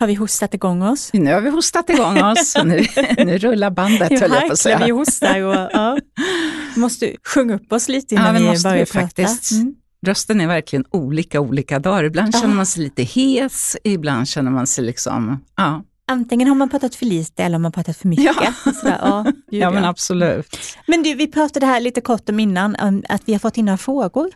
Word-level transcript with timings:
Har 0.00 0.06
vi 0.06 0.14
hostat 0.14 0.54
igång 0.54 0.82
oss? 0.82 1.10
Nu 1.12 1.32
har 1.34 1.40
vi 1.40 1.50
hostat 1.50 1.90
igång 1.90 2.22
oss. 2.22 2.56
Nu, 2.64 2.86
nu 3.24 3.38
rullar 3.38 3.70
bandet, 3.70 4.08
höll 4.20 4.30
jag 4.30 4.46
på 4.46 4.52
att 4.52 4.58
säga. 4.58 4.80
vi 4.84 4.90
hostar 4.90 5.42
och 5.42 5.54
ja. 5.72 5.98
Måste 6.76 7.16
sjunga 7.24 7.54
upp 7.54 7.72
oss 7.72 7.88
lite 7.88 8.14
innan 8.14 8.34
ja, 8.34 8.40
vi, 8.40 8.46
måste 8.46 8.68
börjar 8.68 8.84
vi 8.84 8.90
prata. 8.92 9.06
faktiskt. 9.06 9.52
Mm. 9.52 9.74
Rösten 10.06 10.40
är 10.40 10.46
verkligen 10.46 10.84
olika 10.90 11.40
olika 11.40 11.78
dagar. 11.78 12.04
Ibland 12.04 12.34
Ja. 12.34 12.40
känner 12.40 12.54
man 12.54 12.66
sig 12.66 12.82
lite 12.82 13.02
hes, 13.02 13.76
ibland 13.84 14.28
känner 14.28 14.50
man 14.50 14.66
sig 14.66 14.84
liksom, 14.84 15.44
ja, 15.56 15.82
Antingen 16.08 16.48
har 16.48 16.54
man 16.54 16.68
pratat 16.68 16.94
för 16.94 17.06
lite 17.06 17.42
eller 17.44 17.54
har 17.54 17.60
man 17.62 17.72
pratat 17.72 17.96
för 17.96 18.08
mycket. 18.08 18.36
Ja. 18.64 18.72
Sådär, 18.72 18.98
ja, 19.02 19.24
ja 19.50 19.70
men 19.70 19.84
absolut. 19.84 20.56
men 20.86 21.02
du, 21.02 21.14
vi 21.14 21.26
pratade 21.26 21.66
här 21.66 21.80
lite 21.80 22.00
kort 22.00 22.28
om 22.28 22.40
innan, 22.40 22.76
att 23.08 23.22
vi 23.24 23.32
har 23.32 23.40
fått 23.40 23.56
in 23.56 23.64
några 23.64 23.78
frågor. 23.78 24.30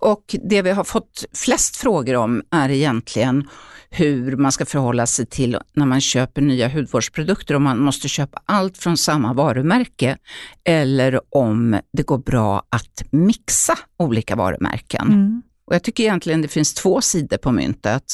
Och 0.00 0.36
det 0.48 0.62
vi 0.62 0.70
har 0.70 0.84
fått 0.84 1.24
flest 1.34 1.76
frågor 1.76 2.16
om 2.16 2.42
är 2.50 2.68
egentligen 2.68 3.48
hur 3.96 4.36
man 4.36 4.52
ska 4.52 4.66
förhålla 4.66 5.06
sig 5.06 5.26
till 5.26 5.58
när 5.72 5.86
man 5.86 6.00
köper 6.00 6.42
nya 6.42 6.68
hudvårdsprodukter, 6.68 7.54
om 7.54 7.62
man 7.62 7.78
måste 7.78 8.08
köpa 8.08 8.42
allt 8.44 8.78
från 8.78 8.96
samma 8.96 9.32
varumärke 9.32 10.18
eller 10.64 11.20
om 11.30 11.80
det 11.92 12.02
går 12.02 12.18
bra 12.18 12.62
att 12.68 13.02
mixa 13.10 13.78
olika 13.96 14.36
varumärken. 14.36 15.06
Mm. 15.08 15.42
Och 15.66 15.74
jag 15.74 15.82
tycker 15.82 16.04
egentligen 16.04 16.42
det 16.42 16.48
finns 16.48 16.74
två 16.74 17.00
sidor 17.00 17.36
på 17.36 17.52
myntet. 17.52 18.04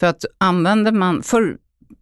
För 0.00 0.06
att 0.06 0.24
använder 0.38 0.92
man, 0.92 1.22
för, 1.22 1.56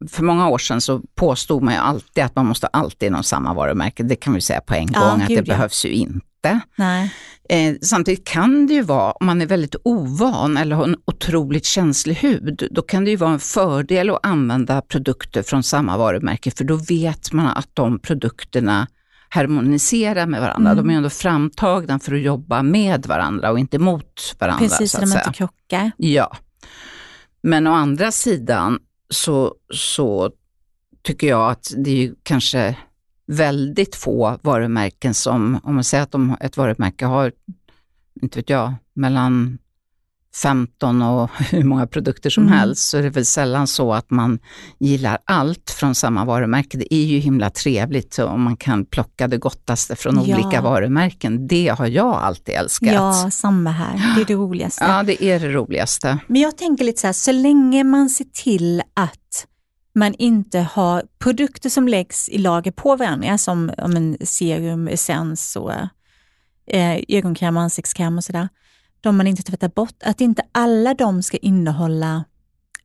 för 0.08 0.22
många 0.22 0.48
år 0.48 0.58
sedan 0.58 0.80
så 0.80 1.02
påstod 1.14 1.62
man 1.62 1.74
ju 1.74 1.80
alltid 1.80 2.24
att 2.24 2.36
man 2.36 2.46
måste 2.46 2.66
alltid 2.66 3.12
ha 3.12 3.22
samma 3.22 3.54
varumärke. 3.54 4.02
Det 4.02 4.16
kan 4.16 4.34
vi 4.34 4.40
säga 4.40 4.60
på 4.60 4.74
en 4.74 4.88
Ja, 4.92 5.00
gång 5.00 5.22
att 5.22 5.28
gud, 5.28 5.44
det 5.44 5.48
ja. 5.48 5.54
behövs 5.54 5.84
ju 5.84 5.92
inte. 5.92 6.27
Nej. 6.76 7.14
Eh, 7.48 7.74
samtidigt 7.82 8.28
kan 8.28 8.66
det 8.66 8.74
ju 8.74 8.82
vara, 8.82 9.12
om 9.12 9.26
man 9.26 9.42
är 9.42 9.46
väldigt 9.46 9.76
ovan 9.82 10.56
eller 10.56 10.76
har 10.76 10.84
en 10.84 10.96
otroligt 11.04 11.64
känslig 11.64 12.14
hud, 12.14 12.68
då 12.70 12.82
kan 12.82 13.04
det 13.04 13.10
ju 13.10 13.16
vara 13.16 13.30
en 13.30 13.40
fördel 13.40 14.10
att 14.10 14.26
använda 14.26 14.82
produkter 14.82 15.42
från 15.42 15.62
samma 15.62 15.96
varumärke, 15.96 16.50
för 16.50 16.64
då 16.64 16.76
vet 16.76 17.32
man 17.32 17.46
att 17.46 17.68
de 17.74 17.98
produkterna 17.98 18.86
harmoniserar 19.28 20.26
med 20.26 20.40
varandra. 20.40 20.70
Mm. 20.70 20.86
De 20.86 20.92
är 20.92 20.96
ändå 20.96 21.10
framtagna 21.10 21.98
för 21.98 22.14
att 22.14 22.20
jobba 22.20 22.62
med 22.62 23.06
varandra 23.06 23.50
och 23.50 23.58
inte 23.58 23.78
mot 23.78 24.36
varandra. 24.38 24.68
Precis, 24.68 24.90
så 24.90 24.96
så 24.96 24.96
att 24.96 25.02
de 25.02 25.06
säga. 25.06 25.24
inte 25.26 25.36
krockar. 25.38 25.90
Ja. 25.96 26.36
Men 27.42 27.66
å 27.66 27.72
andra 27.72 28.10
sidan 28.12 28.78
så, 29.10 29.54
så 29.74 30.30
tycker 31.02 31.26
jag 31.26 31.50
att 31.50 31.72
det 31.76 31.90
är 31.90 31.96
ju 31.96 32.14
kanske 32.22 32.76
väldigt 33.28 33.94
få 33.96 34.38
varumärken 34.42 35.14
som, 35.14 35.60
om 35.62 35.74
man 35.74 35.84
säger 35.84 36.02
att 36.04 36.12
de, 36.12 36.36
ett 36.40 36.56
varumärke 36.56 37.06
har, 37.06 37.32
inte 38.22 38.38
vet 38.38 38.50
jag, 38.50 38.74
mellan 38.94 39.58
15 40.42 41.02
och 41.02 41.30
hur 41.50 41.64
många 41.64 41.86
produkter 41.86 42.30
som 42.30 42.42
Mm. 42.42 42.58
helst, 42.58 42.88
så 42.88 42.98
är 42.98 43.02
det 43.02 43.10
väl 43.10 43.24
sällan 43.26 43.66
så 43.66 43.94
att 43.94 44.10
man 44.10 44.38
gillar 44.78 45.18
allt 45.24 45.70
från 45.70 45.94
samma 45.94 46.24
varumärke. 46.24 46.78
Det 46.78 46.94
är 46.94 47.04
ju 47.04 47.18
himla 47.18 47.50
trevligt 47.50 48.18
om 48.18 48.42
man 48.42 48.56
kan 48.56 48.84
plocka 48.84 49.28
det 49.28 49.38
gottaste 49.38 49.96
från 49.96 50.14
Ja. 50.28 50.36
olika 50.38 50.60
varumärken. 50.60 51.46
Det 51.46 51.68
har 51.68 51.86
jag 51.86 52.14
alltid 52.14 52.54
älskat. 52.54 52.92
Ja, 52.92 53.30
samma 53.32 53.70
här. 53.70 54.14
Det 54.16 54.20
är 54.20 54.24
det 54.24 54.34
roligaste. 54.34 54.84
ja, 54.84 55.02
det 55.02 55.24
är 55.24 55.40
det 55.40 55.48
roligaste. 55.52 56.18
Men 56.26 56.40
jag 56.42 56.56
tänker 56.58 56.84
lite 56.84 57.00
så 57.00 57.06
här, 57.06 57.12
så 57.12 57.32
länge 57.32 57.84
man 57.84 58.08
ser 58.10 58.24
till 58.24 58.82
att 58.94 59.46
man 59.94 60.14
inte 60.14 60.58
har 60.58 61.02
produkter 61.18 61.70
som 61.70 61.88
läggs 61.88 62.28
i 62.28 62.38
lager 62.38 62.70
på 62.70 62.96
varandra, 62.96 63.38
som 63.38 63.70
om 63.78 63.96
en 63.96 64.16
serum, 64.20 64.88
essens 64.88 65.56
och 65.56 65.72
eh, 66.66 66.98
ögonkräm, 67.08 67.56
ansiktskräm 67.56 68.18
och 68.18 68.24
sådär, 68.24 68.48
de 69.00 69.16
man 69.16 69.26
inte 69.26 69.42
tvättar 69.42 69.68
bort, 69.68 70.02
att 70.04 70.20
inte 70.20 70.42
alla 70.52 70.94
de 70.94 71.22
ska 71.22 71.36
innehålla 71.36 72.24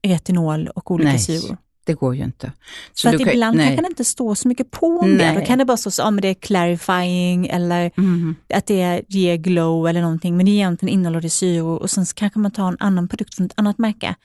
retinol 0.03 0.67
och 0.67 0.91
olika 0.91 1.09
Nej. 1.09 1.19
syror. 1.19 1.57
Det 1.85 1.93
går 1.93 2.15
ju 2.15 2.23
inte. 2.23 2.51
Så 2.93 3.09
För 3.09 3.15
att 3.15 3.21
kan- 3.21 3.29
ibland 3.29 3.57
nej. 3.57 3.65
kanske 3.67 3.81
det 3.83 3.87
inte 3.87 4.03
står 4.05 4.35
så 4.35 4.47
mycket 4.47 4.71
på 4.71 4.87
om 4.99 5.17
det. 5.17 5.33
Då 5.39 5.45
kan 5.45 5.57
det 5.57 5.65
bara 5.65 5.77
stå 5.77 5.91
så, 5.91 6.11
men 6.11 6.21
det 6.21 6.27
är 6.27 6.33
clarifying 6.33 7.47
eller 7.47 7.91
Mhm. 7.95 8.35
att 8.53 8.65
det 8.67 9.01
ger 9.07 9.35
glow 9.35 9.87
eller 9.87 10.01
någonting, 10.01 10.37
men 10.37 10.45
det 10.45 10.51
egentligen 10.51 10.93
innehåller 10.93 11.21
det 11.21 11.29
syror 11.29 11.79
och 11.81 11.89
sen 11.89 12.05
kanske 12.15 12.39
man 12.39 12.51
tar 12.51 12.67
en 12.67 12.77
annan 12.79 13.07
produkt 13.07 13.35
från 13.35 13.45
ett 13.45 13.53
annat 13.55 13.77
märke 13.77 14.15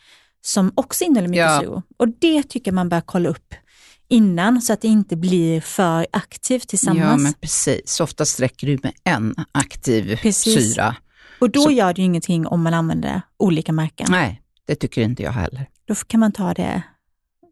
som 0.42 0.72
också 0.74 1.04
innehåller 1.04 1.28
mycket 1.28 1.62
Ja. 1.62 1.82
Och 1.96 2.08
det 2.08 2.42
tycker 2.42 2.72
man 2.72 2.88
bör 2.88 3.00
kolla 3.00 3.28
upp 3.28 3.54
innan 4.08 4.62
så 4.62 4.72
att 4.72 4.80
det 4.80 4.88
inte 4.88 5.16
blir 5.16 5.60
för 5.60 6.06
aktivt 6.12 6.62
Ja, 6.62 6.68
tillsammans. 6.68 7.22
men 7.22 7.32
precis. 7.32 8.00
Oftast 8.00 8.40
räcker 8.40 8.66
det 8.66 8.82
med 8.82 8.92
en 9.04 9.34
aktiv 9.52 10.16
Precis. 10.22 10.54
syra. 10.74 10.96
och 11.40 11.50
då 11.50 11.60
så- 11.62 11.70
gör 11.70 11.94
det 11.94 12.00
ju 12.00 12.04
ingenting 12.06 12.46
om 12.46 12.62
man 12.62 12.74
använder 12.74 13.22
olika 13.38 13.72
märken. 13.72 14.06
Nej, 14.10 14.42
det 14.66 14.74
tycker 14.74 15.02
inte 15.02 15.22
jag 15.22 15.32
heller. 15.32 15.68
Då 15.88 15.94
kan 15.94 16.20
man 16.20 16.32
ta 16.32 16.54
det 16.54 16.82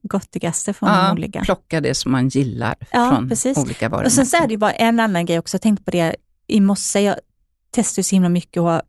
gottigaste 0.02 0.72
från 0.72 0.88
de 0.88 0.94
Ja, 0.96 1.12
olika. 1.12 1.40
plocka 1.40 1.80
det 1.80 1.94
som 1.94 2.12
man 2.12 2.28
gillar 2.28 2.74
Ja, 2.92 3.10
från 3.10 3.28
precis. 3.28 3.58
olika 3.58 3.88
varumärken. 3.88 4.06
Och 4.06 4.12
sen 4.12 4.26
så 4.26 4.36
är 4.36 4.46
det 4.46 4.52
ju 4.54 4.58
bara 4.58 4.72
en 4.72 5.00
annan 5.00 5.26
grej 5.26 5.38
också, 5.38 5.54
jag 5.54 5.62
tänkte 5.62 5.84
på 5.84 5.90
det 5.90 6.16
i 6.46 6.60
morse, 6.60 7.00
jag 7.00 7.16
testar 7.76 8.02
så 8.02 8.16
himla 8.16 8.28
mycket 8.28 8.60
och 8.62 8.68
har 8.68 8.82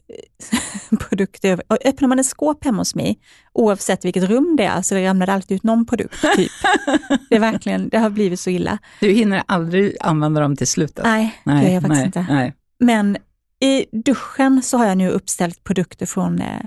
produkter. 1.09 1.49
över- 1.51 1.65
Och 1.67 1.77
öppnar 1.85 2.07
man 2.07 2.19
ett 2.19 2.25
skåp 2.25 2.65
hemma 2.65 2.77
hos 2.77 2.95
mig, 2.95 3.19
oavsett 3.53 4.05
vilket 4.05 4.23
rum 4.23 4.55
det 4.57 4.63
är, 4.63 4.81
så 4.81 4.95
det 4.95 5.07
ramlar 5.07 5.29
alltid 5.29 5.55
ut 5.55 5.63
någon 5.63 5.85
produkt. 5.85 6.21
Typ. 6.35 6.51
det, 7.29 7.35
är 7.35 7.39
verkligen, 7.39 7.89
det 7.89 7.97
har 7.97 8.09
blivit 8.09 8.39
så 8.39 8.49
illa. 8.49 8.77
Du 8.99 9.11
hinner 9.11 9.43
aldrig 9.45 9.95
använda 9.99 10.41
dem 10.41 10.55
till 10.55 10.67
slutet. 10.67 11.03
Nej, 11.03 11.41
det 11.43 11.51
gör 11.51 11.69
jag 11.69 11.81
faktiskt 11.81 11.99
nej, 11.99 12.05
inte. 12.05 12.25
Nej. 12.29 12.53
Men 12.79 13.17
i 13.59 13.85
duschen 13.91 14.61
så 14.63 14.77
har 14.77 14.85
jag 14.85 14.97
nu 14.97 15.09
uppställt 15.09 15.63
produkter 15.63 16.05
från 16.05 16.41
eh, 16.41 16.61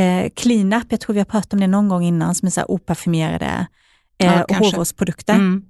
eh, 0.00 0.30
Cleanup, 0.36 0.86
jag 0.88 1.00
tror 1.00 1.14
vi 1.14 1.20
har 1.20 1.24
pratat 1.24 1.52
om 1.52 1.60
det 1.60 1.66
någon 1.66 1.88
gång 1.88 2.04
innan, 2.04 2.34
som 2.34 2.46
är 2.46 2.50
så 2.50 2.60
här 2.60 2.70
oparfumerade 2.70 3.66
eh, 4.18 4.42
Ja, 4.48 4.56
hårvårdsprodukter. 4.56 5.34
Mm. 5.34 5.64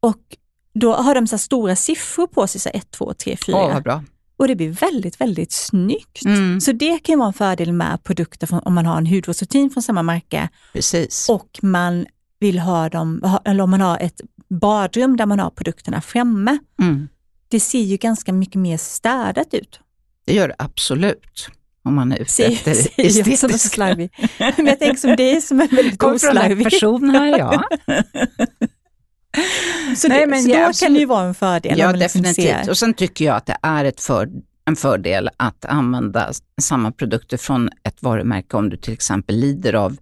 Och 0.00 0.36
då 0.74 0.94
har 0.94 1.14
de 1.14 1.26
så 1.26 1.36
här 1.36 1.38
stora 1.38 1.76
siffror 1.76 2.26
på 2.26 2.46
sig, 2.46 2.60
så 2.60 2.68
1, 2.74 2.90
2, 2.90 3.14
3, 3.14 3.36
4. 3.36 3.56
Åh, 3.56 3.74
vad 3.74 3.82
bra. 3.82 4.02
Och 4.38 4.48
det 4.48 4.56
blir 4.56 4.68
väldigt, 4.68 5.20
väldigt 5.20 5.52
snyggt. 5.52 6.24
Mm. 6.24 6.60
Så 6.60 6.72
det 6.72 6.98
kan 6.98 7.12
ju 7.12 7.16
vara 7.18 7.28
en 7.28 7.32
fördel 7.34 7.72
med 7.72 8.04
produkter 8.04 8.46
från, 8.46 8.60
om 8.64 8.74
man 8.74 8.86
har 8.86 8.98
en 8.98 9.06
hudvårdsrutin 9.06 9.70
från 9.70 9.82
samma 9.82 10.02
märke 10.02 10.48
Precis. 10.72 11.28
och 11.28 11.58
man 11.62 12.06
vill 12.40 12.58
ha 12.58 12.88
dem, 12.88 13.38
eller 13.44 13.64
om 13.64 13.70
man 13.70 13.80
har 13.80 13.98
ett 13.98 14.20
badrum 14.48 15.16
där 15.16 15.26
man 15.26 15.38
har 15.40 15.50
produkterna 15.50 16.00
framme. 16.00 16.58
Mm. 16.82 17.08
Det 17.48 17.60
ser 17.60 17.80
ju 17.82 17.96
ganska 17.96 18.32
mycket 18.32 18.56
mer 18.60 18.76
städat 18.76 19.54
ut. 19.54 19.80
Det 20.26 20.34
gör 20.34 20.48
det 20.48 20.54
absolut. 20.58 21.48
Om 21.84 21.94
man 21.94 22.12
är 22.12 22.16
ute 22.18 22.32
Ser, 22.32 22.50
efter 22.52 22.74
ser 22.74 23.02
jag 23.02 23.12
som 23.12 23.30
är 23.30 23.32
estetisk. 23.34 23.74
slarvig. 23.74 24.10
Men 24.56 24.66
jag 24.66 24.78
tänker 24.78 24.96
som 25.00 25.16
dig 25.16 25.40
som 25.42 25.60
är 25.60 25.68
väldigt 25.68 25.98
Kommer 25.98 26.18
från 26.18 26.30
oslarvig. 26.30 26.64
person 26.64 27.10
här, 27.10 27.38
ja. 27.38 27.62
Så, 29.96 30.08
Nej, 30.08 30.20
det, 30.20 30.26
men 30.26 30.42
så 30.42 30.50
ja, 30.50 30.58
då 30.58 30.64
absolut. 30.64 30.80
kan 30.80 30.92
det 30.94 30.98
ju 31.00 31.06
vara 31.06 31.24
en 31.26 31.34
fördel. 31.34 31.78
Ja, 31.78 31.92
liksom 31.92 32.22
definitivt. 32.22 32.68
Och 32.68 32.78
sen 32.78 32.94
tycker 32.94 33.24
jag 33.24 33.36
att 33.36 33.46
det 33.46 33.56
är 33.62 33.84
ett 33.84 34.00
för, 34.00 34.28
en 34.64 34.76
fördel 34.76 35.30
att 35.36 35.64
använda 35.64 36.32
samma 36.60 36.92
produkter 36.92 37.36
från 37.36 37.70
ett 37.82 38.02
varumärke 38.02 38.56
om 38.56 38.70
du 38.70 38.76
till 38.76 38.92
exempel 38.92 39.36
lider 39.36 39.72
av 39.72 39.96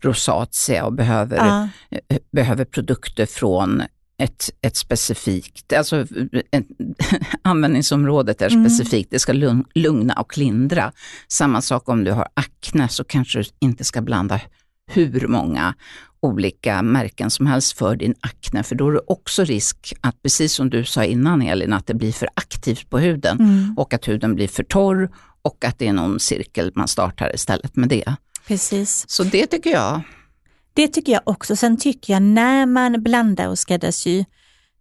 rosatia 0.00 0.84
och 0.84 0.92
behöver, 0.92 1.36
Ja, 1.36 1.68
eh, 2.08 2.18
behöver 2.32 2.64
produkter 2.64 3.26
från 3.26 3.82
ett, 4.22 4.50
ett 4.62 4.76
specifikt, 4.76 5.72
alltså 5.72 5.96
ett, 6.50 6.66
användningsområdet 7.42 8.42
är 8.42 8.50
Mm. 8.52 8.64
specifikt, 8.70 9.10
det 9.10 9.18
ska 9.18 9.32
lugn, 9.32 9.64
lugna 9.74 10.14
och 10.14 10.38
lindra. 10.38 10.92
Samma 11.28 11.62
sak 11.62 11.88
om 11.88 12.04
du 12.04 12.12
har 12.12 12.28
akne 12.34 12.88
så 12.88 13.04
kanske 13.04 13.38
du 13.38 13.44
inte 13.60 13.84
ska 13.84 14.00
blanda 14.00 14.40
hur 14.90 15.26
många 15.28 15.74
olika 16.20 16.82
märken 16.82 17.30
som 17.30 17.46
helst 17.46 17.78
för 17.78 17.96
din 17.96 18.14
akne, 18.20 18.62
för 18.62 18.74
då 18.74 18.88
är 18.88 18.92
det 18.92 19.00
också 19.06 19.44
risk 19.44 19.94
att, 20.00 20.22
precis 20.22 20.52
som 20.52 20.70
du 20.70 20.84
sa 20.84 21.04
innan 21.04 21.42
Elin, 21.42 21.72
att 21.72 21.86
det 21.86 21.94
blir 21.94 22.12
för 22.12 22.28
aktivt 22.34 22.90
på 22.90 22.98
huden 22.98 23.38
mm, 23.40 23.74
och 23.78 23.94
att 23.94 24.08
huden 24.08 24.34
blir 24.34 24.48
för 24.48 24.62
torr 24.62 25.10
och 25.42 25.64
att 25.64 25.78
det 25.78 25.88
är 25.88 25.92
någon 25.92 26.20
cirkel 26.20 26.72
man 26.74 26.88
startar 26.88 27.34
istället 27.34 27.76
med 27.76 27.88
det. 27.88 28.14
precis. 28.46 29.04
Så 29.08 29.24
det 29.24 29.46
tycker 29.46 29.70
jag. 29.70 30.00
Det 30.74 30.88
tycker 30.88 31.12
jag 31.12 31.22
också. 31.24 31.56
Sen 31.56 31.76
tycker 31.76 32.12
jag 32.12 32.22
när 32.22 32.66
man 32.66 33.02
blandar 33.02 33.48
och 33.48 33.58
skräddarsyr 33.58 34.24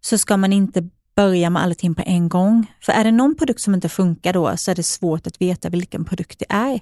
så 0.01 0.17
ska 0.17 0.37
man 0.37 0.53
inte 0.53 0.89
börja 1.15 1.49
med 1.49 1.61
allting 1.63 1.95
på 1.95 2.03
en 2.05 2.29
gång. 2.29 2.71
För 2.81 2.93
är 2.93 3.03
det 3.03 3.11
någon 3.11 3.35
produkt 3.35 3.61
som 3.61 3.73
inte 3.73 3.89
funkar 3.89 4.33
då 4.33 4.57
så 4.57 4.71
är 4.71 4.75
det 4.75 4.83
svårt 4.83 5.27
att 5.27 5.41
veta 5.41 5.69
vilken 5.69 6.05
produkt 6.05 6.39
det 6.39 6.45
är. 6.49 6.79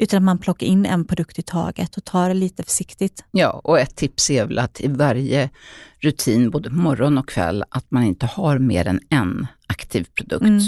Utan 0.00 0.16
att 0.16 0.22
man 0.22 0.38
plockar 0.38 0.66
in 0.66 0.86
en 0.86 1.04
produkt 1.04 1.38
i 1.38 1.42
taget 1.42 1.96
och 1.96 2.04
tar 2.04 2.28
det 2.28 2.34
lite 2.34 2.62
försiktigt. 2.62 3.24
Ja, 3.30 3.60
och 3.64 3.80
ett 3.80 3.96
tips 3.96 4.30
är 4.30 4.46
väl 4.46 4.58
att 4.58 4.80
i 4.80 4.88
varje 4.88 5.50
rutin, 5.98 6.50
både 6.50 6.70
morgon 6.70 7.18
och 7.18 7.28
kväll, 7.28 7.64
att 7.68 7.90
man 7.90 8.02
inte 8.02 8.26
har 8.26 8.58
mer 8.58 8.86
än 8.86 9.00
en 9.10 9.46
aktiv 9.66 10.06
produkt. 10.14 10.42
Mm. 10.42 10.62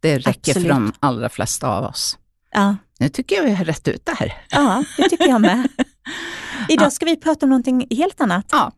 Det 0.00 0.18
räcker 0.18 0.30
Absolut. 0.30 0.68
för 0.68 0.74
de 0.74 0.92
allra 1.00 1.28
flesta 1.28 1.68
av 1.68 1.84
oss. 1.84 2.18
Ja, 2.50 2.76
Nu 2.98 3.08
tycker 3.08 3.36
jag 3.36 3.44
vi 3.44 3.54
har 3.54 3.64
rätt 3.64 3.88
ut 3.88 4.06
det 4.06 4.14
här. 4.18 4.32
ja 4.50 4.84
det 4.96 5.08
tycker 5.08 5.28
jag 5.28 5.40
med. 5.40 5.68
Idag 6.68 6.92
ska 6.92 7.06
vi 7.06 7.16
prata 7.16 7.46
om 7.46 7.50
någonting 7.50 7.86
helt 7.90 8.20
annat. 8.20 8.46
Ja. 8.50 8.72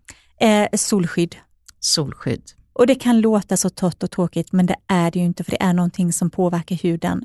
Eh, 0.47 0.69
solskydd. 0.77 1.37
Solskydd. 1.81 2.43
Och 2.73 2.87
det 2.87 2.95
kan 2.95 3.21
låta 3.21 3.57
så 3.57 3.71
torrt 3.71 4.03
och 4.03 4.11
tråkigt, 4.11 4.53
men 4.53 4.67
det 4.67 4.77
är 4.87 5.11
det 5.11 5.19
ju 5.19 5.25
inte, 5.25 5.45
för 5.45 5.51
det 5.51 5.63
är 5.63 5.73
någonting 5.73 6.13
som 6.13 6.31
påverkar 6.31 6.77
huden. 6.77 7.25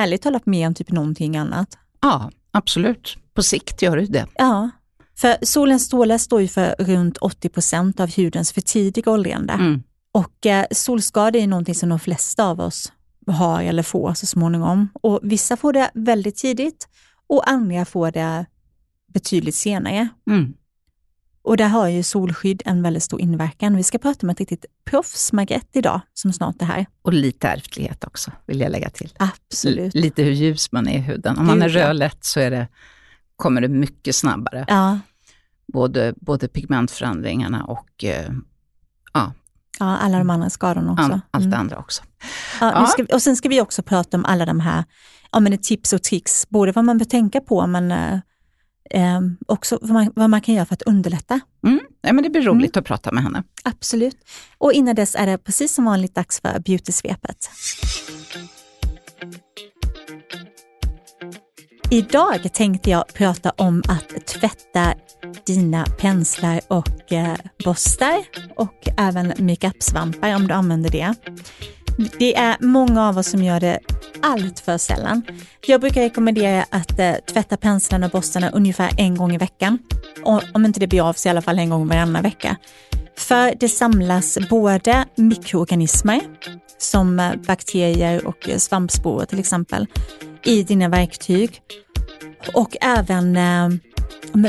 Ärligt 0.00 0.22
talat 0.22 0.46
mer 0.46 0.66
än 0.66 0.74
typ 0.74 0.90
någonting 0.92 1.36
annat. 1.36 1.78
Ja, 2.00 2.30
absolut. 2.50 3.16
På 3.34 3.42
sikt 3.42 3.82
gör 3.82 3.96
det 3.96 4.06
det. 4.06 4.26
Ja, 4.34 4.70
För 5.16 5.36
solens 5.42 5.84
strålar 5.84 6.18
står 6.18 6.40
ju 6.40 6.48
för 6.48 6.74
runt 6.78 7.16
80 7.18 7.48
procent 7.48 8.00
av 8.00 8.16
hudens 8.16 8.52
för 8.52 8.60
tidiga 8.60 9.10
åldrande. 9.10 9.52
Mm. 9.52 9.82
Och 10.12 10.46
eh, 10.46 10.66
solskada 10.70 11.38
är 11.38 11.46
någonting 11.46 11.74
som 11.74 11.88
de 11.88 12.00
flesta 12.00 12.44
av 12.44 12.60
oss 12.60 12.92
har 13.26 13.62
eller 13.62 13.82
får 13.82 14.14
så 14.14 14.26
småningom. 14.26 14.88
Och 15.02 15.20
vissa 15.22 15.56
får 15.56 15.72
det 15.72 15.90
väldigt 15.94 16.36
tidigt 16.36 16.88
och 17.26 17.50
andra 17.50 17.84
får 17.84 18.10
det 18.10 18.46
betydligt 19.12 19.54
senare. 19.54 20.08
Mm. 20.30 20.54
Och 21.42 21.56
där 21.56 21.68
har 21.68 21.88
ju 21.88 22.02
solskydd 22.02 22.62
en 22.66 22.82
väldigt 22.82 23.02
stor 23.02 23.20
inverkan. 23.20 23.76
Vi 23.76 23.82
ska 23.82 23.98
prata 23.98 24.26
med 24.26 24.32
ett 24.34 24.40
riktigt 24.40 24.64
proffs, 24.84 25.32
Margrethe, 25.32 25.78
idag, 25.78 26.00
som 26.14 26.32
snart 26.32 26.62
är 26.62 26.66
här. 26.66 26.86
Och 27.02 27.12
lite 27.12 27.48
ärftlighet 27.48 28.04
också, 28.04 28.30
vill 28.46 28.60
jag 28.60 28.72
lägga 28.72 28.90
till. 28.90 29.12
Absolut. 29.18 29.94
Lite 29.94 30.22
hur 30.22 30.30
ljus 30.32 30.72
man 30.72 30.88
är 30.88 30.94
i 30.98 31.00
huden. 31.00 31.38
Om 31.38 31.46
man 31.46 31.62
är 31.62 31.68
rödlätt 31.68 32.24
så 32.24 32.40
är 32.40 32.50
det, 32.50 32.68
kommer 33.36 33.60
det 33.60 33.68
mycket 33.68 34.16
snabbare. 34.16 34.64
Ja, 34.68 34.98
Både, 35.72 36.14
både 36.16 36.48
pigmentförändringarna 36.48 37.64
och 37.64 38.04
eh, 38.04 38.30
ja, 39.12 39.32
ja, 39.78 39.96
alla 39.98 40.18
de 40.18 40.30
andra 40.30 40.50
skadorna 40.50 40.92
också. 40.92 41.02
all, 41.04 41.20
allt 41.30 41.44
det 41.44 41.46
Mm. 41.48 41.60
andra 41.60 41.78
också. 41.78 42.02
Ja, 42.60 42.72
Ja. 42.74 42.86
Ska 42.86 43.04
och 43.14 43.22
sen 43.22 43.36
ska 43.36 43.48
vi 43.48 43.60
också 43.60 43.82
prata 43.82 44.16
om 44.16 44.24
alla 44.24 44.46
de 44.46 44.60
här 44.60 44.84
ja, 45.32 45.40
men 45.40 45.58
tips 45.58 45.92
och 45.92 46.02
tricks, 46.02 46.48
både 46.48 46.72
vad 46.72 46.84
man 46.84 46.98
bör 46.98 47.04
tänka 47.04 47.40
på, 47.40 47.66
men 47.66 47.92
eh, 47.92 48.18
eh, 48.90 49.20
också 49.46 49.78
vad 49.82 49.90
man, 49.90 50.12
vad 50.14 50.30
man 50.30 50.40
kan 50.40 50.54
göra 50.54 50.66
för 50.66 50.74
att 50.74 50.82
underlätta. 50.82 51.40
Mm. 51.66 51.80
Ja, 52.00 52.12
men 52.12 52.24
det 52.24 52.30
blir 52.30 52.42
roligt 52.42 52.76
att 52.76 52.84
prata 52.84 53.12
med 53.12 53.22
henne. 53.22 53.42
Absolut. 53.64 54.16
Och 54.58 54.72
innan 54.72 54.94
dess 54.94 55.14
är 55.14 55.26
det 55.26 55.38
precis 55.38 55.74
som 55.74 55.84
vanligt 55.84 56.14
dags 56.14 56.40
för 56.40 56.58
beautysvepet. 56.58 57.50
Idag 61.90 62.52
tänkte 62.52 62.90
jag 62.90 63.14
prata 63.14 63.50
om 63.50 63.82
att 63.88 64.26
tvätta 64.26 64.94
dina 65.46 65.86
penslar 65.98 66.60
och 66.68 67.12
eh, 67.12 67.36
borstar 67.64 68.24
och 68.56 68.88
även 68.96 69.32
makeup-svampar 69.38 70.36
om 70.36 70.46
du 70.46 70.54
använder 70.54 70.90
det. 70.90 71.14
Det 72.18 72.36
är 72.36 72.56
många 72.60 73.08
av 73.08 73.18
oss 73.18 73.26
som 73.26 73.42
gör 73.42 73.60
det 73.60 73.78
allt 74.22 74.60
för 74.60 74.78
sällan. 74.78 75.22
Jag 75.66 75.80
brukar 75.80 76.00
rekommendera 76.00 76.64
att 76.70 76.98
eh, 76.98 77.14
tvätta 77.32 77.56
penslarna 77.56 78.06
och 78.06 78.12
borstarna 78.12 78.50
ungefär 78.50 78.90
en 78.96 79.16
gång 79.16 79.34
i 79.34 79.38
veckan. 79.38 79.78
Och, 80.22 80.42
om 80.54 80.64
inte 80.64 80.80
det 80.80 80.86
blir 80.86 81.08
av 81.08 81.12
så 81.12 81.28
i 81.28 81.30
alla 81.30 81.42
fall 81.42 81.58
en 81.58 81.70
gång 81.70 81.88
varannan 81.88 82.22
vecka. 82.22 82.56
För 83.16 83.54
det 83.60 83.68
samlas 83.68 84.38
både 84.50 85.04
mikroorganismer 85.14 86.20
som 86.78 87.20
eh, 87.20 87.34
bakterier 87.46 88.26
och 88.26 88.48
eh, 88.48 88.56
svampsporer 88.56 89.26
till 89.26 89.38
exempel 89.38 89.86
i 90.44 90.62
dina 90.62 90.88
verktyg 90.88 91.60
och 92.54 92.76
även 92.80 93.36
eh, 93.36 93.68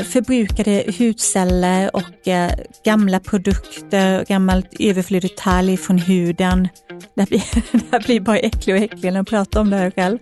förbrukade 0.04 0.84
hudceller 0.98 1.96
och 1.96 2.28
eh, 2.28 2.52
gamla 2.84 3.20
produkter, 3.20 4.24
gammalt 4.28 4.66
överflödig 4.78 5.36
talg 5.36 5.76
från 5.76 5.98
huden. 5.98 6.68
Det 7.14 7.20
här 7.20 7.26
blir, 7.26 7.44
det 7.72 7.92
här 7.92 8.00
blir 8.00 8.20
bara 8.20 8.38
äcklig 8.38 8.76
och 8.76 8.82
äcklig 8.82 9.12
när 9.12 9.18
jag 9.18 9.26
pratar 9.26 9.60
om 9.60 9.70
det 9.70 9.76
här 9.76 9.90
själv. 9.90 10.18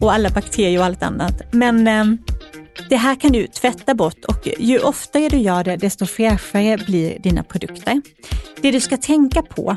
Och 0.00 0.12
alla 0.12 0.30
bakterier 0.30 0.78
och 0.78 0.84
allt 0.84 1.02
annat. 1.02 1.42
Men 1.52 1.86
eh, 1.86 2.04
det 2.88 2.96
här 2.96 3.14
kan 3.20 3.32
du 3.32 3.46
tvätta 3.46 3.94
bort 3.94 4.24
och 4.24 4.48
ju 4.58 4.78
oftare 4.78 5.28
du 5.28 5.36
gör 5.36 5.64
det, 5.64 5.76
desto 5.76 6.06
fräschare 6.06 6.78
blir 6.86 7.18
dina 7.18 7.42
produkter. 7.42 8.02
Det 8.62 8.70
du 8.70 8.80
ska 8.80 8.96
tänka 8.96 9.42
på 9.42 9.76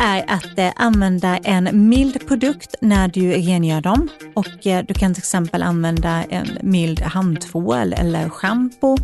är 0.00 0.24
att 0.28 0.58
eh, 0.58 0.72
använda 0.76 1.36
en 1.36 1.88
mild 1.88 2.28
produkt 2.28 2.74
när 2.80 3.08
du 3.08 3.32
rengör 3.32 3.80
dem. 3.80 4.08
Och 4.34 4.66
eh, 4.66 4.84
Du 4.88 4.94
kan 4.94 5.14
till 5.14 5.20
exempel 5.20 5.62
använda 5.62 6.24
en 6.24 6.58
mild 6.62 7.00
handtvål 7.00 7.92
eller 7.92 8.28
schampo. 8.28 8.96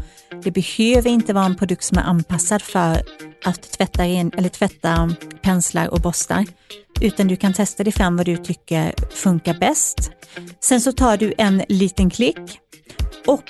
Det 0.44 0.50
behöver 0.50 1.11
inte 1.11 1.32
vara 1.32 1.44
en 1.44 1.56
produkt 1.56 1.85
som 1.85 1.99
är 1.99 2.02
anpassad 2.02 2.62
för 2.62 3.02
att 3.44 3.73
tvätta, 3.73 4.02
ren, 4.02 4.32
eller 4.37 4.49
tvätta 4.49 5.14
penslar 5.43 5.88
och 5.88 6.00
borstar. 6.00 6.44
Utan 7.00 7.29
du 7.29 7.37
kan 7.37 7.52
testa 7.52 7.85
dig 7.85 7.93
fram 7.93 8.17
vad 8.17 8.26
du 8.26 8.37
tycker 8.37 8.94
funkar 9.11 9.55
bäst. 9.55 10.11
Sen 10.61 10.81
så 10.81 10.93
tar 10.93 11.17
du 11.17 11.35
en 11.38 11.62
liten 11.69 12.11
klick 12.11 12.61
och 13.26 13.44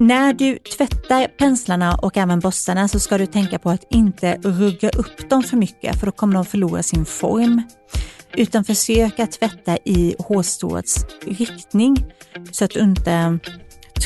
när 0.00 0.32
du 0.32 0.58
tvättar 0.58 1.28
penslarna 1.28 1.94
och 1.94 2.16
även 2.16 2.40
borstarna 2.40 2.88
så 2.88 3.00
ska 3.00 3.18
du 3.18 3.26
tänka 3.26 3.58
på 3.58 3.70
att 3.70 3.84
inte 3.90 4.38
rugga 4.42 4.90
upp 4.90 5.30
dem 5.30 5.42
för 5.42 5.56
mycket 5.56 6.00
för 6.00 6.06
då 6.06 6.12
kommer 6.12 6.34
de 6.34 6.44
förlora 6.44 6.82
sin 6.82 7.04
form. 7.04 7.62
Utan 8.36 8.64
försök 8.64 9.20
att 9.20 9.32
tvätta 9.32 9.76
i 9.84 10.14
hårstråets 10.18 11.04
riktning 11.26 12.04
så 12.52 12.64
att 12.64 12.70
du 12.70 12.80
inte 12.80 13.38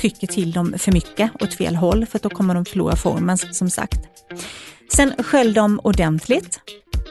trycker 0.01 0.27
till 0.27 0.53
dem 0.53 0.75
för 0.79 0.93
mycket 0.93 1.43
åt 1.43 1.55
fel 1.55 1.77
håll 1.77 2.07
för 2.07 2.19
då 2.19 2.29
kommer 2.29 2.55
de 2.55 2.65
förlora 2.65 2.97
formen 2.97 3.39
som 3.39 3.71
sagt. 3.71 4.01
Sen 4.93 5.13
skölj 5.19 5.53
dem 5.53 5.81
ordentligt. 5.85 6.61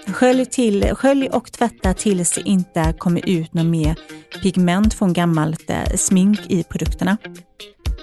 Skölj, 0.08 0.46
till, 0.46 0.96
skölj 0.96 1.30
och 1.30 1.52
tvätta 1.52 1.94
tills 1.94 2.32
det 2.32 2.42
inte 2.42 2.94
kommer 2.98 3.30
ut 3.30 3.54
något 3.54 3.66
mer 3.66 3.96
pigment 4.42 4.94
från 4.94 5.14
gammalt 5.14 5.70
eh, 5.70 5.96
smink 5.96 6.40
i 6.50 6.64
produkterna. 6.64 7.18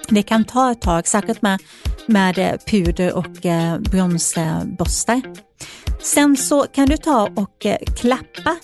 Det 0.09 0.23
kan 0.23 0.45
ta 0.45 0.71
ett 0.71 0.81
tag, 0.81 1.07
särskilt 1.07 1.41
med, 1.41 1.61
med 2.05 2.37
eh, 2.37 2.53
puder 2.67 3.13
och 3.13 3.45
eh, 3.45 3.79
bronsborstar. 3.79 5.21
Sen 6.01 6.37
så 6.37 6.63
kan 6.63 6.85
du 6.85 6.97
ta 6.97 7.29
och 7.35 7.65
eh, 7.65 7.77
klappa 7.95 8.55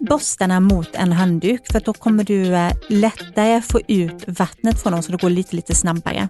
borstarna 0.00 0.60
mot 0.60 0.94
en 0.94 1.12
handduk 1.12 1.72
för 1.72 1.80
då 1.80 1.92
kommer 1.92 2.24
du 2.24 2.54
eh, 2.54 2.72
lättare 2.88 3.62
få 3.62 3.80
ut 3.88 4.24
vattnet 4.26 4.82
från 4.82 4.92
dem 4.92 5.02
så 5.02 5.12
det 5.12 5.22
går 5.22 5.30
lite, 5.30 5.56
lite 5.56 5.74
snabbare 5.74 6.28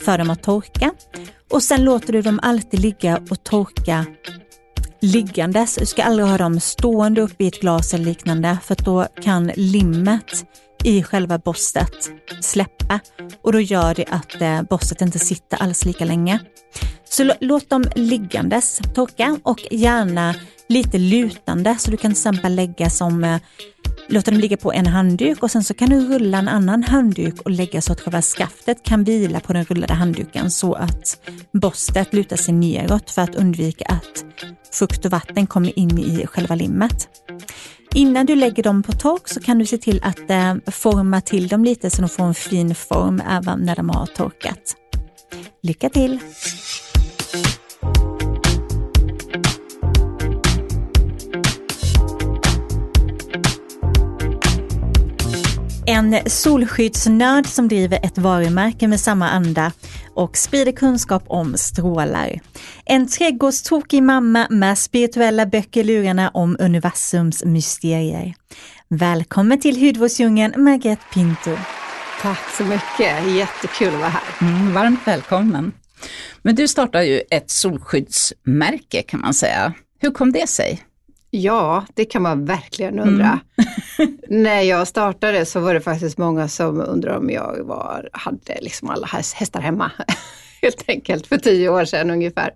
för 0.00 0.18
dem 0.18 0.30
att 0.30 0.42
torka. 0.42 0.90
Och 1.50 1.62
sen 1.62 1.84
låter 1.84 2.12
du 2.12 2.22
dem 2.22 2.40
alltid 2.42 2.80
ligga 2.80 3.20
och 3.30 3.44
torka 3.44 4.06
liggandes. 5.00 5.74
Du 5.74 5.86
ska 5.86 6.02
aldrig 6.02 6.28
ha 6.28 6.38
dem 6.38 6.60
stående 6.60 7.20
upp 7.20 7.40
i 7.40 7.46
ett 7.46 7.60
glas 7.60 7.94
eller 7.94 8.04
liknande 8.04 8.58
för 8.62 8.76
då 8.84 9.06
kan 9.22 9.52
limmet 9.56 10.44
i 10.84 11.02
själva 11.02 11.38
borstet 11.38 12.10
släppa 12.40 13.00
och 13.42 13.52
då 13.52 13.60
gör 13.60 13.94
det 13.94 14.04
att 14.10 14.42
eh, 14.42 14.62
borstet 14.62 15.00
inte 15.00 15.18
sitter 15.18 15.62
alls 15.62 15.84
lika 15.84 16.04
länge. 16.04 16.40
Så 17.04 17.32
låt 17.40 17.70
dem 17.70 17.84
liggandes 17.94 18.80
torka 18.94 19.38
och 19.42 19.60
gärna 19.70 20.34
lite 20.68 20.98
lutande 20.98 21.76
så 21.78 21.90
du 21.90 21.96
kan 21.96 22.10
till 22.10 22.18
exempel 22.18 22.54
lägga 22.54 22.90
som 22.90 23.24
eh, 23.24 23.40
Låta 24.08 24.30
dem 24.30 24.40
ligga 24.40 24.56
på 24.56 24.72
en 24.72 24.86
handduk 24.86 25.42
och 25.42 25.50
sen 25.50 25.64
så 25.64 25.74
kan 25.74 25.90
du 25.90 26.00
rulla 26.08 26.38
en 26.38 26.48
annan 26.48 26.82
handduk 26.82 27.40
och 27.40 27.50
lägga 27.50 27.80
så 27.80 27.92
att 27.92 28.00
själva 28.00 28.22
skaftet 28.22 28.82
kan 28.82 29.04
vila 29.04 29.40
på 29.40 29.52
den 29.52 29.64
rullade 29.64 29.94
handduken 29.94 30.50
så 30.50 30.74
att 30.74 31.28
borstet 31.52 32.14
lutar 32.14 32.36
sig 32.36 32.54
neråt 32.54 33.10
för 33.10 33.22
att 33.22 33.34
undvika 33.34 33.84
att 33.84 34.24
fukt 34.72 35.04
och 35.04 35.10
vatten 35.10 35.46
kommer 35.46 35.78
in 35.78 35.98
i 35.98 36.26
själva 36.26 36.54
limmet. 36.54 37.08
Innan 37.94 38.26
du 38.26 38.34
lägger 38.34 38.62
dem 38.62 38.82
på 38.82 38.92
tork 38.92 39.28
så 39.28 39.40
kan 39.40 39.58
du 39.58 39.66
se 39.66 39.78
till 39.78 40.00
att 40.02 40.30
eh, 40.30 40.54
forma 40.66 41.20
till 41.20 41.48
dem 41.48 41.64
lite 41.64 41.90
så 41.90 42.02
de 42.02 42.08
får 42.08 42.24
en 42.24 42.34
fin 42.34 42.74
form 42.74 43.22
även 43.30 43.60
när 43.60 43.76
de 43.76 43.88
har 43.88 44.06
torkat. 44.06 44.76
Lycka 45.62 45.88
till! 45.88 46.18
En 55.86 56.16
solskyddsnörd 56.26 57.46
som 57.46 57.68
driver 57.68 57.98
ett 58.02 58.18
varumärke 58.18 58.88
med 58.88 59.00
samma 59.00 59.28
anda 59.28 59.72
och 60.14 60.36
sprider 60.36 60.72
kunskap 60.72 61.22
om 61.26 61.56
strålar. 61.56 62.40
En 62.84 63.06
trädgårdstokig 63.06 64.02
mamma 64.02 64.46
med 64.50 64.78
spirituella 64.78 65.46
böcker 65.46 65.80
i 65.80 65.84
lurarna 65.84 66.28
om 66.28 66.56
universums 66.60 67.44
mysterier. 67.44 68.34
Välkommen 68.88 69.60
till 69.60 69.86
hudvårdsdjungeln 69.86 70.64
Margrethe 70.64 71.02
Pinto. 71.14 71.56
Tack 72.20 72.50
så 72.56 72.64
mycket, 72.64 73.36
jättekul 73.36 73.94
att 73.94 74.00
vara 74.00 74.08
här. 74.08 74.22
Mm, 74.40 74.74
varmt 74.74 75.00
välkommen. 75.04 75.72
Men 76.42 76.54
du 76.54 76.68
startar 76.68 77.02
ju 77.02 77.22
ett 77.30 77.50
solskyddsmärke 77.50 79.02
kan 79.02 79.20
man 79.20 79.34
säga. 79.34 79.72
Hur 80.00 80.10
kom 80.10 80.32
det 80.32 80.48
sig? 80.48 80.82
Ja, 81.34 81.84
det 81.94 82.04
kan 82.04 82.22
man 82.22 82.44
verkligen 82.44 82.98
undra. 82.98 83.40
När 84.28 84.60
jag 84.60 84.88
startade 84.88 85.44
så 85.46 85.60
var 85.60 85.74
det 85.74 85.80
faktiskt 85.80 86.18
många 86.18 86.48
som 86.48 86.80
undrade 86.80 87.18
om 87.18 87.30
jag 87.30 87.58
var, 87.64 88.08
hade 88.12 88.58
liksom 88.60 88.90
alla 88.90 89.06
häs- 89.06 89.34
hästar 89.34 89.60
hemma. 89.60 89.90
Helt 90.62 90.84
enkelt, 90.88 91.26
för 91.26 91.36
tio 91.36 91.68
år 91.68 91.84
sedan 91.84 92.10
ungefär. 92.10 92.50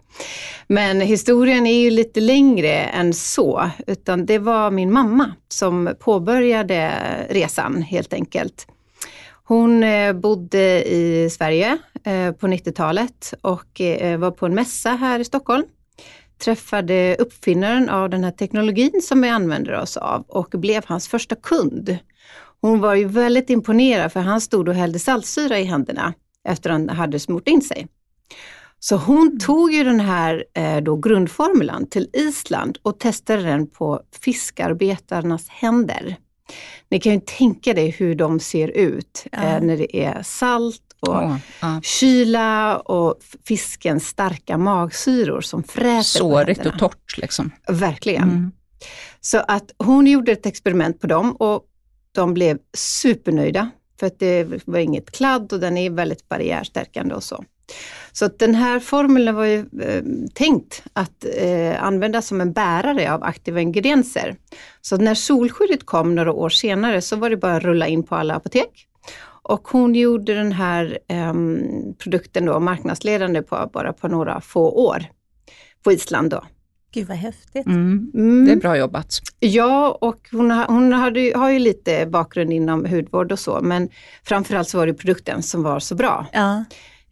Men 0.68 1.00
historien 1.00 1.66
är 1.66 1.80
ju 1.80 1.90
lite 1.90 2.20
längre 2.20 2.72
än 2.72 3.14
så, 3.14 3.70
utan 3.86 4.26
det 4.26 4.38
var 4.38 4.70
min 4.70 4.92
mamma 4.92 5.32
som 5.48 5.94
påbörjade 6.00 6.92
resan 7.30 7.82
helt 7.82 8.12
enkelt. 8.12 8.66
Hon 9.44 9.82
eh, 9.82 10.12
bodde 10.12 10.88
i 10.88 11.30
Sverige 11.30 11.78
eh, 12.04 12.32
på 12.32 12.46
90-talet 12.46 13.34
och 13.40 13.80
eh, 13.80 14.18
var 14.18 14.30
på 14.30 14.46
en 14.46 14.54
mässa 14.54 14.90
här 14.90 15.20
i 15.20 15.24
Stockholm 15.24 15.64
träffade 16.38 17.16
uppfinnaren 17.18 17.88
av 17.88 18.10
den 18.10 18.24
här 18.24 18.30
teknologin 18.30 19.02
som 19.02 19.22
vi 19.22 19.28
använder 19.28 19.80
oss 19.80 19.96
av 19.96 20.24
och 20.28 20.48
blev 20.50 20.82
hans 20.86 21.08
första 21.08 21.34
kund. 21.34 21.98
Hon 22.60 22.80
var 22.80 22.94
ju 22.94 23.04
väldigt 23.04 23.50
imponerad 23.50 24.12
för 24.12 24.20
han 24.20 24.40
stod 24.40 24.68
och 24.68 24.74
hällde 24.74 24.98
saltsyra 24.98 25.58
i 25.58 25.64
händerna 25.64 26.14
efter 26.48 26.70
att 26.70 26.74
han 26.76 26.88
hade 26.88 27.20
smort 27.20 27.48
in 27.48 27.62
sig. 27.62 27.86
Så 28.78 28.96
hon 28.96 29.38
tog 29.38 29.72
ju 29.72 29.84
den 29.84 30.00
här 30.00 30.44
eh, 30.54 30.76
då 30.76 30.96
grundformulan 30.96 31.86
till 31.86 32.08
Island 32.12 32.78
och 32.82 32.98
testade 33.00 33.42
den 33.42 33.66
på 33.66 34.00
fiskarbetarnas 34.22 35.48
händer. 35.48 36.16
Ni 36.88 37.00
kan 37.00 37.12
ju 37.12 37.20
tänka 37.20 37.74
dig 37.74 37.90
hur 37.90 38.14
de 38.14 38.40
ser 38.40 38.68
ut 38.68 39.26
Ja. 39.32 39.42
eh, 39.42 39.60
när 39.62 39.76
det 39.76 39.96
är 40.04 40.22
salt 40.22 40.82
och 41.00 41.14
Åh, 41.14 41.36
ja. 41.60 41.80
kyla 41.82 42.78
och 42.78 43.14
fiskens 43.44 44.06
starka 44.06 44.58
magsyror 44.58 45.40
som 45.40 45.62
fräter 45.62 45.96
på 45.98 46.02
Sårigt 46.02 46.58
händerna. 46.58 46.74
och 46.74 46.80
torrt 46.80 47.18
liksom. 47.18 47.50
Verkligen. 47.68 48.22
Mm. 48.22 48.52
Så 49.20 49.38
att 49.38 49.70
hon 49.78 50.06
gjorde 50.06 50.32
ett 50.32 50.46
experiment 50.46 51.00
på 51.00 51.06
dem 51.06 51.32
och 51.32 51.64
de 52.12 52.34
blev 52.34 52.58
supernöjda 52.76 53.70
för 54.00 54.06
att 54.06 54.18
det 54.18 54.66
var 54.66 54.78
inget 54.78 55.10
kladd 55.10 55.52
och 55.52 55.60
den 55.60 55.76
är 55.76 55.90
väldigt 55.90 56.28
barriärstärkande 56.28 57.14
och 57.14 57.22
så. 57.22 57.44
Så 58.12 58.24
att 58.24 58.38
den 58.38 58.54
här 58.54 58.80
formeln 58.80 59.34
var 59.34 59.44
ju 59.44 59.58
eh, 59.58 60.02
tänkt 60.34 60.82
att 60.92 61.24
eh, 61.36 61.82
användas 61.82 62.26
som 62.26 62.40
en 62.40 62.52
bärare 62.52 63.12
av 63.12 63.22
aktiva 63.22 63.60
ingredienser. 63.60 64.36
Så 64.80 64.96
när 64.96 65.14
solskyddet 65.14 65.86
kom 65.86 66.14
några 66.14 66.32
år 66.32 66.48
senare 66.48 67.02
så 67.02 67.16
var 67.16 67.30
det 67.30 67.36
bara 67.36 67.56
att 67.56 67.62
rulla 67.62 67.86
in 67.86 68.02
på 68.02 68.14
alla 68.14 68.34
apotek. 68.34 68.86
Och 69.48 69.68
hon 69.68 69.94
gjorde 69.94 70.34
den 70.34 70.52
här 70.52 70.98
ehm, 71.08 71.62
produkten 71.98 72.44
då 72.44 72.60
marknadsledande 72.60 73.42
på 73.42 73.70
bara 73.72 73.92
på 73.92 74.08
några 74.08 74.40
få 74.40 74.70
år 74.70 75.04
på 75.84 75.92
Island 75.92 76.30
då. 76.30 76.44
Gud 76.92 77.08
vad 77.08 77.16
häftigt. 77.16 77.66
Mm. 77.66 78.10
Mm. 78.14 78.44
Det 78.46 78.52
är 78.52 78.56
bra 78.56 78.76
jobbat. 78.76 79.08
Ja, 79.40 79.98
och 80.00 80.28
hon, 80.32 80.50
har, 80.50 80.66
hon 80.66 80.92
hade, 80.92 81.20
ju- 81.20 81.34
har 81.34 81.50
ju 81.50 81.58
lite 81.58 82.06
bakgrund 82.06 82.52
inom 82.52 82.84
hudvård 82.84 83.32
och 83.32 83.38
så, 83.38 83.60
men 83.62 83.88
framförallt 84.24 84.68
så 84.68 84.78
var 84.78 84.86
det 84.86 84.94
produkten 84.94 85.42
som 85.42 85.62
var 85.62 85.80
så 85.80 85.94
bra. 85.94 86.26
Ja. 86.32 86.64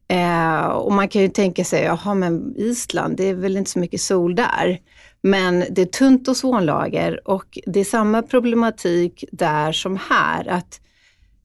Eh, 0.08 0.66
och 0.66 0.92
man 0.92 1.08
kan 1.08 1.22
ju 1.22 1.28
tänka 1.28 1.64
sig, 1.64 1.82
jaha 1.82 2.14
men 2.14 2.54
Island, 2.56 3.16
det 3.16 3.28
är 3.28 3.34
väl 3.34 3.56
inte 3.56 3.70
så 3.70 3.78
mycket 3.78 4.00
sol 4.00 4.34
där. 4.34 4.78
Men 5.22 5.64
det 5.70 5.82
är 5.82 5.86
tunt 5.86 6.28
ozonlager 6.28 7.28
och 7.28 7.58
det 7.66 7.80
är 7.80 7.84
samma 7.84 8.22
problematik 8.22 9.24
där 9.32 9.72
som 9.72 9.98
här, 10.10 10.48
att 10.48 10.80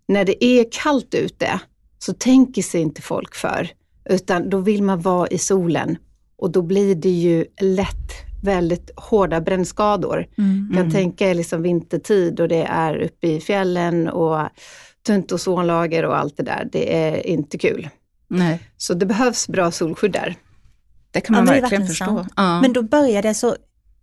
när 0.09 0.25
det 0.25 0.45
är 0.45 0.65
kallt 0.71 1.13
ute 1.13 1.59
så 1.99 2.13
tänker 2.13 2.61
sig 2.61 2.81
inte 2.81 3.01
folk 3.01 3.35
för, 3.35 3.69
utan 4.09 4.49
då 4.49 4.57
vill 4.59 4.83
man 4.83 5.01
vara 5.01 5.27
i 5.27 5.37
solen 5.37 5.97
och 6.37 6.51
då 6.51 6.61
blir 6.61 6.95
det 6.95 7.09
ju 7.09 7.45
lätt 7.61 8.29
väldigt 8.43 8.91
hårda 8.95 9.41
brännskador. 9.41 10.27
Mm. 10.37 10.71
kan 10.75 10.91
tänka 10.91 11.29
er 11.29 11.33
liksom 11.33 11.61
vintertid 11.61 12.39
och 12.39 12.47
det 12.47 12.63
är 12.63 12.97
uppe 12.97 13.27
i 13.27 13.41
fjällen 13.41 14.07
och 14.09 14.49
tunt 15.05 15.31
ozonlager 15.31 16.05
och 16.05 16.17
allt 16.17 16.37
det 16.37 16.43
där. 16.43 16.69
Det 16.71 16.97
är 16.97 17.27
inte 17.27 17.57
kul. 17.57 17.89
Nej, 18.27 18.59
Så 18.77 18.93
det 18.93 19.05
behövs 19.05 19.47
bra 19.47 19.71
solskydd 19.71 20.11
där. 20.11 20.35
det 21.11 21.21
kan 21.21 21.35
Ja, 21.35 21.41
man 21.41 21.55
är 21.55 21.61
verkligen 21.61 21.81
verkligen 21.81 21.87
förstå. 21.87 22.25
Ja. 22.35 22.61
Men 22.61 22.73
då 22.73 22.81
började 22.81 23.33
så, 23.33 23.55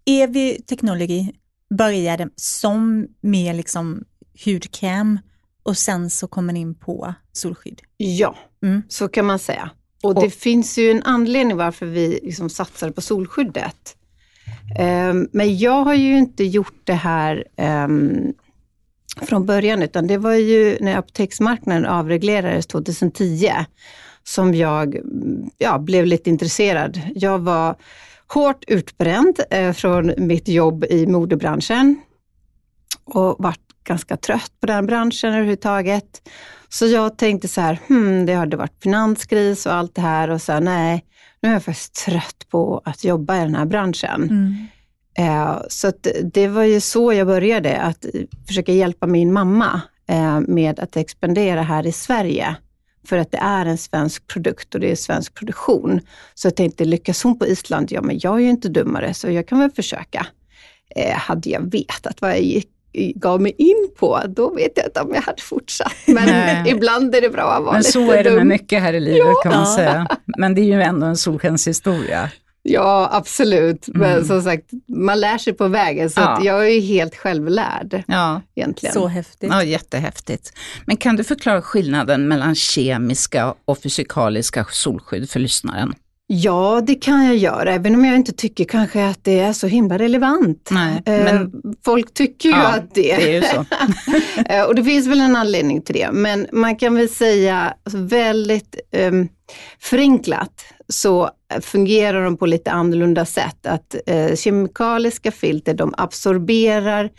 Evi 0.06 0.62
Technology 0.66 1.32
började 1.78 2.28
som 2.36 3.06
med 3.20 3.56
liksom 3.56 4.04
hudkräm 4.44 5.18
och 5.66 5.76
sen 5.78 6.10
så 6.10 6.26
kom 6.28 6.46
man 6.46 6.56
in 6.56 6.74
på 6.74 7.14
solskydd. 7.32 7.80
Ja, 7.96 8.36
Mm. 8.62 8.82
så 8.88 9.08
kan 9.08 9.24
man 9.26 9.38
säga. 9.38 9.70
Och 10.02 10.14
det 10.14 10.26
Och- 10.26 10.32
finns 10.32 10.78
ju 10.78 10.90
en 10.90 11.02
anledning 11.02 11.56
varför 11.56 11.86
vi 11.86 12.20
liksom 12.22 12.50
satsar 12.50 12.90
på 12.90 13.00
solskyddet. 13.00 13.96
Ehm, 14.78 15.28
men 15.32 15.58
jag 15.58 15.84
har 15.84 15.94
ju 15.94 16.18
inte 16.18 16.44
gjort 16.44 16.80
det 16.84 16.92
här 16.94 17.44
ehm, 17.56 18.32
från 19.22 19.46
början, 19.46 19.82
utan 19.82 20.06
det 20.06 20.18
var 20.18 20.34
ju 20.34 20.78
när 20.80 20.96
apoteksmarknaden 20.96 21.86
avreglerades 21.86 22.66
2010 22.66 23.50
som 24.24 24.54
jag 24.54 24.96
ja, 25.58 25.78
blev 25.78 26.06
lite 26.06 26.30
intresserad. 26.30 27.00
Jag 27.14 27.38
var 27.38 27.76
hårt 28.34 28.64
utbränd 28.66 29.40
eh, 29.50 29.72
från 29.72 30.12
mitt 30.18 30.48
jobb 30.48 30.84
i 30.90 31.06
modebranschen 31.06 31.96
och 33.04 33.36
vart 33.38 33.65
ganska 33.86 34.16
trött 34.16 34.52
på 34.60 34.66
den 34.66 34.86
branschen 34.86 35.30
överhuvudtaget. 35.30 36.28
Så 36.68 36.86
jag 36.86 37.18
tänkte 37.18 37.48
så 37.48 37.60
här, 37.60 37.80
hmm, 37.88 38.26
det 38.26 38.34
hade 38.34 38.56
varit 38.56 38.82
finanskris 38.82 39.66
och 39.66 39.72
allt 39.72 39.94
det 39.94 40.00
här 40.00 40.30
och 40.30 40.42
så 40.42 40.60
nej, 40.60 41.04
nu 41.42 41.48
är 41.48 41.52
jag 41.52 41.64
faktiskt 41.64 41.94
trött 41.94 42.46
på 42.50 42.82
att 42.84 43.04
jobba 43.04 43.36
i 43.36 43.40
den 43.40 43.54
här 43.54 43.66
branschen. 43.66 44.22
Mm. 44.22 44.66
Eh, 45.18 45.58
så 45.68 45.92
det 46.32 46.48
var 46.48 46.62
ju 46.62 46.80
så 46.80 47.12
jag 47.12 47.26
började, 47.26 47.76
att 47.76 48.06
försöka 48.46 48.72
hjälpa 48.72 49.06
min 49.06 49.32
mamma 49.32 49.80
eh, 50.08 50.40
med 50.40 50.80
att 50.80 50.96
expandera 50.96 51.62
här 51.62 51.86
i 51.86 51.92
Sverige. 51.92 52.56
För 53.06 53.18
att 53.18 53.32
det 53.32 53.38
är 53.38 53.66
en 53.66 53.78
svensk 53.78 54.26
produkt 54.26 54.74
och 54.74 54.80
det 54.80 54.90
är 54.90 54.96
svensk 54.96 55.34
produktion. 55.34 56.00
Så 56.34 56.46
jag 56.46 56.56
tänkte, 56.56 56.84
lyckas 56.84 57.22
hon 57.22 57.38
på 57.38 57.46
Island? 57.46 57.92
Ja, 57.92 58.02
men 58.02 58.18
jag 58.22 58.34
är 58.34 58.40
ju 58.40 58.50
inte 58.50 58.68
dummare, 58.68 59.14
så 59.14 59.30
jag 59.30 59.48
kan 59.48 59.58
väl 59.58 59.70
försöka. 59.70 60.26
Eh, 60.96 61.16
hade 61.16 61.50
jag 61.50 61.70
vetat 61.72 62.20
vad 62.20 62.30
jag 62.30 62.42
gick, 62.42 62.70
gav 63.16 63.40
mig 63.40 63.54
in 63.58 63.88
på, 63.98 64.20
då 64.28 64.54
vet 64.54 64.72
jag 64.76 64.86
inte 64.86 65.00
om 65.00 65.14
jag 65.14 65.22
hade 65.22 65.42
fortsatt. 65.42 65.92
Men 66.06 66.66
ibland 66.66 67.14
är 67.14 67.20
det 67.20 67.30
bra 67.30 67.42
att 67.52 67.62
vara 67.62 67.72
Men 67.72 67.80
lite 67.80 67.92
så 67.92 68.12
är 68.12 68.24
det 68.24 68.30
med 68.30 68.38
dum. 68.40 68.48
mycket 68.48 68.82
här 68.82 68.92
i 68.92 69.00
livet 69.00 69.34
kan 69.42 69.52
man 69.52 69.60
Ja. 69.70 69.76
säga. 69.76 70.08
Men 70.38 70.54
det 70.54 70.60
är 70.60 70.64
ju 70.64 70.82
ändå 70.82 71.06
en 71.06 71.16
solskenshistoria. 71.16 72.30
Ja, 72.68 73.08
absolut. 73.12 73.88
Men 73.88 74.12
Mm. 74.12 74.24
som 74.24 74.42
sagt, 74.42 74.64
man 74.88 75.20
lär 75.20 75.38
sig 75.38 75.52
på 75.52 75.68
vägen. 75.68 76.10
Så 76.10 76.20
Ja. 76.20 76.28
att 76.28 76.44
jag 76.44 76.66
är 76.66 76.70
ju 76.70 76.80
helt 76.80 77.16
självlärd 77.16 78.02
Ja, 78.06 78.42
egentligen. 78.54 78.92
Så 78.94 79.06
häftigt. 79.06 79.50
ja, 79.52 79.62
jättehäftigt. 79.62 80.52
Men 80.86 80.96
kan 80.96 81.16
du 81.16 81.24
förklara 81.24 81.62
skillnaden 81.62 82.28
mellan 82.28 82.54
kemiska 82.54 83.54
och 83.64 83.78
fysikaliska 83.82 84.66
solskydd 84.70 85.30
för 85.30 85.40
lyssnaren? 85.40 85.94
Ja, 86.28 86.82
det 86.86 86.94
kan 86.94 87.24
jag 87.26 87.36
göra, 87.36 87.72
även 87.74 87.94
om 87.94 88.04
jag 88.04 88.16
inte 88.16 88.32
tycker 88.32 88.64
kanske 88.64 89.06
att 89.06 89.24
det 89.24 89.38
är 89.40 89.52
så 89.52 89.66
himla 89.66 89.98
relevant. 89.98 90.68
Nej, 90.70 91.02
Eh, 91.06 91.24
men 91.24 91.52
Folk 91.84 92.14
tycker 92.14 92.48
ju 92.48 92.54
Ja, 92.54 92.68
att 92.74 92.94
det 92.94 93.16
det 93.16 93.22
är 93.22 93.32
ju 93.34 93.42
så. 93.42 93.64
Eh, 94.52 94.62
Och 94.62 94.74
det 94.74 94.84
finns 94.84 95.06
väl 95.06 95.20
en 95.20 95.36
anledning 95.36 95.82
till 95.82 95.94
det, 95.94 96.08
men 96.12 96.46
man 96.52 96.76
kan 96.76 96.94
väl 96.94 97.08
säga 97.08 97.74
alltså, 97.84 97.98
väldigt 97.98 98.80
um, 98.92 99.28
förenklat 99.80 100.64
så 100.88 101.30
fungerar 101.60 102.24
de 102.24 102.36
på 102.36 102.46
lite 102.46 102.70
annorlunda 102.70 103.24
sätt. 103.24 103.66
Att 103.66 103.94
eh, 104.06 104.34
kemikaliska 104.34 105.32
filter 105.32 105.74
de 105.74 105.94
absorberar 105.96 107.10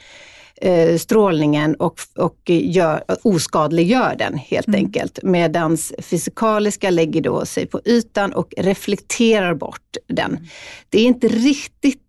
strålningen 1.00 1.76
och, 1.76 2.00
och 2.16 2.38
gör, 2.50 3.04
oskadliggör 3.24 4.16
den 4.20 4.38
helt 4.38 4.68
Mm. 4.68 4.78
enkelt. 4.80 5.20
Medan 5.24 5.78
fysikaliska 6.02 6.90
lägger 6.90 7.22
då 7.22 7.46
sig 7.46 7.66
på 7.66 7.82
ytan 7.86 8.34
och 8.34 8.54
reflekterar 8.58 9.54
bort 9.54 9.98
den. 10.08 10.48
Det 10.90 11.00
är 11.00 11.06
inte 11.06 11.28
riktigt 11.28 12.02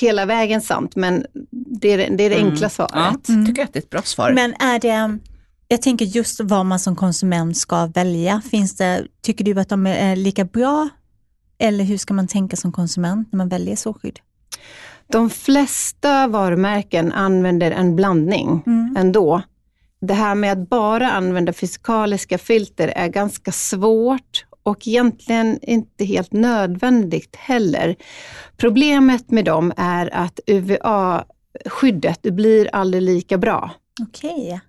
hela 0.00 0.24
vägen 0.26 0.60
sant, 0.60 0.96
men 0.96 1.26
det 1.80 1.88
är 1.92 2.10
det, 2.16 2.24
är 2.24 2.30
det 2.30 2.36
enkla 2.36 2.68
svaret. 2.68 2.92
Ja, 2.94 3.16
tycker 3.46 3.60
jag 3.60 3.64
att 3.66 3.72
det 3.72 3.78
är 3.78 3.82
ett 3.82 3.90
bra 3.90 4.02
svar. 4.02 4.32
Men 4.32 4.54
är 4.54 4.78
det, 4.78 5.18
jag 5.68 5.82
tänker 5.82 6.04
just 6.04 6.40
vad 6.40 6.66
man 6.66 6.78
som 6.80 6.96
konsument 6.96 7.56
ska 7.56 7.86
välja. 7.86 8.42
Finns 8.50 8.76
det, 8.76 9.06
tycker 9.22 9.44
du 9.44 9.60
att 9.60 9.68
de 9.68 9.86
är 9.86 10.16
lika 10.16 10.44
bra? 10.44 10.88
Eller 11.58 11.84
hur 11.84 11.98
ska 11.98 12.14
man 12.14 12.28
tänka 12.28 12.56
som 12.56 12.72
konsument 12.72 13.32
när 13.32 13.36
man 13.36 13.48
väljer 13.48 13.76
solskydd? 13.76 14.18
De 15.12 15.30
flesta 15.30 16.26
varumärken 16.28 17.12
använder 17.12 17.70
en 17.70 17.96
blandning 17.96 18.62
Mm. 18.66 18.96
ändå. 18.98 19.42
Det 20.00 20.14
här 20.14 20.34
med 20.34 20.52
att 20.52 20.68
bara 20.68 21.10
använda 21.10 21.52
fysikaliska 21.52 22.38
filter 22.38 22.88
är 22.88 23.08
ganska 23.08 23.52
svårt 23.52 24.44
och 24.62 24.88
egentligen 24.88 25.58
inte 25.62 26.04
helt 26.04 26.32
nödvändigt 26.32 27.36
heller. 27.36 27.96
Problemet 28.56 29.30
med 29.30 29.44
dem 29.44 29.72
är 29.76 30.14
att 30.14 30.40
UVA-skyddet 30.46 32.22
blir 32.22 32.68
aldrig 32.72 33.02
lika 33.02 33.38
bra. 33.38 33.70
Okej. 34.02 34.60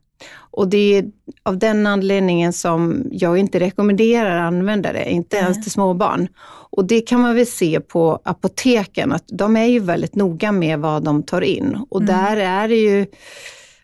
Och 0.57 0.67
det 0.67 0.97
är 0.97 1.05
av 1.43 1.57
den 1.57 1.87
anledningen 1.87 2.53
som 2.53 3.03
jag 3.11 3.37
inte 3.37 3.59
rekommenderar 3.59 4.37
användare, 4.37 5.11
inte 5.11 5.35
Nej. 5.35 5.43
ens 5.43 5.63
till 5.63 5.71
småbarn. 5.71 6.27
Och 6.71 6.85
det 6.85 7.01
kan 7.01 7.21
man 7.21 7.35
väl 7.35 7.45
se 7.47 7.79
på 7.79 8.19
apoteken, 8.23 9.11
att 9.11 9.23
de 9.27 9.57
är 9.57 9.65
ju 9.65 9.79
väldigt 9.79 10.15
noga 10.15 10.51
med 10.51 10.79
vad 10.79 11.03
de 11.03 11.23
tar 11.23 11.41
in. 11.41 11.77
Och 11.89 12.01
Mm. 12.01 12.15
där 12.15 12.37
är 12.37 12.67
det 12.67 12.75
ju 12.75 13.05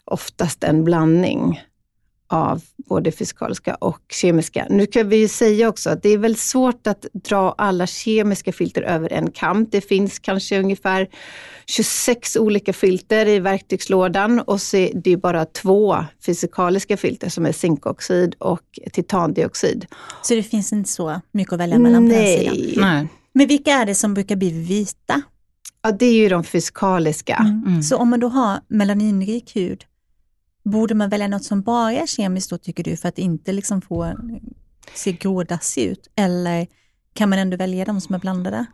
oftast 0.05 0.63
en 0.63 0.83
blandning 0.83 1.61
av 2.33 2.61
både 2.77 3.11
fysikaliska 3.11 3.75
och 3.75 4.01
kemiska. 4.09 4.67
Nu 4.69 4.85
kan 4.85 5.09
vi 5.09 5.17
ju 5.17 5.27
säga 5.27 5.69
också 5.69 5.89
att 5.89 6.03
det 6.03 6.09
är 6.09 6.17
väl 6.17 6.35
svårt 6.35 6.87
att 6.87 7.05
dra 7.13 7.55
alla 7.57 7.87
kemiska 7.87 8.51
filter 8.51 8.81
över 8.81 9.13
en 9.13 9.31
kam. 9.31 9.65
Det 9.65 9.81
finns 9.81 10.19
kanske 10.19 10.59
ungefär 10.59 11.07
26 11.65 12.35
olika 12.35 12.73
filter 12.73 13.25
i 13.25 13.39
verktygslådan 13.39 14.39
och 14.39 14.61
så 14.61 14.77
är 14.77 14.91
det 14.93 15.11
är 15.11 15.17
bara 15.17 15.45
två 15.45 15.97
fysikaliska 16.25 16.97
filter 16.97 17.29
som 17.29 17.45
är 17.45 17.51
zinkoxid 17.51 18.35
och 18.39 18.79
titandioxid. 18.91 19.85
Så 20.21 20.35
det 20.35 20.43
finns 20.43 20.73
inte 20.73 20.89
så 20.89 21.21
mycket 21.31 21.53
att 21.53 21.59
välja 21.59 21.79
mellan 21.79 22.09
på 22.09 22.15
den 22.15 22.27
sidan? 22.27 22.55
Nej, 22.57 22.77
Nej. 22.77 23.07
Men 23.33 23.47
vilka 23.47 23.71
är 23.71 23.85
det 23.85 23.95
som 23.95 24.13
brukar 24.13 24.35
bli 24.35 24.49
vita? 24.49 25.21
ja, 25.83 25.91
det 25.91 26.05
är 26.05 26.13
ju 26.13 26.29
de 26.29 26.43
fysikaliska. 26.43 27.35
Mm. 27.35 27.63
Mm. 27.67 27.83
Så 27.83 27.97
om 27.97 28.09
man 28.09 28.19
då 28.19 28.27
har 28.27 28.59
melaninrik 28.67 29.55
hud, 29.55 29.85
borde 30.63 30.95
man 30.95 31.09
välja 31.09 31.27
något 31.27 31.43
som 31.43 31.61
bara 31.61 31.93
är 31.93 32.05
kemiskt 32.05 32.49
då 32.49 32.57
tycker 32.57 32.83
du 32.83 32.97
för 32.97 33.09
att 33.09 33.19
inte 33.19 33.51
liksom 33.51 33.81
få 33.81 34.13
ser 34.93 35.11
grådassig 35.11 35.83
ut? 35.83 36.07
Eller 36.15 36.67
kan 37.13 37.29
man 37.29 37.39
ändå 37.39 37.57
välja 37.57 37.85
de 37.85 38.01
som 38.01 38.15
är 38.15 38.19
blandade? 38.19 38.65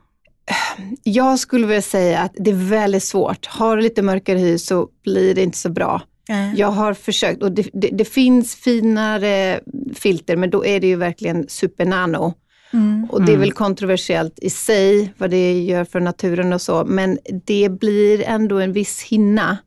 Jag 1.03 1.39
skulle 1.39 1.67
vilja 1.67 1.81
säga 1.81 2.19
att 2.19 2.31
det 2.35 2.51
är 2.51 2.69
väldigt 2.69 3.03
svårt. 3.03 3.45
Har 3.45 3.77
du 3.77 3.83
lite 3.83 4.01
mörkare 4.01 4.37
hy 4.37 4.57
så 4.57 4.87
blir 5.03 5.35
det 5.35 5.43
inte 5.43 5.57
så 5.57 5.69
bra. 5.69 6.01
Mm. 6.29 6.55
Jag 6.55 6.67
har 6.67 6.93
försökt 6.93 7.43
och 7.43 7.51
det, 7.51 7.69
det, 7.73 7.89
det, 7.93 8.05
finns 8.05 8.55
finare 8.55 9.59
filter 9.95 10.35
men 10.35 10.49
då 10.49 10.65
är 10.65 10.79
det 10.79 10.87
ju 10.87 10.95
verkligen 10.95 11.45
supernano. 11.49 12.33
Mm. 12.73 13.07
Och 13.09 13.21
det 13.21 13.31
är 13.31 13.35
Mm. 13.35 13.39
väl 13.39 13.51
kontroversiellt 13.51 14.39
i 14.39 14.49
sig 14.49 15.13
vad 15.17 15.29
det 15.29 15.61
gör 15.61 15.85
för 15.85 15.99
naturen 15.99 16.53
och 16.53 16.61
så, 16.61 16.85
men 16.85 17.17
det 17.45 17.69
blir 17.79 18.23
ändå 18.23 18.59
en 18.59 18.73
viss 18.73 19.01
hinna. 19.01 19.57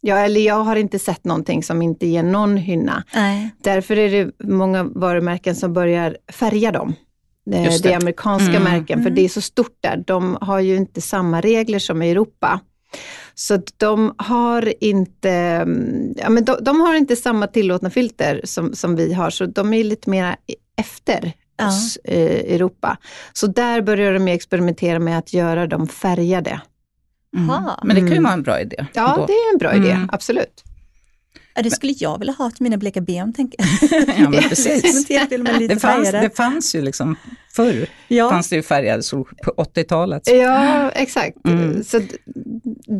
Ja, 0.00 0.16
eller 0.16 0.40
jag 0.40 0.64
har 0.64 0.76
inte 0.76 0.98
sett 0.98 1.24
någonting 1.24 1.62
som 1.62 1.82
inte 1.82 2.06
ger 2.06 2.22
någon 2.22 2.56
hinna. 2.56 3.04
Nej. 3.14 3.50
Därför 3.62 3.98
är 3.98 4.10
det 4.10 4.32
många 4.48 4.82
varumärken 4.82 5.56
som 5.56 5.72
börjar 5.72 6.16
färga 6.32 6.72
dem. 6.72 6.94
Det, 7.46 7.62
Just 7.62 7.82
det 7.82 7.88
det. 7.88 7.94
amerikanska 7.94 8.50
Mm. 8.56 8.62
märken, 8.62 8.98
för 8.98 9.06
Mm. 9.10 9.14
det 9.14 9.24
är 9.24 9.28
så 9.28 9.40
stort 9.40 9.76
där. 9.80 10.04
De 10.06 10.38
har 10.40 10.60
ju 10.60 10.76
inte 10.76 11.00
samma 11.00 11.40
regler 11.40 11.78
som 11.78 12.02
i 12.02 12.10
Europa. 12.10 12.60
Så 13.34 13.58
de 13.76 14.14
har 14.18 14.74
inte, 14.84 15.30
mm, 15.30 16.14
ja, 16.16 16.28
men 16.30 16.44
de, 16.44 16.56
de 16.60 16.80
har 16.80 16.94
inte 16.94 17.16
samma 17.16 17.46
tillåtna 17.46 17.90
filter 17.90 18.40
som, 18.44 18.74
som 18.74 18.96
vi 18.96 19.12
har, 19.12 19.30
så 19.30 19.46
de 19.46 19.74
är 19.74 19.84
lite 19.84 20.10
mer 20.10 20.36
efter 20.76 21.32
Ja. 21.60 21.68
oss 21.68 21.98
eh, 22.04 22.18
i 22.40 22.54
Europa. 22.54 22.96
Så 23.32 23.46
där 23.46 23.82
börjar 23.82 24.12
de 24.12 24.28
experimentera 24.28 24.98
med 24.98 25.18
att 25.18 25.32
göra 25.32 25.66
dem 25.66 25.88
färgade. 25.88 26.60
Mm. 27.36 27.46
Men 27.84 27.88
det 27.94 28.00
kan 28.00 28.06
ju 28.08 28.12
Mm. 28.12 28.22
vara 28.24 28.34
en 28.34 28.42
bra 28.42 28.60
idé. 28.60 28.86
Ja, 28.94 29.14
ändå. 29.14 29.26
det 29.26 29.32
är 29.32 29.52
en 29.52 29.58
bra 29.58 29.74
idé, 29.74 29.90
Mm. 29.90 30.08
absolut. 30.12 30.64
Ja, 31.54 31.62
det 31.62 31.70
skulle 31.70 31.92
jag 31.96 32.18
vilja 32.18 32.34
ha 32.38 32.50
till 32.50 32.62
mina 32.62 32.76
bleka 32.76 33.00
ben, 33.00 33.32
tänker 33.32 33.58
jag. 33.60 33.90
Ja, 34.18 34.28
men 34.30 34.42
precis. 34.48 35.06
Det 35.08 35.80
fanns, 35.80 36.10
det 36.10 36.36
fanns 36.36 36.74
ju 36.74 36.82
liksom, 36.82 37.16
förr 37.52 37.86
ja. 38.08 38.30
fanns 38.30 38.48
det 38.48 38.56
ju 38.56 38.62
färgade 38.62 39.02
sol 39.02 39.28
på 39.44 39.50
80-talet. 39.50 40.22
Ja, 40.26 40.90
exakt. 40.90 41.36
Mm. 41.46 41.84
Så 41.84 42.00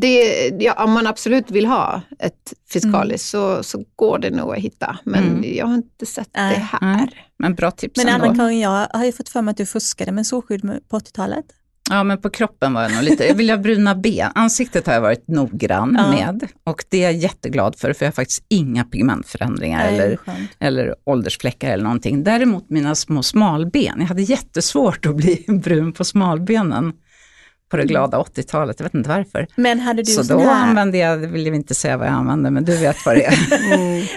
det, 0.00 0.49
ja, 0.61 0.85
om 0.85 0.92
man 0.92 1.06
absolut 1.06 1.50
vill 1.50 1.66
ha 1.66 2.02
ett 2.18 2.52
fiskalis 2.68 3.28
så, 3.28 3.62
så 3.62 3.85
går 3.97 4.18
det 4.18 4.30
nog 4.30 4.52
att 4.52 4.58
hitta. 4.62 4.99
Men 5.04 5.25
Mm. 5.25 5.44
jag 5.56 5.66
har 5.66 5.75
inte 5.75 6.06
sett 6.06 6.30
Nej. 6.37 6.54
det 6.54 6.61
här. 6.61 6.97
Nej. 6.97 7.08
Men 7.38 7.54
bra 7.54 7.70
tips 7.70 7.97
Men 8.04 8.08
ändå. 8.14 8.26
Anna-Karin, 8.26 8.61
jag 8.61 8.87
har 8.92 9.04
ju 9.04 9.12
fått 9.12 9.28
för 9.28 9.42
mig 9.42 9.50
att 9.52 9.56
du 9.58 9.66
fuskade 9.66 10.12
med 10.12 10.26
solskydd 10.26 10.62
på 10.88 10.97
80-talet. 10.99 11.44
Ja, 11.90 12.04
men 12.04 12.21
på 12.21 12.30
kroppen 12.30 12.73
var 12.73 12.83
jag 12.83 12.92
nog 12.92 13.02
lite, 13.02 13.26
jag 13.26 13.35
vill 13.35 13.50
ha 13.50 13.57
bruna 13.57 13.95
ben. 13.95 14.30
Ansiktet 14.35 14.87
har 14.87 14.95
jag 14.95 15.00
varit 15.00 15.28
noggrann 15.28 15.97
Ja. 15.99 16.11
med 16.11 16.49
och 16.64 16.85
det 16.88 16.99
är 16.99 17.02
jag 17.02 17.12
jätteglad 17.16 17.76
för, 17.78 17.92
för 17.92 18.04
jag 18.04 18.11
har 18.11 18.14
faktiskt 18.14 18.45
inga 18.49 18.85
pigmentförändringar 18.85 19.78
Nej, 19.90 19.99
eller, 20.00 20.18
eller 20.59 20.95
åldersfläckar 21.04 21.71
eller 21.71 21.85
någonting. 21.85 22.25
Däremot 22.25 22.71
mina 22.71 22.95
små 22.95 23.23
smalben, 23.23 23.95
jag 23.99 24.07
hade 24.07 24.23
jättesvårt 24.23 25.07
att 25.07 25.16
bli 25.16 25.45
brun 25.64 25.92
på 25.92 26.04
smalbenen 26.04 26.92
på 27.68 27.76
det 27.76 27.84
glada 27.84 28.18
80-talet, 28.18 28.76
jag 28.80 28.84
vet 28.84 28.94
inte 28.94 29.08
varför. 29.08 29.46
Men 29.56 29.80
hade 29.80 30.02
du 30.02 30.12
Så 30.12 30.22
då 30.22 30.38
här, 30.38 30.68
använde 30.68 30.98
jag, 30.98 31.20
det 31.20 31.26
vill 31.26 31.46
jag 31.46 31.54
inte 31.56 31.75
säga 31.75 31.96
vad 31.96 32.06
jag 32.06 32.14
använde, 32.14 32.50
men 32.50 32.64
du 32.64 32.76
vet 32.76 33.06
vad 33.06 33.16
det 33.16 33.25
är. 33.25 33.37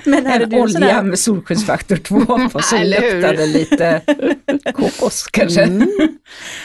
men 0.09 0.25
hade 0.25 0.43
En 0.43 0.49
du 0.49 0.59
olja 0.59 0.79
här, 0.79 1.03
med 1.03 1.19
solskyddsfaktor 1.19 1.95
2 1.95 2.49
på 2.49 2.59
som 2.61 2.79
luktade 2.79 3.45
lite 3.45 4.01
kokos 4.73 5.27
kanske. 5.31 5.63
Mm. 5.63 5.89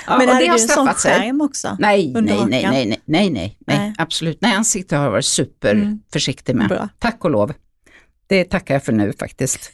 Ja, 0.06 0.18
men 0.18 0.28
hade 0.28 0.40
det 0.44 0.50
har 0.50 0.56
du 0.56 0.62
en 0.62 0.68
sån 0.68 0.88
skärm 0.88 1.40
också? 1.40 1.76
Nej, 1.80 2.12
nej, 2.12 2.22
nej, 2.22 2.46
nej, 2.48 2.86
nej, 2.86 3.00
nej, 3.04 3.30
Nej. 3.30 3.56
nej, 3.66 3.94
absolut. 3.98 4.38
Nej, 4.40 4.54
ansiktet 4.54 4.98
har 4.98 5.04
jag 5.04 5.10
varit 5.10 5.24
superförsiktig 5.24 6.56
med. 6.56 6.68
Bra. 6.68 6.88
Tack 6.98 7.24
och 7.24 7.30
lov. 7.30 7.52
Det 8.28 8.44
tackar 8.44 8.74
jag 8.74 8.84
för 8.84 8.92
nu 8.92 9.12
faktiskt. 9.12 9.72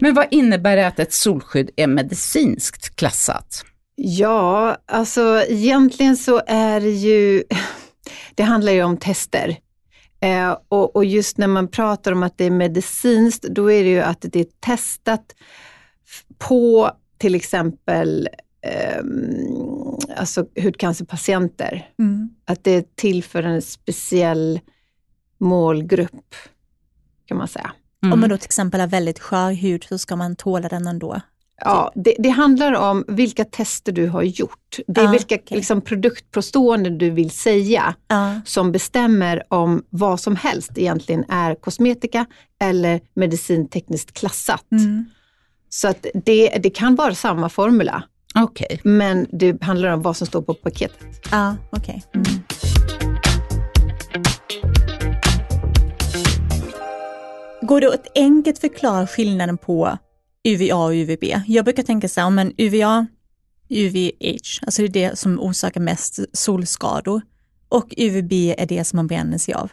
Men 0.00 0.14
vad 0.14 0.26
innebär 0.30 0.76
det 0.76 0.86
att 0.86 0.98
ett 0.98 1.12
solskydd 1.12 1.70
är 1.76 1.86
medicinskt 1.86 2.96
klassat? 2.96 3.64
Ja, 3.94 4.76
alltså 4.86 5.44
egentligen 5.48 6.16
så 6.16 6.42
är 6.46 6.80
det 6.80 6.90
ju, 6.90 7.44
det 8.34 8.42
handlar 8.42 8.72
ju 8.72 8.82
om 8.82 8.96
tester. 8.96 9.58
Eh, 10.20 10.56
och, 10.68 10.96
och 10.96 11.04
just 11.04 11.38
när 11.38 11.46
man 11.46 11.68
pratar 11.68 12.12
om 12.12 12.22
att 12.22 12.38
det 12.38 12.44
är 12.44 12.50
medicinskt, 12.50 13.42
då 13.42 13.72
är 13.72 13.84
det 13.84 13.90
ju 13.90 14.00
att 14.00 14.18
det 14.20 14.40
är 14.40 14.46
testat 14.60 15.34
på 16.38 16.90
till 17.18 17.34
exempel 17.34 18.28
ehm, 18.66 19.98
alltså 20.16 20.46
hudcancerpatienter. 20.62 21.90
Mm. 21.98 22.30
Att 22.44 22.64
det 22.64 22.70
är 22.70 22.84
till 22.94 23.24
för 23.24 23.42
en 23.42 23.62
speciell 23.62 24.60
målgrupp, 25.38 26.34
kan 27.26 27.36
man 27.38 27.48
säga. 27.48 27.72
Mm. 28.02 28.12
Om 28.12 28.20
man 28.20 28.30
då 28.30 28.36
till 28.36 28.46
exempel 28.46 28.80
har 28.80 28.88
väldigt 28.88 29.18
skör 29.18 29.52
hud 29.52 29.84
så 29.84 29.98
ska 29.98 30.16
man 30.16 30.36
tåla 30.36 30.68
den 30.68 30.86
ändå. 30.86 31.20
Ja, 31.64 31.92
det, 31.94 32.14
det 32.18 32.28
handlar 32.28 32.72
om 32.72 33.04
vilka 33.08 33.44
tester 33.44 33.92
du 33.92 34.08
har 34.08 34.22
gjort. 34.22 34.76
Det 34.86 35.00
är 35.00 35.08
Ah, 35.08 35.10
vilka 35.10 35.34
okej. 35.34 35.56
liksom, 35.56 35.80
produktpåståenden 35.80 36.98
du 36.98 37.10
vill 37.10 37.30
säga 37.30 37.94
Ja. 38.08 38.40
som 38.44 38.72
bestämmer 38.72 39.42
om 39.48 39.82
vad 39.90 40.20
som 40.20 40.36
helst 40.36 40.70
egentligen 40.78 41.24
är 41.28 41.54
kosmetika 41.54 42.26
eller 42.60 43.00
medicintekniskt 43.14 44.12
klassat. 44.12 44.72
Mm. 44.72 45.04
Så 45.68 45.88
att 45.88 46.06
det, 46.24 46.48
det 46.62 46.70
kan 46.70 46.94
vara 46.94 47.14
samma 47.14 47.48
formula, 47.48 48.02
Okej. 48.34 48.80
men 48.84 49.26
det 49.32 49.62
handlar 49.62 49.88
om 49.88 50.02
vad 50.02 50.16
som 50.16 50.26
står 50.26 50.42
på 50.42 50.54
paketet. 50.54 51.28
Ja, 51.30 51.56
okej. 51.70 52.02
Mm. 52.14 52.24
Går 57.62 57.80
det 57.80 57.94
att 57.94 58.06
enkelt 58.14 58.58
förklara 58.58 59.06
skillnaden 59.06 59.58
på 59.58 59.98
UVA 60.44 60.76
och 60.84 60.90
UVB? 60.92 61.24
Jag 61.46 61.64
brukar 61.64 61.82
tänka 61.82 62.08
så 62.08 62.20
här, 62.20 62.30
men 62.30 62.52
UVA, 62.58 63.06
UVH, 63.68 64.58
alltså 64.62 64.82
det 64.82 65.04
är 65.04 65.10
det 65.10 65.16
som 65.18 65.40
orsakar 65.40 65.80
mest 65.80 66.18
solskador 66.32 67.22
och 67.68 67.94
UVB 67.96 68.32
är 68.32 68.66
det 68.66 68.84
som 68.84 68.96
man 68.96 69.06
bränner 69.06 69.38
sig 69.38 69.54
av. 69.54 69.70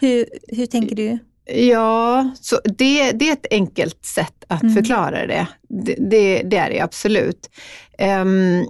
Hur, 0.00 0.26
hur 0.48 0.66
tänker 0.66 0.96
du? 0.96 1.18
Ja, 1.54 2.30
så 2.40 2.60
det, 2.64 3.12
det 3.12 3.28
är 3.28 3.32
ett 3.32 3.46
enkelt 3.50 4.04
sätt 4.04 4.44
att 4.48 4.62
Mm. 4.62 4.74
förklara 4.74 5.26
det. 5.26 5.46
Det, 5.68 5.94
det. 6.10 6.42
det 6.42 6.56
är 6.56 6.70
det 6.70 6.80
absolut. 6.80 7.50
Ehm, 7.98 8.64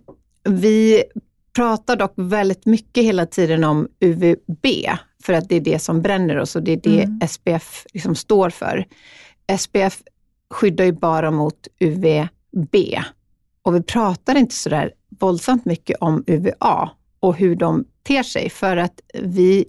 vi 0.48 1.02
pratar 1.56 1.96
dock 1.96 2.12
väldigt 2.16 2.66
mycket 2.66 3.04
hela 3.04 3.26
tiden 3.26 3.64
om 3.64 3.88
UVB, 4.00 4.66
för 5.24 5.32
att 5.32 5.48
det 5.48 5.56
är 5.56 5.60
det 5.60 5.78
som 5.78 6.02
bränner 6.02 6.38
oss 6.38 6.56
och 6.56 6.62
det 6.62 6.72
är 6.72 6.80
det 6.82 7.02
Mm. 7.02 7.20
SPF 7.28 7.86
liksom 7.92 8.14
står 8.14 8.50
för. 8.50 8.86
SPF 9.58 9.98
skyddar 10.50 10.84
ju 10.84 10.92
bara 10.92 11.30
mot 11.30 11.68
UVB 11.80 12.76
och 13.62 13.74
vi 13.74 13.82
pratar 13.82 14.34
inte 14.34 14.54
sådär 14.54 14.92
våldsamt 15.20 15.64
mycket 15.64 15.96
om 16.00 16.24
UVA 16.26 16.90
och 17.20 17.36
hur 17.36 17.56
de 17.56 17.84
ter 18.02 18.22
sig 18.22 18.50
för 18.50 18.76
att 18.76 19.00
vi 19.14 19.64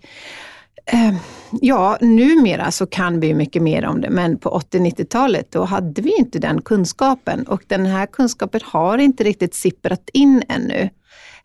Eh, 0.85 1.13
Ja, 1.61 1.97
numera 2.01 2.71
så 2.71 2.85
kan 2.85 3.19
vi 3.19 3.33
mycket 3.33 3.61
mer 3.61 3.85
om 3.85 4.01
det, 4.01 4.09
men 4.09 4.37
på 4.37 4.49
80-90-talet 4.49 5.51
då 5.51 5.63
hade 5.63 6.01
vi 6.01 6.17
inte 6.17 6.39
den 6.39 6.61
kunskapen 6.61 7.47
och 7.47 7.63
den 7.67 7.85
här 7.85 8.05
kunskapen 8.05 8.61
har 8.63 8.97
inte 8.97 9.23
riktigt 9.23 9.53
sipprat 9.53 10.09
in 10.13 10.43
ännu. 10.49 10.89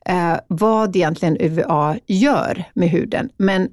Eh, 0.07 0.37
vad 0.49 0.97
egentligen 0.97 1.37
UVA 1.41 1.97
gör 2.07 2.65
med 2.75 2.89
huden. 2.89 3.31
Men 3.37 3.69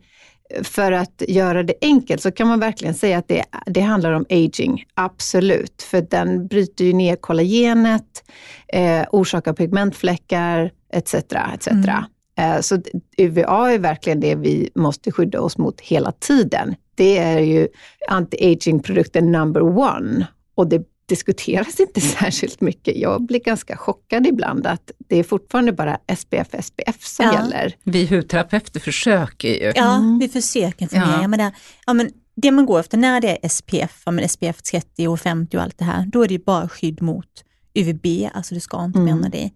för 0.64 0.92
att 0.92 1.22
göra 1.28 1.64
det 1.64 1.74
enkelt 1.82 2.22
så 2.22 2.32
kan 2.32 2.48
man 2.48 2.60
verkligen 2.60 2.94
säga 2.94 3.18
att 3.18 3.28
det, 3.28 3.44
det 3.66 3.82
handlar 3.82 4.12
om 4.12 4.26
aging, 4.30 4.84
absolut. 4.94 5.82
För 5.82 6.02
den 6.02 6.48
bryter 6.48 6.86
ju 6.86 6.94
ner 6.94 7.16
kollagenet, 7.16 8.24
eh, 8.68 9.06
orsakar 9.12 9.54
pigmentfläckar 9.54 10.72
etc. 10.94 11.14
etc. 11.14 11.68
Mm. 11.68 12.04
Eh, 12.38 12.60
Så 12.62 12.82
UVA 13.18 13.72
är 13.72 13.80
verkligen 13.80 14.20
det 14.20 14.36
vi 14.36 14.70
måste 14.76 15.12
skydda 15.12 15.42
oss 15.42 15.58
mot 15.58 15.82
hela 15.82 16.12
tiden. 16.12 16.76
Det 16.96 17.18
är 17.18 17.40
ju 17.40 17.68
anti-aging-produkten 18.10 19.32
number 19.32 19.62
one 19.62 20.28
och 20.56 20.68
det 20.68 20.82
diskuteras 21.06 21.80
inte 21.80 22.02
särskilt 22.20 22.62
mycket. 22.62 22.98
Jag 22.98 23.22
blir 23.26 23.40
ganska 23.40 23.78
chockad 23.78 24.28
ibland 24.28 24.68
att 24.68 24.92
det 24.98 25.16
är 25.20 25.24
fortfarande 25.24 25.72
bara 25.74 25.98
SPF, 26.18 26.48
SPF 26.64 27.04
som 27.06 27.26
Ja. 27.26 27.34
gäller. 27.34 27.76
Vi 27.84 28.06
hudterapeuter 28.06 28.80
försöker 28.80 29.48
ju. 29.48 29.72
Ja, 29.76 29.96
Mm. 29.96 30.20
vi 30.20 30.30
försöker 30.30 30.96
ner. 31.00 31.22
Ja. 31.22 31.28
Men 31.28 31.40
det, 31.40 31.52
ja, 31.86 31.94
men 31.94 32.10
det 32.36 32.52
man 32.52 32.66
går 32.66 32.80
efter 32.80 32.98
när 32.98 33.22
det 33.22 33.46
är 33.46 33.50
SPF, 33.50 34.02
ja, 34.06 34.12
men 34.12 34.30
SPF 34.30 34.62
30 34.62 35.08
och 35.08 35.20
50 35.20 35.58
och 35.58 35.64
allt 35.64 35.78
det 35.78 35.86
här, 35.86 36.06
då 36.06 36.24
är 36.24 36.28
det 36.28 36.34
ju 36.34 36.40
bara 36.44 36.70
skydd 36.70 37.02
mot 37.02 37.44
UVB, 37.76 38.30
alltså 38.34 38.54
du 38.56 38.60
ska 38.62 38.84
inte 38.86 39.00
Mm. 39.00 39.06
bränna 39.16 39.30
dig. 39.30 39.54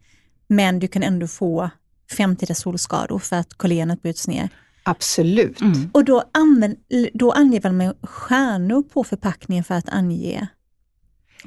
Men 0.48 0.80
du 0.80 0.88
kan 0.88 1.04
ändå 1.04 1.28
få 1.28 1.70
framtida 2.12 2.56
solskador 2.56 3.20
för 3.20 3.36
att 3.36 3.54
kollagenet 3.54 4.02
bryts 4.02 4.28
ner. 4.28 4.50
Absolut. 4.84 5.62
Mm. 5.62 5.90
Och 5.94 6.06
då, 6.06 6.24
använd, 6.34 6.76
då 7.14 7.32
anger 7.32 7.62
väl 7.62 7.74
man 7.74 7.94
stjärnor 8.04 8.84
på 8.84 9.04
förpackningen 9.04 9.64
för 9.64 9.76
att 9.76 9.90
ange 9.90 10.48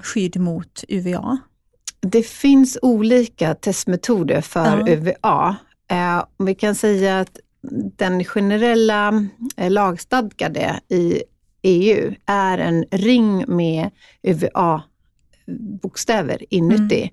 skydd 0.02 0.36
mot 0.36 0.84
UVA? 0.88 1.38
Det 2.00 2.22
finns 2.26 2.78
olika 2.82 3.54
testmetoder 3.54 4.40
för 4.40 4.84
Ja. 4.86 4.88
UVA. 4.88 5.56
Eh, 5.90 6.24
vi 6.38 6.54
kan 6.54 6.74
säga 6.74 7.20
att 7.20 7.38
den 7.96 8.24
generella 8.24 9.24
eh, 9.56 9.70
lagstadgade 9.70 10.80
i 10.88 11.22
EU 11.62 12.14
är 12.26 12.58
en 12.58 12.84
ring 12.90 13.44
med 13.48 13.90
UVA 14.22 14.82
bokstäver 15.82 16.54
inuti. 16.54 17.10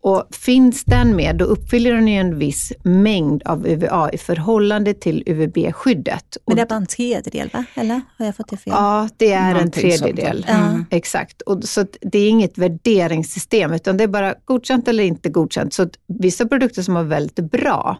Och 0.00 0.28
finns 0.30 0.84
den 0.84 1.16
med, 1.16 1.36
då 1.36 1.44
uppfyller 1.44 1.94
den 1.94 2.08
ju 2.08 2.14
en 2.14 2.38
viss 2.38 2.72
mängd 2.82 3.42
av 3.42 3.66
UVA 3.66 4.10
i 4.12 4.18
förhållande 4.18 4.94
till 4.94 5.22
UVB-skyddet. 5.26 6.36
Men 6.46 6.56
det 6.56 6.62
är 6.62 6.66
bara 6.66 6.74
en 6.74 6.86
tredjedel 6.86 7.50
va? 7.52 7.64
Eller 7.74 8.00
har 8.18 8.26
jag 8.26 8.36
fått 8.36 8.48
det 8.48 8.56
fel? 8.56 8.72
Ja, 8.76 9.08
det 9.16 9.32
är 9.32 9.48
en 9.48 9.52
Någonting 9.52 9.92
sånt 9.92 10.02
tredjedel. 10.02 10.46
Mm. 10.48 10.84
Exakt. 10.90 11.42
Och, 11.42 11.64
så 11.64 11.86
det 12.00 12.18
är 12.18 12.28
inget 12.28 12.58
värderingssystem, 12.58 13.72
utan 13.72 13.96
det 13.96 14.04
är 14.04 14.08
bara 14.08 14.34
godkänt 14.44 14.88
eller 14.88 15.04
inte 15.04 15.28
godkänt. 15.28 15.74
Så 15.74 15.88
vissa 16.06 16.48
produkter 16.48 16.82
som 16.82 16.94
var 16.94 17.04
väldigt 17.04 17.50
bra, 17.50 17.98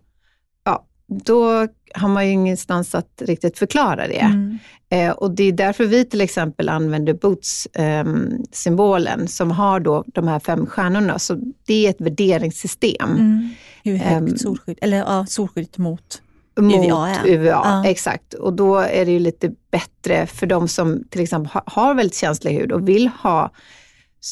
då 1.09 1.67
har 1.95 2.09
man 2.09 2.27
ju 2.27 2.33
ingenstans 2.33 2.95
att 2.95 3.23
riktigt 3.27 3.59
förklara 3.59 4.09
det. 4.09 4.19
Mm. 4.21 4.59
Eh, 4.91 5.11
och 5.11 5.31
det 5.31 5.45
är 5.45 5.53
därför 5.53 5.85
vi 5.85 6.05
till 6.05 6.21
exempel 6.21 6.69
använder 6.69 7.15
Boots-symbolen 7.15 9.29
som 9.29 9.51
har 9.51 9.81
då 9.81 10.05
de 10.07 10.29
här 10.29 10.39
fem 10.41 10.67
stjärnorna. 10.67 11.19
Så 11.19 11.41
det 11.67 11.87
är 11.87 11.91
ett 11.91 12.01
värderingssystem 12.01 13.11
Mm. 13.11 13.49
Hur 13.85 13.97
högt 13.97 14.31
Ehm. 14.31 14.39
solskydd, 14.39 14.79
eller 14.83 14.97
ja, 14.97 15.27
solskyddet 15.27 15.79
mot 15.79 16.23
mot 16.61 16.75
UVA, 16.75 17.11
ja. 17.11 17.17
UVA. 17.31 17.61
Ja. 17.65 17.85
Exakt. 17.87 18.35
Och 18.35 18.53
då 18.53 18.77
är 18.77 19.05
det 19.05 19.11
ju 19.13 19.19
lite 19.19 19.53
bättre 19.71 20.27
för 20.27 20.47
de 20.47 20.69
som 20.69 21.05
till 21.11 21.21
exempel 21.21 21.51
ha- 21.53 21.63
har 21.67 21.95
väldigt 21.95 22.17
känslig 22.17 22.53
hud 22.55 22.73
och 22.73 22.89
vill 22.89 23.09
ha 23.23 23.51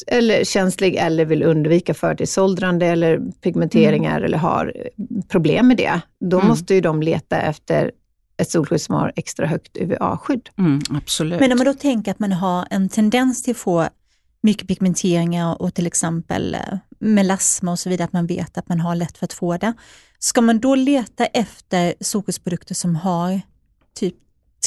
eller 0.07 0.43
känslig 0.43 0.95
eller 0.95 1.25
vill 1.25 1.43
undvika 1.43 1.93
förtidsåldrande 1.93 2.85
eller 2.85 3.19
pigmenteringar 3.41 4.21
eller 4.21 4.37
har 4.37 4.73
eh, 4.75 5.05
problem 5.27 5.67
med 5.67 5.77
det. 5.77 6.01
Då 6.19 6.37
Mm. 6.37 6.47
måste 6.47 6.73
ju 6.75 6.81
de 6.81 7.01
leta 7.01 7.37
efter 7.41 7.91
ett 8.37 8.49
solskydd 8.51 8.81
som 8.81 8.95
har 8.95 9.13
extra 9.15 9.45
högt 9.47 9.77
UVA-skydd. 9.77 10.49
Mm, 10.57 10.81
absolut. 10.89 11.39
Men 11.39 11.51
om 11.51 11.57
man 11.57 11.65
då 11.65 11.73
tänker 11.73 12.11
att 12.11 12.19
man 12.19 12.31
har 12.31 12.67
en 12.69 12.89
tendens 12.89 13.43
till 13.43 13.51
att 13.51 13.57
få 13.57 13.87
mycket 14.41 14.67
pigmenteringar 14.67 15.61
och 15.61 15.73
till 15.73 15.87
exempel 15.87 16.55
eh, 16.55 16.77
melasma 16.99 17.71
och 17.71 17.79
så 17.79 17.89
vidare, 17.89 18.05
att 18.05 18.13
man 18.13 18.27
vet 18.27 18.57
att 18.57 18.69
man 18.69 18.79
har 18.79 18.95
lätt 18.95 19.17
för 19.17 19.25
att 19.25 19.33
få 19.33 19.57
det. 19.57 19.73
Ska 20.19 20.41
man 20.41 20.59
då 20.59 20.75
leta 20.75 21.25
efter 21.25 21.93
solskyddsprodukter 22.01 22.75
som 22.75 22.95
har 22.95 23.41
typ 23.99 24.15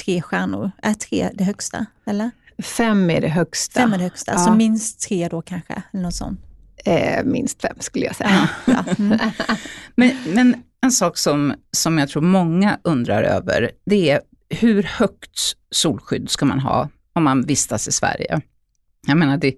tre 0.04 0.22
stjärnor? 0.22 0.70
Är 0.82 0.94
tre 0.94 1.30
det 1.34 1.44
högsta? 1.44 1.86
Eller? 2.06 2.30
Fem 2.62 3.10
är 3.10 3.20
det 3.20 3.28
högsta. 3.28 3.80
Fem 3.80 3.92
är 3.92 3.98
det 3.98 4.04
högsta, 4.04 4.32
alltså 4.32 4.48
Ja. 4.50 4.54
minst 4.54 5.00
tre 5.08 5.28
då 5.28 5.42
kanske? 5.42 5.82
Eller 5.92 6.02
något 6.02 6.14
sånt. 6.14 6.40
Eh, 6.84 7.24
minst 7.24 7.62
fem 7.62 7.76
skulle 7.80 8.06
jag 8.06 8.16
säga. 8.16 8.48
Ja. 8.66 8.84
Mm. 8.98 9.18
Men, 9.94 10.10
men 10.34 10.62
en 10.82 10.90
sak 10.92 11.18
som, 11.18 11.54
som 11.70 11.98
jag 11.98 12.08
tror 12.08 12.22
många 12.22 12.78
undrar 12.84 13.22
över, 13.22 13.70
det 13.86 14.10
är 14.10 14.20
hur 14.48 14.82
högt 14.82 15.40
solskydd 15.70 16.30
ska 16.30 16.44
man 16.44 16.60
ha 16.60 16.88
om 17.12 17.24
man 17.24 17.42
vistas 17.46 17.88
i 17.88 17.92
Sverige? 17.92 18.40
Jag 19.06 19.16
menar, 19.16 19.36
det, 19.36 19.54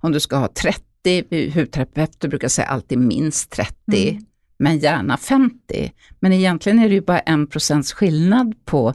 om 0.00 0.12
du 0.12 0.20
ska 0.20 0.36
ha 0.36 0.48
30, 0.48 1.50
hudterapeuter 1.54 2.28
brukar 2.28 2.48
säga 2.48 2.66
alltid 2.68 2.98
minst 2.98 3.50
30, 3.50 4.10
Mm. 4.10 4.24
men 4.58 4.78
gärna 4.78 5.16
50. 5.16 5.92
Men 6.20 6.32
egentligen 6.32 6.78
är 6.78 6.88
det 6.88 6.94
ju 6.94 7.00
bara 7.00 7.18
en 7.20 7.46
procents 7.46 7.92
skillnad 7.92 8.54
på 8.64 8.94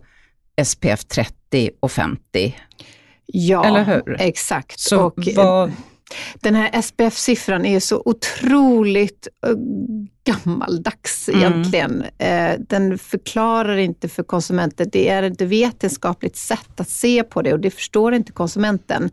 SPF 0.66 1.06
30 1.06 1.70
och 1.80 1.92
50. 1.92 2.56
Ja, 3.26 3.66
Eller 3.66 3.84
hur? 3.84 4.16
exakt. 4.22 4.80
Så 4.80 5.02
och, 5.06 5.28
eh, 5.28 5.36
vad, 5.36 5.72
Den 6.36 6.56
här 6.56 6.82
SPF-siffran 6.82 7.66
är 7.66 7.80
så 7.80 8.02
otroligt 8.06 9.28
eh, 9.48 9.54
gammaldags 10.24 11.30
Mm. 11.30 11.42
egentligen. 11.42 12.06
Eh, 12.18 12.52
Den 12.60 12.98
förklarar 12.98 13.78
inte 13.78 14.10
för 14.10 14.24
konsumenten. 14.24 14.90
Det 14.92 15.10
är 15.10 15.24
ett 15.24 15.42
vetenskapligt 15.42 16.36
sätt 16.38 16.80
att 16.80 16.90
se 16.90 17.24
på 17.24 17.42
det 17.42 17.54
och 17.54 17.60
det 17.60 17.72
förstår 17.72 18.14
inte 18.14 18.32
konsumenten. 18.32 19.10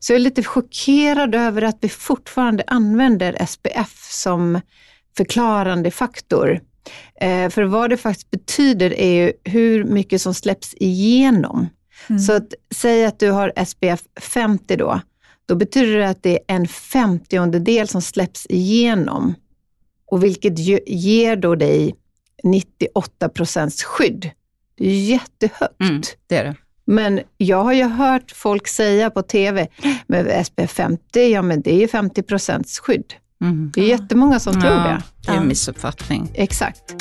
Så 0.00 0.12
jag 0.12 0.16
är 0.16 0.20
lite 0.20 0.42
chockerad 0.42 1.34
över 1.34 1.62
att 1.62 1.78
vi 1.80 1.88
fortfarande 1.88 2.64
använder 2.66 3.46
SPF 3.46 4.08
som 4.10 4.60
förklarande 5.16 5.90
faktor. 5.90 6.60
För 7.50 7.62
vad 7.62 7.90
det 7.90 7.96
faktiskt 7.96 8.30
betyder 8.30 8.92
är 8.98 9.12
ju 9.24 9.32
hur 9.44 9.84
mycket 9.84 10.22
som 10.22 10.34
släpps 10.34 10.74
igenom. 10.74 11.68
Mm. 12.08 12.18
Så 12.18 12.32
att, 12.32 12.54
säg 12.74 13.04
att 13.06 13.18
du 13.18 13.30
har 13.30 13.52
SPF 13.64 14.00
50 14.20 14.76
då, 14.76 15.00
då 15.46 15.54
betyder 15.54 15.98
det 15.98 16.08
att 16.08 16.22
det 16.22 16.30
är 16.48 16.54
en 16.56 16.68
femtiondel 16.68 17.88
som 17.88 18.02
släpps 18.02 18.46
igenom. 18.48 19.34
Och 20.06 20.24
vilket 20.24 20.58
ge- 20.58 20.82
ger 20.86 21.36
då 21.36 21.54
dig 21.54 21.94
98 22.44 23.28
procents 23.28 23.82
skydd. 23.84 24.30
Det 24.78 24.86
är 24.90 25.00
jättehögt. 25.04 25.80
mm, 25.80 26.02
det 26.26 26.36
är 26.36 26.44
det. 26.44 26.56
Men 26.84 27.20
jag 27.36 27.64
har 27.64 27.72
ju 27.72 27.84
hört 27.84 28.30
folk 28.30 28.68
säga 28.68 29.10
på 29.10 29.22
TV, 29.22 29.68
med 30.06 30.46
SPF 30.46 30.70
50, 30.70 31.20
ja 31.32 31.42
men 31.42 31.62
det 31.62 31.74
är 31.74 31.78
ju 31.78 31.88
50 31.88 32.22
procents 32.22 32.78
skydd. 32.78 33.14
Mm. 33.40 33.70
Det 33.74 33.80
är 33.80 33.86
jättemånga 33.88 34.40
som 34.40 34.52
tror 34.52 34.70
det. 34.70 35.02
det 35.26 35.28
är 35.30 35.32
en 35.36 35.42
Ja. 35.42 35.44
missuppfattning. 35.44 36.30
Exakt. 36.34 36.94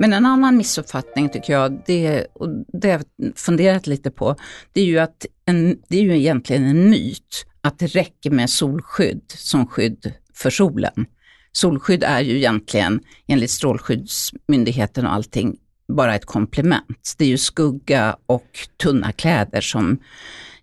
Men 0.00 0.12
en 0.12 0.26
annan 0.26 0.56
missuppfattning 0.56 1.28
tycker 1.28 1.52
jag, 1.52 1.82
det, 1.86 2.26
och 2.32 2.48
det 2.72 2.90
har 2.90 3.02
jag 3.16 3.32
funderat 3.36 3.86
lite 3.86 4.10
på, 4.10 4.36
det 4.72 4.80
är 4.80 4.84
ju 4.84 4.98
att 4.98 5.26
en, 5.46 5.78
det 5.88 5.98
är 5.98 6.02
ju 6.02 6.18
egentligen 6.18 6.64
en 6.64 6.90
myt 6.90 7.46
att 7.60 7.78
det 7.78 7.86
räcker 7.86 8.30
med 8.30 8.50
solskydd 8.50 9.22
som 9.28 9.66
skydd 9.66 10.12
för 10.34 10.50
solen. 10.50 11.06
Solskydd 11.52 12.04
är 12.04 12.20
ju 12.20 12.36
egentligen, 12.36 13.00
enligt 13.26 13.50
Strålskyddsmyndigheten 13.50 15.06
och 15.06 15.12
allting, 15.12 15.56
bara 15.88 16.14
ett 16.14 16.26
komplement. 16.26 17.14
Det 17.18 17.24
är 17.24 17.28
ju 17.28 17.38
skugga 17.38 18.16
och 18.26 18.58
tunna 18.82 19.12
kläder 19.12 19.60
som 19.60 19.98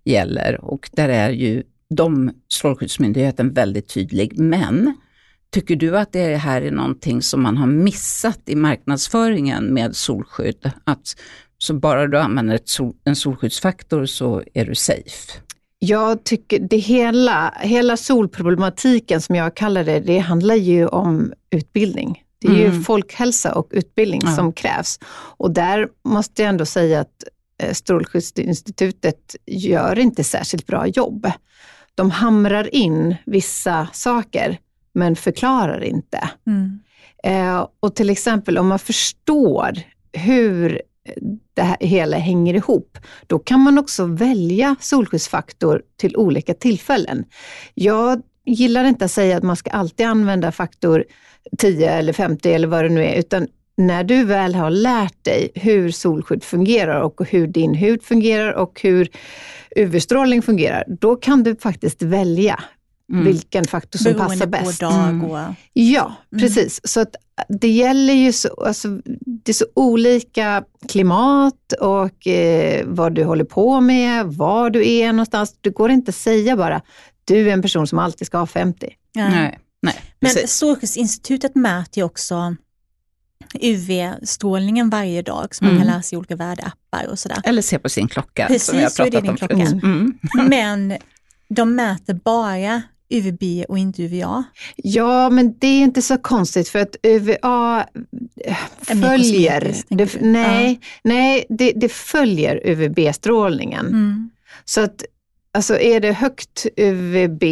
gäller 0.03 0.65
och 0.65 0.89
där 0.93 1.09
är 1.09 1.29
ju 1.29 1.63
de, 1.89 2.31
Strålskyddsmyndigheten 2.53 3.53
väldigt 3.53 3.93
tydlig. 3.93 4.39
Men 4.39 4.93
Tycker 5.51 5.75
du 5.75 5.97
att 5.97 6.13
det 6.13 6.35
här 6.35 6.61
är 6.61 6.71
någonting 6.71 7.21
som 7.21 7.41
man 7.41 7.57
har 7.57 7.67
missat 7.67 8.39
i 8.45 8.55
marknadsföringen 8.55 9.73
med 9.73 9.95
solskydd? 9.95 10.71
Att 10.83 11.15
så 11.57 11.73
bara 11.73 12.07
du 12.07 12.19
använder 12.19 12.59
sol, 12.65 12.95
en 13.03 13.15
solskyddsfaktor 13.15 14.05
så 14.05 14.43
är 14.53 14.65
du 14.65 14.75
safe? 14.75 15.33
Jag 15.79 16.23
tycker 16.23 16.59
det 16.59 16.77
hela, 16.77 17.53
hela 17.61 17.97
solproblematiken 17.97 19.21
som 19.21 19.35
jag 19.35 19.55
kallar 19.55 19.83
det, 19.83 19.99
det 19.99 20.17
handlar 20.19 20.55
ju 20.55 20.87
om 20.87 21.33
utbildning. 21.49 22.23
Det 22.39 22.47
är 22.47 22.51
ju 22.55 22.65
Mm. 22.65 22.83
folkhälsa 22.83 23.53
och 23.55 23.67
utbildning 23.71 24.21
Ja. 24.23 24.35
som 24.35 24.53
krävs. 24.53 24.99
Och 25.37 25.51
där 25.51 25.87
måste 26.05 26.41
jag 26.41 26.49
ändå 26.49 26.65
säga 26.65 26.99
att 26.99 27.23
eh, 27.63 27.73
Strålskyddsinstitutet 27.73 29.35
gör 29.45 29.99
inte 29.99 30.23
särskilt 30.23 30.67
bra 30.67 30.87
jobb. 30.87 31.31
De 31.95 32.11
hamrar 32.11 32.75
in 32.75 33.15
vissa 33.25 33.87
saker, 33.93 34.57
men 34.97 35.15
förklarar 35.15 35.83
inte. 35.83 36.29
Mm. 36.47 36.79
Eh, 37.23 37.67
och 37.79 37.95
till 37.95 38.09
exempel 38.09 38.57
om 38.57 38.67
man 38.67 38.79
förstår 38.79 39.73
hur 40.13 40.81
det 41.53 41.61
här 41.61 41.77
hela 41.79 42.17
hänger 42.17 42.53
ihop, 42.53 42.97
då 43.27 43.39
kan 43.39 43.59
man 43.59 43.77
också 43.77 44.05
välja 44.05 44.75
solskyddsfaktor 44.79 45.81
till 45.97 46.17
olika 46.17 46.53
tillfällen. 46.53 47.25
Jag 47.73 48.21
gillar 48.45 48.83
inte 48.83 49.05
att 49.05 49.11
säga 49.11 49.37
att 49.37 49.43
man 49.43 49.55
ska 49.55 49.69
alltid 49.69 50.05
använda 50.05 50.51
faktor 50.51 51.05
10 51.57 51.91
eller 51.91 52.13
50 52.13 52.53
eller 52.53 52.67
vad 52.67 52.85
det 52.85 52.89
nu 52.89 53.05
är, 53.05 53.15
utan 53.15 53.47
när 53.77 54.03
du 54.03 54.23
väl 54.23 54.55
har 54.55 54.69
lärt 54.69 55.23
dig 55.23 55.51
hur 55.55 55.91
solskydd 55.91 56.43
fungerar 56.43 57.01
och 57.01 57.29
hur 57.29 57.47
din 57.47 57.73
hud 57.73 58.03
fungerar 58.03 58.53
och 58.53 58.81
hur 58.81 59.09
UV-strålning 59.75 60.41
fungerar, 60.41 60.83
då 60.87 61.15
kan 61.15 61.43
du 61.43 61.55
faktiskt 61.55 62.01
välja 62.01 62.59
Mm. 63.11 63.25
vilken 63.25 63.65
faktor 63.65 63.99
som 63.99 64.13
Beroende 64.13 64.33
passar 64.37 64.45
på 64.45 64.65
bäst. 64.65 64.79
dag 64.79 65.09
Mm. 65.09 65.23
och... 65.31 65.39
Ja, 65.73 66.15
Mm. 66.31 66.41
precis. 66.41 66.79
Så 66.83 66.99
att 66.99 67.15
det 67.49 67.67
gäller 67.69 68.13
ju 68.13 68.31
så, 68.33 68.49
alltså, 68.65 68.87
det 69.25 69.51
är 69.51 69.53
så 69.53 69.65
olika 69.75 70.63
klimat 70.87 71.73
och 71.81 72.27
eh, 72.27 72.83
vad 72.87 73.13
du 73.15 73.23
håller 73.23 73.43
på 73.45 73.81
med, 73.81 74.25
var 74.25 74.69
du 74.69 74.89
är 74.91 75.13
någonstans. 75.13 75.55
Det 75.61 75.69
går 75.69 75.91
inte 75.91 76.09
att 76.09 76.15
säga 76.15 76.57
bara, 76.57 76.81
du 77.25 77.49
är 77.49 77.53
en 77.53 77.61
person 77.61 77.87
som 77.87 77.99
alltid 77.99 78.27
ska 78.27 78.37
ha 78.37 78.45
50. 78.45 78.89
Ja. 79.13 79.29
Nej, 79.29 79.59
nej, 79.81 79.95
Men. 80.19 80.31
Strålskyddsinstitutet 80.47 81.55
mäter 81.55 81.97
ju 81.97 82.03
också 82.03 82.55
UV-strålningen 83.61 84.89
varje 84.89 85.21
dag 85.21 85.55
som 85.55 85.67
man 85.67 85.75
Mm. 85.75 85.87
kan 85.87 85.97
läsa 85.97 86.15
i 86.15 86.17
olika 86.17 86.35
värderappar 86.35 87.07
och 87.09 87.19
sådär. 87.19 87.37
Eller 87.43 87.61
se 87.61 87.79
på 87.79 87.89
sin 87.89 88.07
klocka 88.07 88.47
Precis, 88.47 88.65
som 88.65 88.77
är 88.77 88.81
det 88.81 88.95
pratat 88.95 89.21
din 89.21 89.29
om 89.29 89.37
klocka. 89.37 89.55
förut. 89.57 89.83
Mm. 89.83 90.17
Men 90.49 90.97
de 91.49 91.75
mäter 91.75 92.13
bara 92.13 92.81
UVB 93.09 93.65
och 93.69 93.77
inte 93.77 94.03
UVA. 94.03 94.43
Ja, 94.75 95.29
men 95.29 95.55
det 95.59 95.67
är 95.67 95.81
inte 95.83 96.01
så 96.01 96.17
konstigt 96.17 96.69
för 96.69 96.79
att 96.79 96.95
UVA 97.03 97.85
eh, 98.45 98.57
följer, 99.01 99.75
det, 99.89 100.21
nej, 100.21 100.79
nej 101.03 101.45
det, 101.49 101.71
det 101.75 101.89
följer 101.91 102.61
UVB-strålningen. 102.65 103.85
Mm. 103.87 104.29
Så 104.65 104.81
att 104.81 105.03
alltså 105.53 105.79
är 105.79 105.99
det 105.99 106.11
högt 106.11 106.65
UVB, 106.75 107.43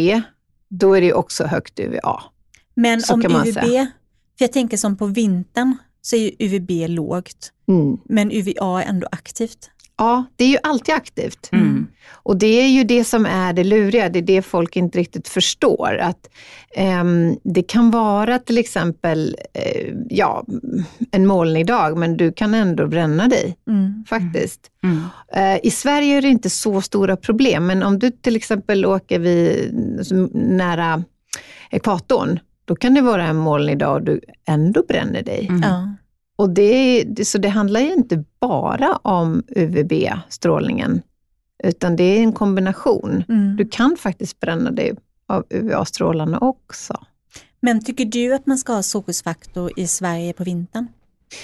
då 0.68 0.94
är 0.94 1.00
det 1.00 1.12
också 1.12 1.44
högt 1.44 1.80
UVA. 1.80 2.22
Men 2.74 3.00
Så 3.00 3.14
om 3.14 3.22
UVB, 3.26 3.54
säga. 3.54 3.86
för 4.38 4.44
jag 4.44 4.52
tänker 4.52 4.76
som 4.76 4.96
på 4.96 5.06
vintern 5.06 5.76
så 6.02 6.16
är 6.16 6.30
UVB 6.38 6.70
lågt, 6.88 7.52
Mm. 7.68 7.96
men 8.04 8.32
UVA 8.32 8.82
är 8.82 8.86
ändå 8.88 9.08
aktivt. 9.12 9.70
Ja, 9.98 10.24
det 10.36 10.44
är 10.44 10.48
ju 10.48 10.58
alltid 10.62 10.94
aktivt. 10.94 11.48
Mm. 11.52 11.86
Och 12.12 12.36
det 12.36 12.46
är 12.46 12.68
ju 12.68 12.84
det 12.84 13.04
som 13.04 13.26
är 13.26 13.52
det 13.52 13.64
luriga, 13.64 14.08
det 14.08 14.18
är 14.18 14.22
det 14.22 14.42
folk 14.42 14.76
inte 14.76 14.98
riktigt 14.98 15.28
förstår. 15.28 15.98
Att 16.00 16.28
ehm, 16.76 17.36
Det 17.44 17.62
kan 17.62 17.90
vara 17.90 18.38
till 18.38 18.58
exempel 18.58 19.36
eh, 19.54 19.92
ja, 20.08 20.44
en 21.10 21.26
molnig 21.26 21.66
dag, 21.66 21.98
men 21.98 22.16
du 22.16 22.32
kan 22.32 22.54
ändå 22.54 22.86
bränna 22.86 23.28
dig 23.28 23.56
Mm. 23.68 24.04
faktiskt. 24.08 24.60
Mm. 24.84 25.02
Eh, 25.32 25.60
I 25.66 25.70
Sverige 25.70 26.16
är 26.16 26.22
det 26.22 26.28
inte 26.28 26.50
så 26.50 26.80
stora 26.80 27.16
problem, 27.16 27.66
men 27.66 27.82
om 27.82 27.98
du 27.98 28.10
till 28.10 28.36
exempel 28.36 28.86
åker 28.86 29.18
vid, 29.18 29.74
alltså, 29.98 30.14
nära 30.34 31.04
ekvatorn, 31.70 32.38
då 32.64 32.76
kan 32.76 32.94
det 32.94 33.00
vara 33.00 33.26
en 33.26 33.36
molnig 33.36 33.78
dag 33.78 33.94
och 33.94 34.02
du 34.02 34.20
ändå 34.48 34.82
bränner 34.88 35.22
dig. 35.22 35.46
Mm. 35.48 35.62
Ja. 35.62 35.94
Och 36.36 36.50
det, 36.50 37.04
så 37.26 37.38
det 37.38 37.48
handlar 37.48 37.80
ju 37.80 37.92
inte 37.92 38.24
bara 38.40 38.96
om 39.02 39.42
UVB-strålningen, 39.48 41.02
utan 41.64 41.96
det 41.96 42.04
är 42.04 42.22
en 42.22 42.32
kombination. 42.32 43.24
Mm. 43.28 43.56
Du 43.56 43.68
kan 43.68 43.96
faktiskt 43.96 44.40
bränna 44.40 44.70
dig 44.70 44.94
av 45.28 45.44
UVA-strålarna 45.50 46.38
också. 46.38 47.04
Men 47.60 47.84
tycker 47.84 48.04
du 48.04 48.34
att 48.34 48.46
man 48.46 48.58
ska 48.58 48.72
ha 48.72 48.82
solskyddsfaktor 48.82 49.70
i 49.76 49.86
Sverige 49.86 50.32
på 50.32 50.44
vintern? 50.44 50.86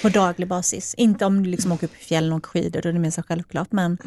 På 0.02 0.08
daglig 0.08 0.48
basis? 0.48 0.94
Inte 0.94 1.24
om 1.24 1.42
du 1.42 1.50
liksom 1.50 1.72
åker 1.72 1.86
upp 1.86 1.94
i 2.00 2.04
fjällen 2.04 2.32
och 2.32 2.38
åker 2.38 2.48
skidor, 2.48 2.82
då 2.82 2.88
är 2.88 2.92
det 2.92 2.98
mer 2.98 3.10
så 3.10 3.22
självklart. 3.22 3.72
Men 3.72 3.98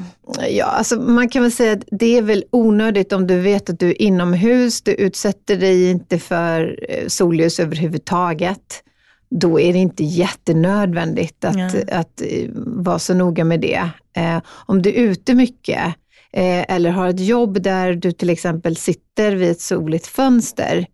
Ja, 0.50 0.66
alltså 0.66 0.96
man 0.96 1.30
kan 1.30 1.42
väl 1.42 1.52
säga 1.52 1.74
att 1.74 1.84
det 1.92 2.18
är 2.18 2.22
väl 2.22 2.44
onödigt 2.52 3.14
om 3.14 3.28
du 3.28 3.40
vet 3.40 3.70
att 3.70 3.80
du 3.80 3.90
är 3.90 4.02
inomhus, 4.02 4.82
du 4.82 4.92
utsätter 4.92 5.58
dig 5.58 5.90
inte 5.92 6.20
för 6.20 6.80
eh, 6.90 7.08
solljus 7.08 7.60
överhuvudtaget. 7.60 8.84
Då 9.30 9.60
är 9.60 9.74
det 9.74 9.80
inte 9.80 10.04
jättenödvändigt 10.04 11.46
att, 11.46 11.56
Nej. 11.56 11.86
att 11.92 12.22
eh, 12.22 12.50
vara 12.56 13.00
så 13.00 13.14
noga 13.14 13.44
med 13.44 13.62
det. 13.62 13.90
Eh, 14.18 14.42
om 14.48 14.82
du 14.82 14.90
är 14.90 14.94
ute 14.94 15.36
mycket 15.36 15.86
eh, 16.34 16.76
eller 16.76 16.90
har 16.90 17.08
ett 17.08 17.20
jobb 17.20 17.62
där 17.62 17.94
du 17.94 18.12
till 18.12 18.30
exempel 18.30 18.76
sitter 18.76 19.36
vid 19.36 19.52
ett 19.52 19.62
soligt 19.62 20.08
fönster, 20.08 20.86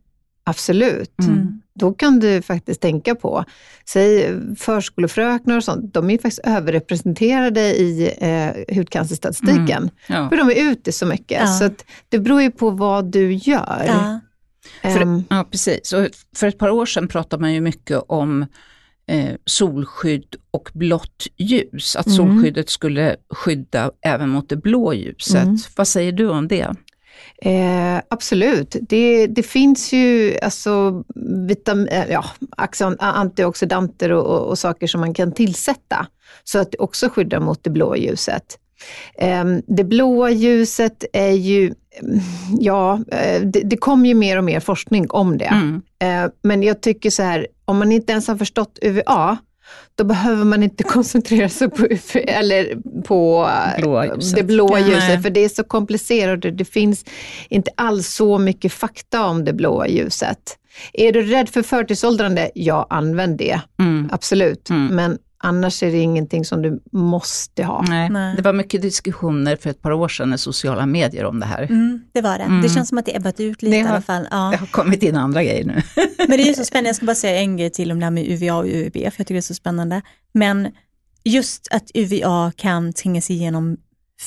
absolut. 0.43 1.19
Mm. 1.19 1.61
Då 1.73 1.93
kan 1.93 2.19
du 2.19 2.41
faktiskt 2.41 2.81
tänka 2.81 3.15
på, 3.15 3.45
säg 3.85 4.35
förskolefröknar 4.57 5.57
och 5.57 5.63
sånt, 5.63 5.93
de 5.93 6.09
är 6.09 6.11
ju 6.11 6.17
faktiskt 6.17 6.47
överrepresenterade 6.47 7.61
i 7.61 8.13
eh, 8.17 8.75
hudcancerstatistiken. 8.75 9.89
Ja. 10.07 10.29
För 10.29 10.37
de 10.37 10.49
är 10.49 10.71
ute 10.71 10.91
så 10.91 11.05
mycket. 11.05 11.41
Ja. 11.41 11.47
Så 11.47 11.65
att 11.65 11.85
det 12.09 12.19
beror 12.19 12.41
ju 12.41 12.51
på 12.51 12.69
vad 12.69 13.05
du 13.05 13.33
gör. 13.33 13.83
ja, 13.87 14.19
För, 14.81 15.01
Ehm, 15.01 15.23
ja, 15.29 15.47
precis. 15.51 15.93
Och 15.93 16.07
för 16.35 16.47
ett 16.47 16.57
par 16.57 16.69
år 16.69 16.85
sedan 16.85 17.07
pratade 17.07 17.41
man 17.41 17.53
ju 17.53 17.61
mycket 17.61 18.01
om 18.07 18.45
eh, 19.07 19.35
solskydd 19.45 20.35
och 20.51 20.69
blått 20.73 21.27
ljus. 21.37 21.95
Att 21.95 22.07
Mm. 22.07 22.17
solskyddet 22.17 22.69
skulle 22.69 23.15
skydda 23.29 23.91
även 24.01 24.29
mot 24.29 24.49
det 24.49 24.55
blå 24.55 24.93
ljuset. 24.93 25.43
Mm. 25.43 25.57
Vad 25.75 25.87
säger 25.87 26.11
du 26.11 26.29
om 26.29 26.47
det? 26.47 26.75
Eh, 27.41 28.01
absolut. 28.09 28.75
Det, 28.81 29.27
det 29.27 29.43
finns 29.43 29.93
ju 29.93 30.37
alltså, 30.41 31.03
vitam, 31.47 31.87
eh, 31.87 32.11
ja, 32.11 32.25
antioxidanter 32.99 34.11
och, 34.11 34.25
och, 34.25 34.47
och 34.49 34.59
saker 34.59 34.87
som 34.87 35.01
man 35.01 35.13
kan 35.13 35.31
tillsätta, 35.31 36.07
så 36.43 36.59
att 36.59 36.71
det 36.71 36.77
också 36.77 37.09
skyddar 37.09 37.39
mot 37.39 37.63
det 37.63 37.69
blåa 37.69 37.97
ljuset. 37.97 38.57
Eh, 39.17 39.45
det 39.67 39.83
blåa 39.83 40.29
ljuset 40.29 41.05
är 41.13 41.31
ju, 41.31 41.73
ja, 42.59 42.99
eh, 43.11 43.41
det, 43.41 43.61
det 43.61 43.77
kommer 43.77 44.09
ju 44.09 44.15
mer 44.15 44.37
och 44.37 44.43
mer 44.43 44.59
forskning 44.59 45.09
om 45.09 45.37
det. 45.37 45.45
Mm. 45.45 45.81
Eh, 45.99 46.31
men 46.43 46.63
jag 46.63 46.81
tycker 46.81 47.09
så 47.09 47.23
här, 47.23 47.47
om 47.65 47.77
man 47.77 47.91
inte 47.91 48.11
ens 48.11 48.27
har 48.27 48.37
förstått 48.37 48.79
UVA, 48.81 49.37
då 49.95 50.03
behöver 50.03 50.45
man 50.45 50.63
inte 50.63 50.83
koncentrera 50.97 51.49
sig 51.49 51.69
på, 51.69 51.87
eller 52.13 52.77
på 53.01 53.49
eh, 53.75 53.81
Blåa 53.81 54.05
ljuset. 54.05 54.35
det 54.35 54.43
blåa 54.43 54.79
Nej. 54.79 54.89
ljuset, 54.89 55.23
för 55.23 55.29
det 55.29 55.39
är 55.39 55.49
så 55.49 55.63
komplicerat 55.63 56.45
och 56.45 56.53
det 56.53 56.65
finns 56.65 57.05
inte 57.49 57.71
alls 57.75 58.07
så 58.07 58.37
mycket 58.37 58.73
fakta 58.73 59.25
om 59.25 59.45
det 59.45 59.53
blåa 59.53 59.87
ljuset. 59.87 60.57
Är 60.93 61.11
du 61.11 61.21
rädd 61.21 61.49
för 61.49 61.61
förtidsåldrande? 61.61 62.51
Ja, 62.55 62.87
använd 62.89 63.37
det. 63.37 63.61
Mm. 63.79 64.09
Absolut. 64.11 64.69
Mm. 64.69 64.95
Men 64.95 65.17
annars 65.43 65.83
är 65.83 65.91
det 65.91 65.97
ingenting 65.97 66.45
som 66.45 66.61
du 66.61 66.81
måste 66.91 67.63
ha. 67.63 67.85
Nej. 67.87 68.09
Nej. 68.09 68.35
Det 68.35 68.41
var 68.41 68.53
mycket 68.53 68.81
diskussioner 68.81 69.55
för 69.55 69.69
ett 69.69 69.81
par 69.81 69.91
år 69.91 70.07
sedan 70.07 70.33
i 70.33 70.37
sociala 70.37 70.85
medier 70.85 71.25
om 71.25 71.39
det 71.39 71.45
här. 71.45 71.63
mm, 71.63 72.01
det 72.11 72.21
var 72.21 72.37
det. 72.37 72.43
Mm. 72.43 72.61
Det 72.61 72.69
känns 72.69 72.89
som 72.89 72.97
att 72.97 73.05
det 73.05 73.15
ebbat 73.15 73.39
ut 73.39 73.61
lite 73.61 73.75
Det 73.75 73.79
i 73.79 73.81
har- 73.81 73.89
alla 73.89 74.01
fall. 74.01 74.27
Ja. 74.31 74.49
Det 74.51 74.57
har 74.57 74.67
kommit 74.67 75.03
in 75.03 75.15
andra 75.15 75.43
grejer 75.43 75.65
nu. 75.65 75.81
Men 76.17 76.29
det 76.37 76.43
är 76.43 76.47
ju 76.47 76.53
så 76.53 76.65
spännande, 76.65 76.89
jag 76.89 76.95
ska 76.95 77.05
bara 77.05 77.15
säga 77.15 77.39
en 77.39 77.57
grej 77.57 77.69
till 77.69 77.91
om 77.91 77.99
det 77.99 78.05
här 78.05 78.11
med 78.11 78.27
UVA 78.31 78.55
och 78.55 78.65
UVB, 78.65 78.93
för 78.93 79.01
jag 79.03 79.13
tycker 79.13 79.33
det 79.33 79.39
är 79.39 79.41
så 79.41 79.53
spännande. 79.53 80.01
Men 80.33 80.67
just 81.23 81.67
att 81.71 81.91
UVA 81.93 82.51
kan 82.55 82.93
tränga 82.93 83.21
sig 83.21 83.35
igenom 83.35 83.77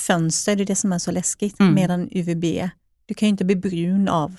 fönster, 0.07 0.57
det 0.57 0.63
är 0.63 0.67
det 0.67 0.75
som 0.77 0.93
är 0.93 0.99
så 0.99 1.11
läskigt. 1.11 1.61
Mm. 1.61 1.75
Medan 1.75 2.09
UVB, 2.13 2.45
du 3.07 3.15
kan 3.15 3.27
ju 3.27 3.31
inte 3.31 3.45
bli 3.45 3.57
brun 3.57 4.09
av, 4.09 4.37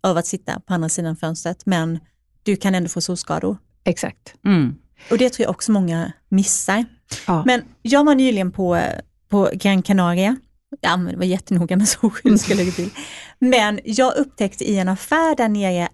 av 0.00 0.16
att 0.16 0.26
sitta 0.26 0.60
på 0.60 0.74
andra 0.74 0.88
sidan 0.88 1.16
fönstret, 1.16 1.66
men 1.66 1.98
du 2.42 2.56
kan 2.56 2.74
ändå 2.74 2.88
få 2.88 3.00
solskador. 3.00 3.56
Exakt. 3.84 4.34
Mm. 4.46 4.74
Och 5.10 5.18
det 5.18 5.30
tror 5.30 5.44
jag 5.44 5.50
också 5.50 5.72
många 5.72 6.12
missar. 6.28 6.84
Ja. 7.26 7.42
Men 7.46 7.62
jag 7.82 8.04
var 8.04 8.14
nyligen 8.14 8.52
på, 8.52 8.80
på 9.28 9.50
Gran 9.52 9.82
Canaria. 9.82 10.36
Ja, 10.80 10.96
men 10.96 11.12
det 11.12 11.18
var 11.18 11.24
jättenoga 11.24 11.76
med 11.76 11.88
solskydd 12.00 12.40
ska 12.40 12.50
jag 12.50 12.56
lägga 12.56 12.72
till. 12.72 12.90
Men 13.38 13.80
jag 13.84 14.16
upptäckte 14.16 14.64
i 14.64 14.78
en 14.78 14.88
affär 14.88 15.36
där 15.36 15.48
nere 15.48 15.88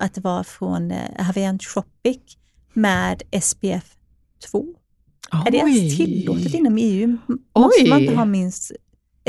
att 0.00 0.14
det 0.14 0.20
var 0.20 0.42
från 0.42 0.90
eh, 0.90 1.24
Havaian 1.24 1.58
Tropic 1.58 2.18
med 2.72 3.22
SPF 3.42 3.84
2. 4.50 4.64
Är 5.46 5.50
det 5.50 5.58
ens 5.58 5.96
tillåtet 5.96 6.54
inom 6.54 6.78
EU? 6.78 7.18
Måste 7.58 7.88
man 7.88 8.00
inte 8.00 8.12
Oj. 8.12 8.16
ha 8.16 8.24
minst 8.24 8.72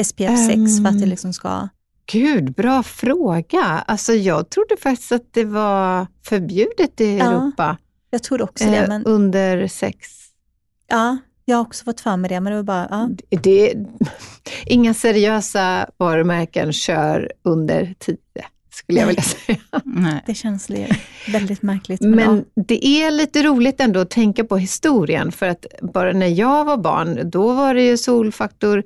SPF 0.04 0.48
6 0.48 0.58
för 0.82 0.88
att 0.88 0.98
det 0.98 1.04
Ehm, 1.04 1.10
liksom 1.10 1.34
ska... 1.34 1.68
Gud, 2.12 2.54
bra 2.54 2.84
fråga. 2.84 3.64
Alltså 3.64 4.14
jag 4.14 4.50
trodde 4.50 4.78
faktiskt 4.78 5.12
att 5.12 5.34
det 5.34 5.46
var 5.46 6.08
förbjudet 6.24 7.02
i 7.02 7.18
Ja, 7.18 7.26
Europa. 7.32 7.78
Jag 8.14 8.24
trodde 8.24 8.44
också 8.44 8.64
det, 8.66 8.78
Eh, 8.78 8.88
men 8.88 9.06
Under 9.06 9.68
sex. 9.68 10.08
ja, 10.88 11.18
jag 11.46 11.58
har 11.58 11.62
också 11.62 11.84
fått 11.84 12.02
för 12.02 12.18
mig 12.18 12.30
det, 12.30 12.40
men 12.40 12.52
det 12.52 12.58
var 12.58 12.64
bara, 12.64 12.88
ja. 12.90 13.10
Det, 13.42 13.74
inga 14.66 14.94
seriösa 14.94 15.90
varumärken 15.98 16.74
kör 16.74 17.32
under 17.44 17.96
tio, 18.00 18.18
skulle 18.84 19.00
jag 19.00 19.08
vilja 19.08 19.22
säga. 19.22 19.58
Nej. 19.86 20.24
Det 20.26 20.34
känns 20.34 20.70
väldigt 21.28 21.62
märkligt. 21.62 22.02
Men, 22.02 22.12
Men 22.12 22.46
ja. 22.54 22.64
det 22.68 22.86
är 22.86 23.12
lite 23.12 23.44
roligt 23.44 23.80
ändå 23.80 24.00
att 24.00 24.10
tänka 24.10 24.44
på 24.44 24.58
historien, 24.58 25.32
för 25.32 25.46
att 25.46 25.66
bara 25.82 26.14
när 26.14 26.28
jag 26.28 26.66
var 26.66 26.78
barn, 26.78 27.30
då 27.30 27.54
var 27.54 27.74
det 27.74 27.84
ju 27.84 27.98
solfaktor 27.98 28.84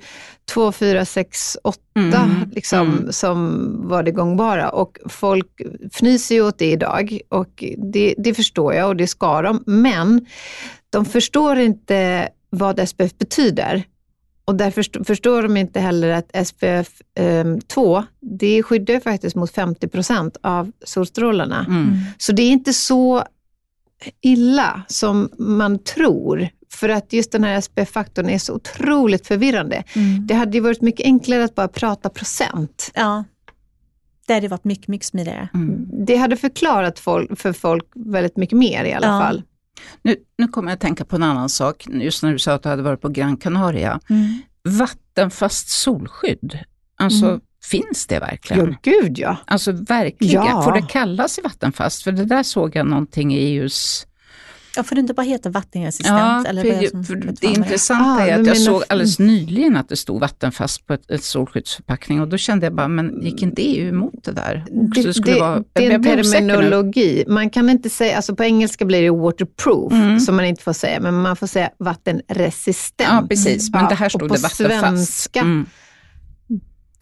2, 0.49 0.71
4, 0.71 1.05
6, 1.05 1.57
8 1.63 1.79
Mm, 1.97 2.51
liksom, 2.51 2.87
mm. 2.87 3.11
som 3.11 3.71
var 3.87 4.03
det 4.03 4.11
gångbara. 4.11 4.69
Och 4.69 4.97
folk 5.09 5.61
fnyser 5.91 6.35
ju 6.35 6.41
åt 6.41 6.57
det 6.57 6.71
idag 6.71 7.19
och 7.29 7.63
det, 7.77 8.15
det 8.17 8.33
förstår 8.33 8.73
jag 8.73 8.87
och 8.87 8.95
det 8.95 9.07
ska 9.07 9.41
de. 9.41 9.63
Men 9.65 10.25
de 10.89 11.05
förstår 11.05 11.57
inte 11.59 12.29
vad 12.49 12.89
SPF 12.89 13.17
betyder. 13.17 13.83
Och 14.45 14.55
därför 14.55 14.83
först- 14.83 15.07
förstår 15.07 15.41
de 15.43 15.57
inte 15.57 15.79
heller 15.79 16.09
att 16.09 16.47
SPF 16.47 16.89
2, 17.67 18.03
det 18.21 18.63
skyddar 18.63 18.99
faktiskt 18.99 19.35
mot 19.35 19.51
50 19.51 19.87
procent 19.87 20.37
av 20.43 20.71
solstrålarna. 20.85 21.65
Mm. 21.69 21.93
Så 22.17 22.31
det 22.31 22.41
är 22.43 22.51
inte 22.51 22.73
så 22.73 23.23
illa 24.21 24.81
som 24.87 25.29
man 25.37 25.79
tror. 25.79 26.47
För 26.73 26.89
att 26.89 27.13
just 27.13 27.31
den 27.31 27.43
här 27.43 27.61
SPF-faktorn 27.61 28.29
är 28.29 28.37
så 28.37 28.53
otroligt 28.53 29.27
förvirrande. 29.27 29.83
Mm. 29.95 30.27
Det 30.27 30.33
hade 30.33 30.57
ju 30.57 30.59
varit 30.63 30.81
mycket 30.81 31.05
enklare 31.05 31.43
att 31.43 31.55
bara 31.55 31.67
prata 31.67 32.09
procent. 32.09 32.91
Ja, 32.95 33.23
det 34.27 34.33
hade 34.33 34.47
varit 34.47 34.63
mycket, 34.63 34.87
mycket 34.87 35.07
smidigare. 35.07 35.49
Mm. 35.53 35.87
Det 36.05 36.15
hade 36.15 36.37
förklarat 36.37 36.99
folk, 36.99 37.39
för 37.39 37.53
folk 37.53 37.85
väldigt 37.95 38.37
mycket 38.37 38.57
mer 38.57 38.85
i 38.85 38.93
alla 38.93 39.07
Ja. 39.07 39.19
fall. 39.21 39.43
Nu, 40.01 40.15
nu 40.37 40.47
kommer 40.47 40.69
jag 40.71 40.73
att 40.75 40.81
tänka 40.81 41.05
på 41.05 41.15
en 41.15 41.23
annan 41.23 41.49
sak, 41.49 41.85
just 41.89 42.23
när 42.23 42.31
du 42.31 42.39
sa 42.39 42.53
att 42.53 42.63
du 42.63 42.69
hade 42.69 42.81
varit 42.83 43.01
på 43.01 43.09
Gran 43.09 43.37
Canaria. 43.37 43.99
Mm. 44.09 44.41
Vattenfast 44.63 45.69
solskydd, 45.69 46.59
alltså 46.97 47.25
Mm. 47.25 47.41
finns 47.63 48.07
det 48.07 48.19
verkligen? 48.19 48.71
Ja, 48.71 48.91
gud 49.01 49.19
ja. 49.19 49.37
Alltså 49.45 49.71
verkligen, 49.71 50.45
Ja. 50.45 50.61
får 50.61 50.71
det 50.71 50.81
kallas 50.81 51.37
i 51.39 51.41
vattenfast? 51.41 52.03
För 52.03 52.11
det 52.11 52.25
där 52.25 52.43
såg 52.43 52.75
jag 52.75 52.85
någonting 52.87 53.33
i 53.35 53.37
EUs... 53.37 54.07
Ja, 54.77 54.83
får 54.83 54.95
det 54.95 54.99
inte 55.01 55.13
bara 55.13 55.21
heta 55.23 55.49
vattenresistent? 55.49 56.47
eller 56.47 56.61
för, 56.61 56.69
är 56.69 56.79
det 56.81 56.89
som 56.89 57.03
för 57.03 57.15
det 57.15 57.43
intressanta 57.47 58.05
Ah, 58.23 58.27
är 58.27 58.35
du 58.35 58.41
att 58.41 58.47
jag 58.47 58.57
såg 58.57 58.83
alldeles 58.89 59.19
nyligen 59.19 59.77
att 59.77 59.89
det 59.89 59.95
stod 59.95 60.19
vattenfast 60.21 60.87
på 60.87 60.93
ett, 60.93 61.11
ett 61.11 61.23
solskyddsförpackning 61.23 62.21
och 62.21 62.27
då 62.27 62.37
kände 62.37 62.65
jag 62.65 62.73
bara, 62.75 62.87
men 62.87 63.21
gick 63.21 63.41
inte 63.41 63.61
EU 63.61 63.89
emot 63.89 64.23
det 64.23 64.31
där? 64.31 64.65
Det, 64.95 65.13
skulle 65.13 65.33
det, 65.33 65.39
vara- 65.39 65.63
det 65.73 65.85
är 65.85 65.91
en 65.91 66.03
terminologi. 66.03 67.23
Man 67.27 67.49
kan 67.49 67.69
inte 67.69 67.89
säga, 67.89 68.15
alltså 68.15 68.35
på 68.35 68.43
engelska 68.43 68.85
blir 68.85 69.01
det 69.01 69.09
waterproof, 69.09 69.93
Mm. 69.93 70.19
som 70.19 70.35
man 70.35 70.45
inte 70.45 70.63
får 70.63 70.73
säga, 70.73 70.99
men 70.99 71.13
man 71.21 71.35
får 71.35 71.47
säga 71.47 71.69
vattenresistent. 71.79 73.09
Ja, 73.11 73.25
precis. 73.29 73.71
Men 73.71 73.83
Ja, 73.83 73.89
det 73.89 73.95
här 73.95 74.05
och 74.05 74.11
stod 74.11 74.21
på 74.29 74.35
det 74.35 74.41
vattenfast. 74.41 74.57
svenska 74.81 75.39
Mm. 75.39 75.65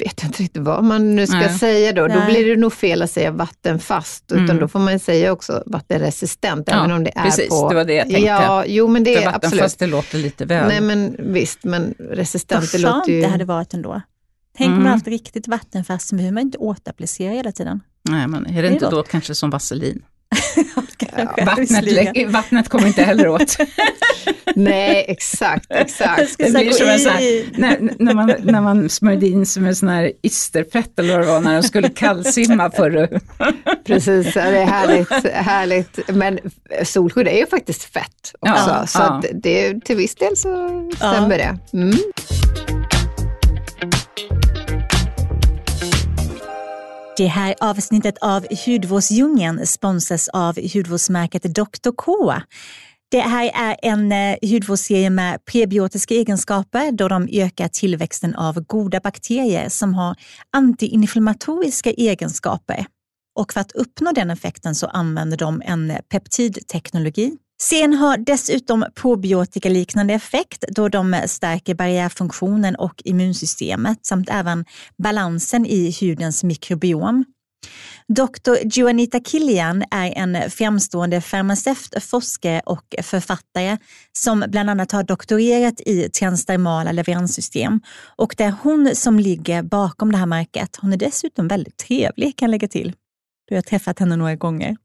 Vet 0.03 0.21
jag 0.21 0.29
inte 0.29 0.43
riktigt 0.43 0.61
vad 0.61 0.83
man 0.83 1.15
nu 1.15 1.27
ska 1.27 1.37
Nej. 1.37 1.57
säga 1.59 1.91
då. 1.93 2.07
Då 2.07 2.13
Nej. 2.15 2.25
blir 2.25 2.49
det 2.49 2.55
nog 2.61 2.73
fel 2.73 3.01
att 3.01 3.11
säga 3.11 3.31
vattenfast, 3.31 4.23
utan 4.31 4.43
Mm. 4.45 4.59
då 4.59 4.67
får 4.67 4.79
man 4.79 4.99
säga 4.99 5.31
också 5.31 5.63
vattenresistent, 5.65 6.67
Ja, 6.71 6.77
även 6.79 6.91
om 6.91 7.03
det 7.03 7.11
är 7.17 7.23
precis, 7.23 7.49
på... 7.49 7.69
det 7.69 7.75
var 7.75 7.85
det 7.85 7.93
jag 7.93 8.05
tänkte. 8.09 8.21
Ja, 8.21 8.65
jo 8.67 8.87
men 8.87 9.03
det 9.03 9.13
För 9.15 9.21
är 9.21 9.25
vattenfast 9.25 9.53
absolut. 9.63 9.79
det 9.79 9.87
låter 9.87 10.17
lite 10.17 10.45
väl... 10.45 10.67
Nej 10.67 10.81
men 10.81 11.15
visst, 11.19 11.63
men 11.63 11.93
resistent, 11.99 12.73
Vad 12.73 12.81
det 12.81 12.87
låter 12.87 13.11
ju... 13.11 13.21
det 13.21 13.27
hade 13.27 13.45
varit 13.45 13.73
ändå. 13.73 14.01
Tänk 14.57 14.67
om 14.67 14.73
Mm. 14.73 14.83
man 14.83 14.91
haft 14.93 15.07
riktigt 15.07 15.47
vattenfast, 15.47 16.07
så 16.07 16.15
behöver 16.15 16.33
man 16.33 16.41
inte 16.43 16.57
återapplicera 16.57 17.31
hela 17.33 17.51
tiden. 17.51 17.79
Nej, 18.09 18.27
men 18.27 18.45
är 18.45 18.61
det 18.61 18.67
Det 18.69 18.73
inte 18.73 18.89
då 18.89 19.03
kanske 19.03 19.35
som 19.35 19.49
vaselin? 19.49 20.01
Kanske, 20.97 21.45
Vattnet, 21.45 22.31
vattnet 22.31 22.69
kommer 22.69 22.87
inte 22.87 23.03
heller 23.03 23.27
åt. 23.27 23.57
Nej, 24.55 25.05
exakt, 25.07 25.65
exakt. 25.69 26.29
ska 26.29 26.43
Det 26.43 26.51
blir 26.51 26.71
som 26.71 26.87
en 26.87 26.99
sån 26.99 27.11
här, 27.11 27.59
när, 27.59 27.89
när, 27.99 28.13
man, 28.13 28.33
när 28.43 28.61
man 28.61 28.89
smörjde 28.89 29.27
in 29.27 29.45
som 29.45 29.65
en 29.65 29.75
sån 29.75 29.89
här 29.89 30.11
isterfett 30.21 30.99
eller 30.99 31.13
vad 31.13 31.27
det 31.27 31.31
var, 31.31 31.41
när 31.41 31.55
de 31.55 31.63
skulle 31.63 31.89
kallsimma 31.89 32.71
förr. 32.71 33.19
Precis, 33.85 34.35
ja, 34.35 34.41
det 34.41 34.57
är 34.57 34.65
härligt, 34.65 35.27
härligt. 35.33 35.99
Men 36.07 36.39
solskydd 36.83 37.27
är 37.27 37.37
ju 37.37 37.45
faktiskt 37.45 37.83
fett 37.83 38.33
också, 38.39 38.53
Ja, 38.67 38.87
så 38.87 38.99
ja. 38.99 39.03
Att 39.03 39.25
det, 39.33 39.85
till 39.85 39.95
viss 39.95 40.15
del 40.15 40.37
så 40.37 40.49
stämmer 40.95 41.37
det. 41.37 41.57
Mm. 41.73 41.97
Det 47.17 47.27
här 47.27 47.55
avsnittet 47.59 48.17
av 48.21 48.45
Hudvårdsdjungeln 48.65 49.67
sponsras 49.67 50.27
av 50.27 50.55
hudvårdsmärket 50.73 51.43
Dr. 51.43 51.91
K. 51.95 52.33
Det 53.11 53.19
här 53.19 53.51
är 53.53 53.75
en 53.81 54.11
eh, 54.11 54.35
hudvårdsserie 54.41 55.09
med 55.09 55.45
prebiotiska 55.45 56.13
egenskaper 56.13 56.91
då 56.91 57.07
de 57.07 57.29
ökar 57.31 57.67
tillväxten 57.67 58.35
av 58.35 58.59
goda 58.59 58.99
bakterier 58.99 59.69
som 59.69 59.93
har 59.93 60.15
antiinflammatoriska 60.51 61.91
egenskaper. 61.91 62.85
Och 63.39 63.53
för 63.53 63.59
att 63.59 63.71
uppnå 63.71 64.11
den 64.11 64.29
effekten 64.29 64.75
så 64.75 64.87
använder 64.87 65.37
de 65.37 65.61
en 65.65 65.93
peptidteknologi. 66.09 67.37
Sen 67.61 67.93
har 67.93 68.17
dessutom 68.17 68.85
probiotikaliknande 68.95 70.13
effekt 70.13 70.63
då 70.67 70.89
de 70.89 71.21
stärker 71.25 71.75
barriärfunktionen 71.75 72.75
och 72.75 73.01
immunsystemet 73.05 74.05
samt 74.05 74.29
även 74.31 74.65
balansen 74.97 75.65
i 75.65 75.95
hudens 76.01 76.43
mikrobiom. 76.43 77.25
Dr. 78.07 78.77
Juanita 78.79 79.19
Killian 79.19 79.83
är 79.91 80.11
en 80.17 80.51
framstående 80.51 81.21
farmaceut, 81.21 82.03
forskare 82.03 82.61
och 82.65 82.95
författare 83.01 83.77
som 84.11 84.43
bland 84.47 84.69
annat 84.69 84.91
har 84.91 85.03
doktorerat 85.03 85.81
i 85.81 86.09
transdermala 86.09 86.91
leveranssystem. 86.91 87.81
Och 88.15 88.35
det 88.37 88.43
är 88.43 88.55
hon 88.63 88.95
som 88.95 89.19
ligger 89.19 89.63
bakom 89.63 90.11
det 90.11 90.17
här 90.17 90.25
märket. 90.25 90.77
Hon 90.81 90.93
är 90.93 90.97
dessutom 90.97 91.47
väldigt 91.47 91.77
trevlig 91.77 92.37
kan 92.37 92.45
jag 92.45 92.51
lägga 92.51 92.67
till. 92.67 92.93
Du 93.47 93.55
har 93.55 93.61
träffat 93.61 93.99
henne 93.99 94.15
några 94.15 94.35
gånger. 94.35 94.77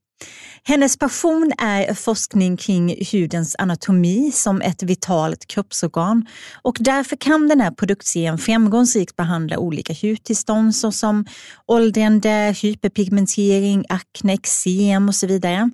Hennes 0.64 0.96
passion 0.96 1.52
är 1.58 1.94
forskning 1.94 2.56
kring 2.56 3.06
hudens 3.12 3.56
anatomi 3.58 4.32
som 4.34 4.60
ett 4.60 4.82
vitalt 4.82 5.46
kroppsorgan 5.46 6.26
och 6.62 6.76
därför 6.80 7.16
kan 7.16 7.48
den 7.48 7.60
här 7.60 7.70
produktserien 7.70 8.38
framgångsrikt 8.38 9.16
behandla 9.16 9.58
olika 9.58 9.94
hudtillstånd 10.02 10.74
såsom 10.74 11.26
åldrande, 11.66 12.54
hyperpigmentering, 12.62 13.84
akne, 13.88 14.34
eksem 14.34 15.08
och 15.08 15.14
så 15.14 15.26
vidare. 15.26 15.70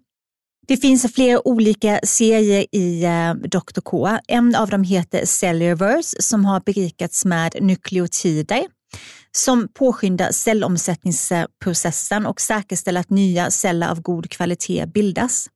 Det 0.66 0.76
finns 0.76 1.14
flera 1.14 1.48
olika 1.48 2.00
serier 2.02 2.66
i 2.72 3.04
eh, 3.04 3.34
Dr. 3.34 3.80
K. 3.84 4.18
En 4.28 4.54
av 4.54 4.70
dem 4.70 4.84
heter 4.84 5.26
Cellularverse 5.26 6.22
som 6.22 6.44
har 6.44 6.60
berikats 6.60 7.24
med 7.24 7.52
nukleotider 7.60 8.64
som 9.36 9.68
påskyndar 9.68 10.32
cellomsättningsprocessen 10.32 12.26
och 12.26 12.40
säkerställer 12.40 13.00
att 13.00 13.10
nya 13.10 13.50
celler 13.50 13.88
av 13.88 14.00
god 14.00 14.30
kvalitet 14.30 14.86
bildas. 14.86 15.48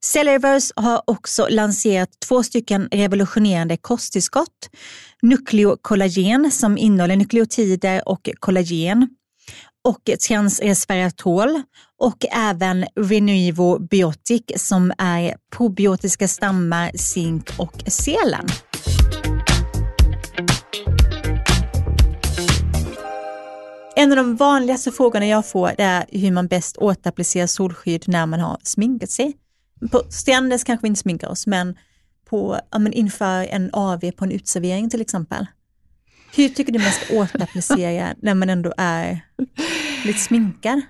Cellularverse 0.00 0.72
har 0.76 1.02
också 1.06 1.46
lanserat 1.50 2.08
två 2.28 2.42
stycken 2.42 2.88
revolutionerande 2.92 3.76
kosttillskott. 3.76 4.70
Nukleokollagen 5.22 6.50
som 6.50 6.78
innehåller 6.78 7.16
nukleotider 7.16 8.08
och 8.08 8.28
kollagen 8.40 9.08
och 9.84 10.10
transresveratrol 10.28 11.62
och 11.98 12.24
även 12.32 12.86
Renuivo 12.96 13.78
Biotic 13.78 14.42
som 14.56 14.92
är 14.98 15.34
probiotiska 15.56 16.28
stammar, 16.28 16.90
zink 16.94 17.50
och 17.58 17.82
selen. 17.86 18.46
En 23.96 24.10
av 24.12 24.16
de 24.16 24.36
vanligaste 24.36 24.92
frågorna 24.92 25.26
jag 25.26 25.46
får 25.46 25.72
det 25.76 25.82
är 25.82 26.06
hur 26.08 26.30
man 26.30 26.46
bäst 26.46 26.76
återapplicerar 26.76 27.46
solskydd 27.46 28.04
när 28.06 28.26
man 28.26 28.40
har 28.40 28.58
sminkat 28.62 29.10
sig. 29.10 29.36
På 29.90 30.02
Strandes 30.10 30.64
kanske 30.64 30.82
vi 30.82 30.88
inte 30.88 31.00
sminkar 31.00 31.28
oss, 31.28 31.46
men, 31.46 31.78
på, 32.30 32.60
ja, 32.70 32.78
men 32.78 32.92
inför 32.92 33.44
en 33.44 33.70
AV 33.72 34.10
på 34.10 34.24
en 34.24 34.32
utservering 34.32 34.90
till 34.90 35.00
exempel. 35.00 35.46
Hur 36.34 36.48
tycker 36.48 36.72
du 36.72 36.78
man 36.78 36.92
ska 36.92 37.16
återapplicera 37.16 38.14
när 38.22 38.34
man 38.34 38.50
ändå 38.50 38.72
är 38.76 39.20
lite 40.04 40.18
sminkad? 40.18 40.80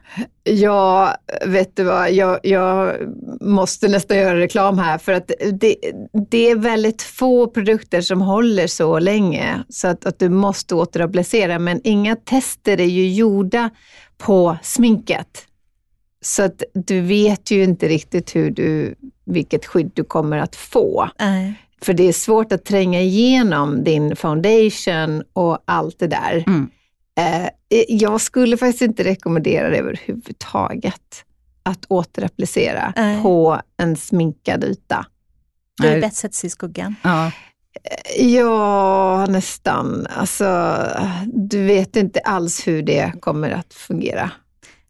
Ja, 0.42 1.16
vet 1.46 1.76
du 1.76 1.84
vad, 1.84 2.12
jag, 2.12 2.40
jag 2.42 2.96
måste 3.40 3.88
nästan 3.88 4.16
göra 4.16 4.38
reklam 4.38 4.78
här 4.78 4.98
för 4.98 5.12
att 5.12 5.30
det, 5.52 5.76
det 6.30 6.50
är 6.50 6.56
väldigt 6.56 7.02
få 7.02 7.46
produkter 7.46 8.00
som 8.00 8.20
håller 8.20 8.66
så 8.66 8.98
länge 8.98 9.64
så 9.68 9.88
att, 9.88 10.06
att 10.06 10.18
du 10.18 10.28
måste 10.28 10.74
återapplicera 10.74 11.58
men 11.58 11.80
inga 11.84 12.16
tester 12.16 12.80
är 12.80 12.84
ju 12.84 13.12
gjorda 13.12 13.70
på 14.18 14.56
sminket. 14.62 15.46
Så 16.22 16.42
att 16.42 16.62
du 16.74 17.00
vet 17.00 17.50
ju 17.50 17.64
inte 17.64 17.88
riktigt 17.88 18.36
hur 18.36 18.50
du, 18.50 18.94
vilket 19.24 19.66
skydd 19.66 19.90
du 19.94 20.04
kommer 20.04 20.38
att 20.38 20.56
få. 20.56 21.08
Nej. 21.18 21.54
För 21.82 21.92
det 21.92 22.08
är 22.08 22.12
svårt 22.12 22.52
att 22.52 22.64
tränga 22.64 23.00
igenom 23.00 23.84
din 23.84 24.16
foundation 24.16 25.22
och 25.32 25.58
allt 25.64 25.98
det 25.98 26.06
där. 26.06 26.44
Mm. 26.46 26.70
Eh, 27.18 27.50
jag 27.88 28.20
skulle 28.20 28.56
faktiskt 28.56 28.82
inte 28.82 29.04
rekommendera 29.04 29.70
det 29.70 29.76
överhuvudtaget. 29.78 31.24
Att 31.62 31.84
återapplicera 31.88 32.92
Nej. 32.96 33.22
på 33.22 33.60
en 33.76 33.96
sminkad 33.96 34.64
yta. 34.64 35.06
Är 35.82 35.86
det 35.86 35.90
Nej. 35.90 36.00
bäst 36.00 36.24
att 36.24 36.34
sig 36.34 36.46
i 36.46 36.50
skuggan. 36.50 36.94
Ja. 37.02 37.32
Ja, 38.18 39.26
nästan. 39.28 40.06
Alltså, 40.10 40.76
du 41.26 41.64
vet 41.64 41.96
inte 41.96 42.20
alls 42.20 42.66
hur 42.66 42.82
det 42.82 43.12
kommer 43.20 43.50
att 43.50 43.74
fungera. 43.74 44.30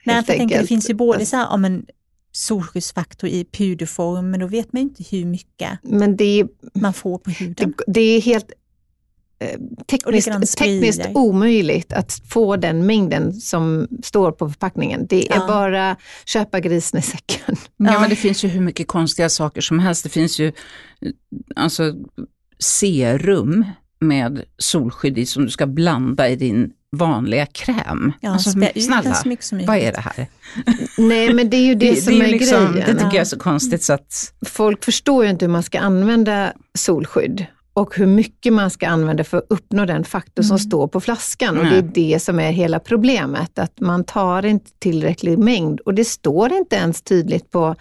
Nej, 0.04 0.24
för 0.24 0.32
jag 0.32 0.38
tänker, 0.38 0.60
det 0.60 0.66
finns 0.66 0.90
ju 0.90 0.94
både 0.94 1.26
så 1.26 1.36
här, 1.36 1.52
om 1.52 1.64
en 1.64 1.86
solskyddsfaktor 2.32 3.30
i 3.30 3.44
puderform, 3.44 4.30
men 4.30 4.40
då 4.40 4.46
vet 4.46 4.72
man 4.72 4.82
inte 4.82 5.04
hur 5.10 5.24
mycket 5.24 5.78
Men 5.82 6.16
det 6.16 6.40
är, 6.40 6.48
man 6.74 6.92
får 6.92 7.18
på 7.18 7.30
huden. 7.30 7.74
det, 7.78 7.84
det 7.92 8.00
är 8.00 8.20
helt 8.20 8.52
eh, 9.38 9.60
tekniskt, 9.86 10.58
tekniskt 10.58 11.00
omöjligt 11.14 11.92
att 11.92 12.12
få 12.28 12.56
den 12.56 12.86
mängden 12.86 13.32
som 13.32 13.88
står 14.02 14.32
på 14.32 14.48
förpackningen. 14.48 15.06
Det 15.06 15.32
är 15.32 15.36
Ja. 15.36 15.46
bara 15.46 15.96
köpa 16.24 16.60
grisen 16.60 16.98
i 17.00 17.02
säcken. 17.02 17.56
Ja, 17.76 17.92
Ja. 17.92 18.00
men 18.00 18.10
det 18.10 18.16
finns 18.16 18.44
ju 18.44 18.48
hur 18.48 18.60
mycket 18.60 18.88
konstiga 18.88 19.28
saker 19.28 19.60
som 19.60 19.78
helst. 19.78 20.02
Det 20.02 20.08
finns 20.10 20.38
ju 20.40 20.46
eh, 20.46 20.52
alltså, 21.56 21.94
serum 22.58 23.64
med 24.00 24.42
solskydd 24.58 25.18
i 25.18 25.26
som 25.26 25.44
du 25.44 25.50
ska 25.50 25.66
blanda 25.66 26.28
i 26.28 26.36
din 26.36 26.72
vanliga 26.96 27.46
kräm. 27.46 28.12
Ja, 28.20 28.30
alltså, 28.32 28.50
snälla, 28.50 29.14
vad 29.66 29.76
är 29.76 29.92
det 29.92 30.00
här? 30.00 30.26
Nej, 30.98 31.34
men 31.34 31.50
det 31.50 31.56
är 31.56 31.66
ju 31.66 31.74
det, 31.74 31.96
som 32.02 32.12
är, 32.20 32.26
ju 32.26 32.32
liksom, 32.32 32.64
Det 32.64 32.72
grejen. 32.72 32.86
tycker 32.86 33.00
Ja. 33.04 33.12
jag 33.12 33.20
är 33.20 33.24
så 33.24 33.38
konstigt 33.38 33.82
så 33.82 33.92
att, 33.92 34.32
Folk 34.46 34.84
förstår 34.84 35.24
ju 35.24 35.30
inte 35.30 35.44
hur 35.44 35.52
man 35.52 35.62
ska 35.62 35.78
använda 35.80 36.52
solskydd 36.78 37.46
och 37.72 37.96
hur 37.96 38.06
mycket 38.06 38.52
man 38.52 38.70
ska 38.70 38.88
använda 38.88 39.24
för 39.24 39.38
att 39.38 39.46
uppnå 39.48 39.84
den 39.86 40.04
faktor 40.04 40.42
som 40.42 40.50
Mm. 40.56 40.58
står 40.58 40.88
på 40.88 41.00
flaskan. 41.00 41.58
Och 41.58 41.64
det 41.64 41.76
är 41.76 41.82
det 41.82 42.22
som 42.22 42.40
är 42.40 42.50
hela 42.52 42.78
problemet, 42.80 43.58
att 43.58 43.80
man 43.80 44.04
tar 44.04 44.44
inte 44.44 44.70
tillräcklig 44.78 45.38
mängd. 45.38 45.80
Och 45.80 45.94
det 45.94 46.04
står 46.04 46.52
inte 46.52 46.76
ens 46.76 47.02
tydligt 47.02 47.50
på 47.50 47.74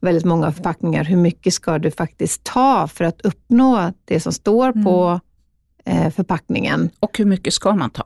väldigt 0.00 0.24
många 0.24 0.52
förpackningar 0.52 1.04
hur 1.04 1.16
mycket 1.16 1.54
ska 1.54 1.78
du 1.78 1.90
faktiskt 1.90 2.44
ta 2.44 2.88
för 2.88 3.04
att 3.04 3.20
uppnå 3.20 3.92
det 4.04 4.20
som 4.20 4.32
står 4.32 4.72
på 4.84 5.20
eh, 5.84 6.10
förpackningen. 6.10 6.90
och 7.00 7.18
hur 7.18 7.24
mycket 7.24 7.54
ska 7.54 7.74
man 7.74 7.90
ta? 7.90 8.04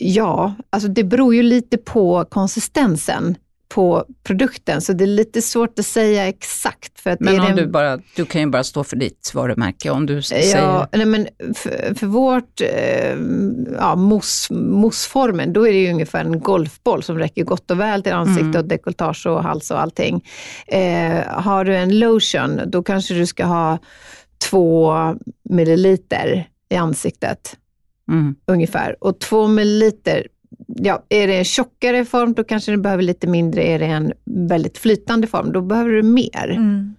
Ja, 0.00 0.54
alltså 0.70 0.88
det 0.88 1.04
beror 1.04 1.34
ju 1.34 1.42
lite 1.42 1.78
på 1.78 2.24
konsistensen 2.24 3.36
på 3.68 4.04
produkten, 4.22 4.80
så 4.80 4.92
det 4.92 5.04
är 5.04 5.06
lite 5.06 5.42
svårt 5.42 5.78
att 5.78 5.86
säga 5.86 6.28
exakt. 6.28 7.00
För 7.00 7.10
att 7.10 7.20
Men 7.20 7.40
om 7.40 7.46
en- 7.46 7.56
du 7.56 7.66
bara, 7.66 7.98
du 8.16 8.24
kan 8.24 8.40
ju 8.40 8.46
bara 8.46 8.64
stå 8.64 8.84
för 8.84 8.96
ditt 8.96 9.30
varumärke 9.34 9.90
om 9.90 10.06
du 10.06 10.22
säger, 10.22 10.58
Ja, 10.58 10.88
nej 10.92 11.06
men 11.06 11.28
för, 11.54 11.94
för 11.94 12.06
vårt, 12.06 12.60
eh, 12.60 13.16
ja, 13.78 13.96
mousse, 13.96 14.54
mousseformen, 14.54 15.52
då 15.52 15.68
är 15.68 15.72
det 15.72 15.78
ju 15.78 15.90
ungefär 15.92 16.24
en 16.24 16.40
golfboll 16.40 17.02
som 17.02 17.18
räcker 17.18 17.44
gott 17.44 17.70
och 17.70 17.80
väl 17.80 18.02
till 18.02 18.12
ansikte 18.12 18.44
Mm. 18.44 18.56
och 18.56 18.64
dekolletage 18.64 19.26
och 19.26 19.42
hals 19.42 19.70
och 19.70 19.80
allting. 19.80 20.24
Eh, 20.66 21.20
har 21.26 21.64
du 21.64 21.76
en 21.76 21.98
lotion, 21.98 22.60
då 22.66 22.82
kanske 22.82 23.14
du 23.14 23.26
ska 23.26 23.44
ha 23.44 23.78
två 24.50 24.92
milliliter 25.50 26.48
i 26.68 26.76
ansiktet 26.76 27.56
mm, 28.12 28.34
ungefär. 28.46 28.96
Och 29.00 29.18
två 29.18 29.46
milliliter 29.46 30.26
ja, 30.66 31.04
är 31.08 31.26
det 31.26 31.38
en 31.38 31.44
tjockare 31.44 32.04
form 32.04 32.32
då 32.32 32.44
kanske 32.44 32.70
du 32.72 32.76
behöver 32.76 33.02
lite 33.02 33.26
mindre. 33.26 33.62
Är 33.62 33.78
det 33.78 33.86
en 33.86 34.12
väldigt 34.24 34.78
flytande 34.78 35.26
form 35.26 35.52
då 35.52 35.60
behöver 35.60 35.90
du 35.90 36.02
mer. 36.02 36.50
Mm. 36.50 36.94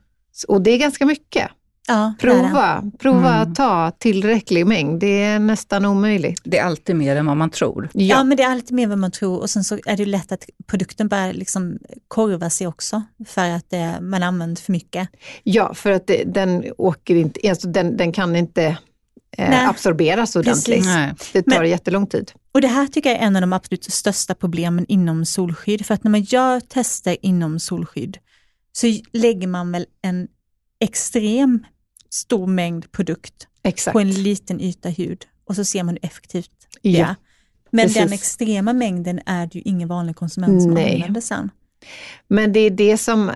Och 0.47 0.61
det 0.61 0.72
är 0.72 0.78
ganska 0.78 1.05
mycket. 1.05 1.49
Ja. 1.88 2.14
Prova, 2.20 2.91
prova 2.99 3.36
Mm. 3.36 3.41
att 3.41 3.55
ta 3.55 3.91
tillräcklig 3.91 4.68
mängd. 4.68 4.99
Det 4.99 5.22
är 5.24 5.39
nästan 5.39 5.86
omöjligt. 5.86 6.41
Det 6.43 6.57
är 6.57 6.64
alltid 6.64 6.95
mer 6.95 7.16
än 7.16 7.26
vad 7.26 7.38
man 7.38 7.49
tror. 7.49 7.89
Ja. 7.93 8.24
men 8.24 8.38
det 8.38 8.43
är 8.43 8.51
alltid 8.51 8.76
mer 8.76 8.88
vad 8.88 8.97
man 8.97 9.11
tror 9.11 9.39
och 9.39 9.49
sen 9.49 9.64
så 9.64 9.76
är 9.86 9.97
det 9.97 10.03
ju 10.03 10.05
lätt 10.05 10.32
att 10.32 10.45
produkten 10.68 11.07
börjar 11.07 11.34
liksom 11.34 11.78
korva 12.07 12.49
sig 12.49 12.68
också 12.68 13.03
för 13.28 13.49
att 13.49 13.74
eh, 13.74 14.01
man 14.01 14.24
använder 14.24 14.61
för 14.61 14.72
mycket. 14.72 15.09
Ja, 15.43 15.74
för 15.74 15.91
att 15.91 16.07
det, 16.07 16.24
den 16.24 16.64
åker 16.78 17.16
inte, 17.16 17.49
alltså 17.49 17.68
den, 17.68 17.97
den 17.97 18.11
kan 18.11 18.36
inte 18.36 18.78
eh, 19.38 19.70
absorberas 19.70 20.36
ordentligt. 20.36 20.66
Precis. 20.66 20.86
Nej. 20.86 21.14
Det 21.34 21.42
tar 21.44 21.60
Men- 21.60 21.70
jättelång 21.70 22.08
tid. 22.08 22.32
Och 22.52 22.62
det 22.62 22.68
här 22.68 22.88
tycker 22.88 23.10
jag 23.10 23.20
är 23.20 23.24
en 23.26 23.36
av 23.36 23.42
de 23.42 23.54
absolut 23.54 23.84
största 23.84 24.36
problemen 24.36 24.86
inom 24.88 25.26
solskydd. 25.26 25.86
För 25.86 25.94
att 25.94 26.04
när 26.04 26.12
man 26.12 26.22
gör 26.22 26.60
tester 26.60 27.18
inom 27.22 27.60
solskydd 27.60 28.18
så 28.72 28.88
lägger 29.14 29.48
man 29.48 29.72
väl 29.72 29.86
en 30.02 30.28
extrem 30.80 31.66
stor 32.10 32.48
mängd 32.48 32.92
produkt 32.92 33.48
Exakt. 33.64 33.94
på 33.94 34.00
en 34.00 34.12
liten 34.12 34.62
yta 34.62 34.90
hud 34.90 35.26
och 35.48 35.56
så 35.56 35.66
ser 35.66 35.84
man 35.84 35.94
hur 36.02 36.06
effektivt 36.06 36.50
det 36.82 36.90
Ja, 36.90 37.06
är. 37.08 37.16
Men 37.72 37.86
precis. 37.86 38.04
den 38.04 38.14
extrema 38.14 38.74
mängden 38.74 39.20
är 39.26 39.46
det 39.48 39.56
ju 39.56 39.62
ingen 39.62 39.88
vanlig 39.88 40.16
konsument 40.16 40.62
som 40.62 40.72
Nej. 40.74 40.96
använder 40.96 41.22
sen. 41.22 41.52
Men 42.28 42.54
det 42.54 42.60
är 42.60 42.70
det 42.70 42.98
som, 42.98 43.30
eh, 43.30 43.36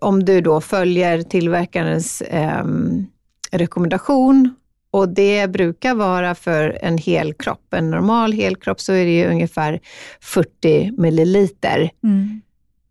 om 0.00 0.24
du 0.24 0.40
då 0.40 0.60
följer 0.60 1.22
tillverkarens 1.22 2.22
ehm, 2.28 3.06
rekommendation 3.50 4.54
och 4.92 5.08
det 5.08 5.46
brukar 5.50 5.94
vara 5.94 6.34
för 6.34 6.78
en 6.82 6.98
hel 6.98 7.34
kropp. 7.34 7.74
En 7.74 7.90
normal 7.90 8.32
helkropp 8.32 8.80
så 8.80 8.92
är 8.92 9.04
det 9.04 9.18
ju 9.18 9.26
ungefär 9.26 9.80
40 10.20 10.92
milliliter. 11.00 11.90
Mm. 12.04 12.40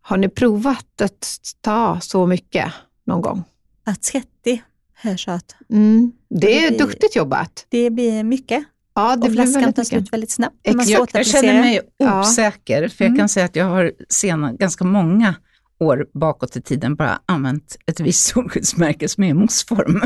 Har 0.02 0.18
ni 0.18 0.30
provat 0.30 1.02
att 1.02 1.36
ta 1.62 2.00
så 2.02 2.26
mycket 2.28 2.72
någon 3.06 3.22
gång? 3.22 3.44
Att 3.86 4.02
30 4.02 4.62
hörs 4.94 5.28
att 5.28 5.56
Mm. 5.70 6.12
Det 6.30 6.48
det 6.48 6.66
är 6.66 6.70
blir- 6.70 6.80
duktigt 6.80 7.16
jobbat. 7.16 7.66
det 7.70 7.90
blir 7.90 8.24
mycket 8.24 8.64
Ja, 8.96 9.08
det 9.10 9.14
och 9.14 9.20
blir 9.20 9.32
flaskan 9.44 9.62
väldigt 9.62 9.76
tar 9.76 9.82
mycket. 9.82 9.88
slut 9.88 10.14
väldigt 10.14 10.32
snabbt. 10.32 10.56
Jag, 10.64 11.10
jag 11.14 11.26
känner 11.26 11.62
mig 11.62 11.80
Ja. 11.98 12.20
osäker, 12.22 12.88
för 12.88 13.04
jag 13.06 13.10
Mm. 13.10 13.18
kan 13.20 13.30
säga 13.30 13.46
att 13.46 13.56
jag 13.56 13.66
har 13.66 13.92
sena, 14.10 14.54
ganska 14.54 14.84
många 14.84 15.36
år 15.82 16.06
bakåt 16.14 16.56
i 16.56 16.62
tiden 16.62 16.96
bara 16.96 17.20
använt 17.26 17.78
ett 17.88 18.00
visst 18.00 18.28
solskyddsmärke 18.34 19.10
som 19.10 19.24
är 19.24 19.28
i 19.28 19.34
moussform. 19.34 20.02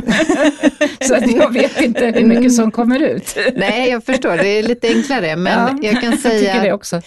Så 1.08 1.16
att 1.16 1.32
jag 1.32 1.54
vet 1.54 1.82
inte 1.82 2.06
hur 2.06 2.26
mycket 2.26 2.54
som 2.54 2.72
kommer 2.72 3.00
ut. 3.00 3.38
Nej, 3.56 3.90
jag 3.90 4.04
förstår. 4.06 4.38
Det 4.38 4.48
är 4.48 4.64
lite 4.64 4.88
enklare. 4.88 5.36
Men 5.36 5.78
Ja, 5.82 5.90
jag 5.92 6.02
kan 6.02 6.12
Jag 6.12 6.20
säga 6.20 6.62
att 6.62 6.74
också. 6.74 7.02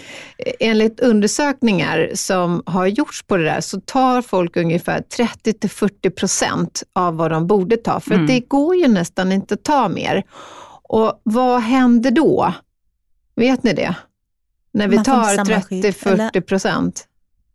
enligt 0.60 1.00
undersökningar 1.00 2.10
som 2.14 2.62
har 2.66 2.86
gjorts 2.86 3.22
på 3.22 3.36
det 3.36 3.44
där 3.44 3.60
så 3.60 3.80
tar 3.80 4.22
folk 4.22 4.56
ungefär 4.56 5.02
30-40 5.44 6.10
procent 6.10 6.82
av 6.92 7.16
vad 7.16 7.30
de 7.30 7.46
borde 7.46 7.76
ta. 7.76 8.00
För 8.00 8.14
Mm. 8.14 8.26
det 8.26 8.40
går 8.40 8.76
ju 8.76 8.88
nästan 8.88 9.32
inte 9.32 9.54
att 9.54 9.62
ta 9.64 9.88
mer. 9.88 10.22
Och 10.82 11.20
vad 11.22 11.60
händer 11.62 12.10
då? 12.10 12.52
Vet 13.36 13.62
ni 13.62 13.72
det? 13.72 13.94
När 14.72 14.88
vi 14.88 14.96
Man 14.96 15.04
tar 15.04 15.24
samma 15.36 15.62
skydd, 15.62 15.84
30-40 15.84 16.40
procent. 16.40 17.04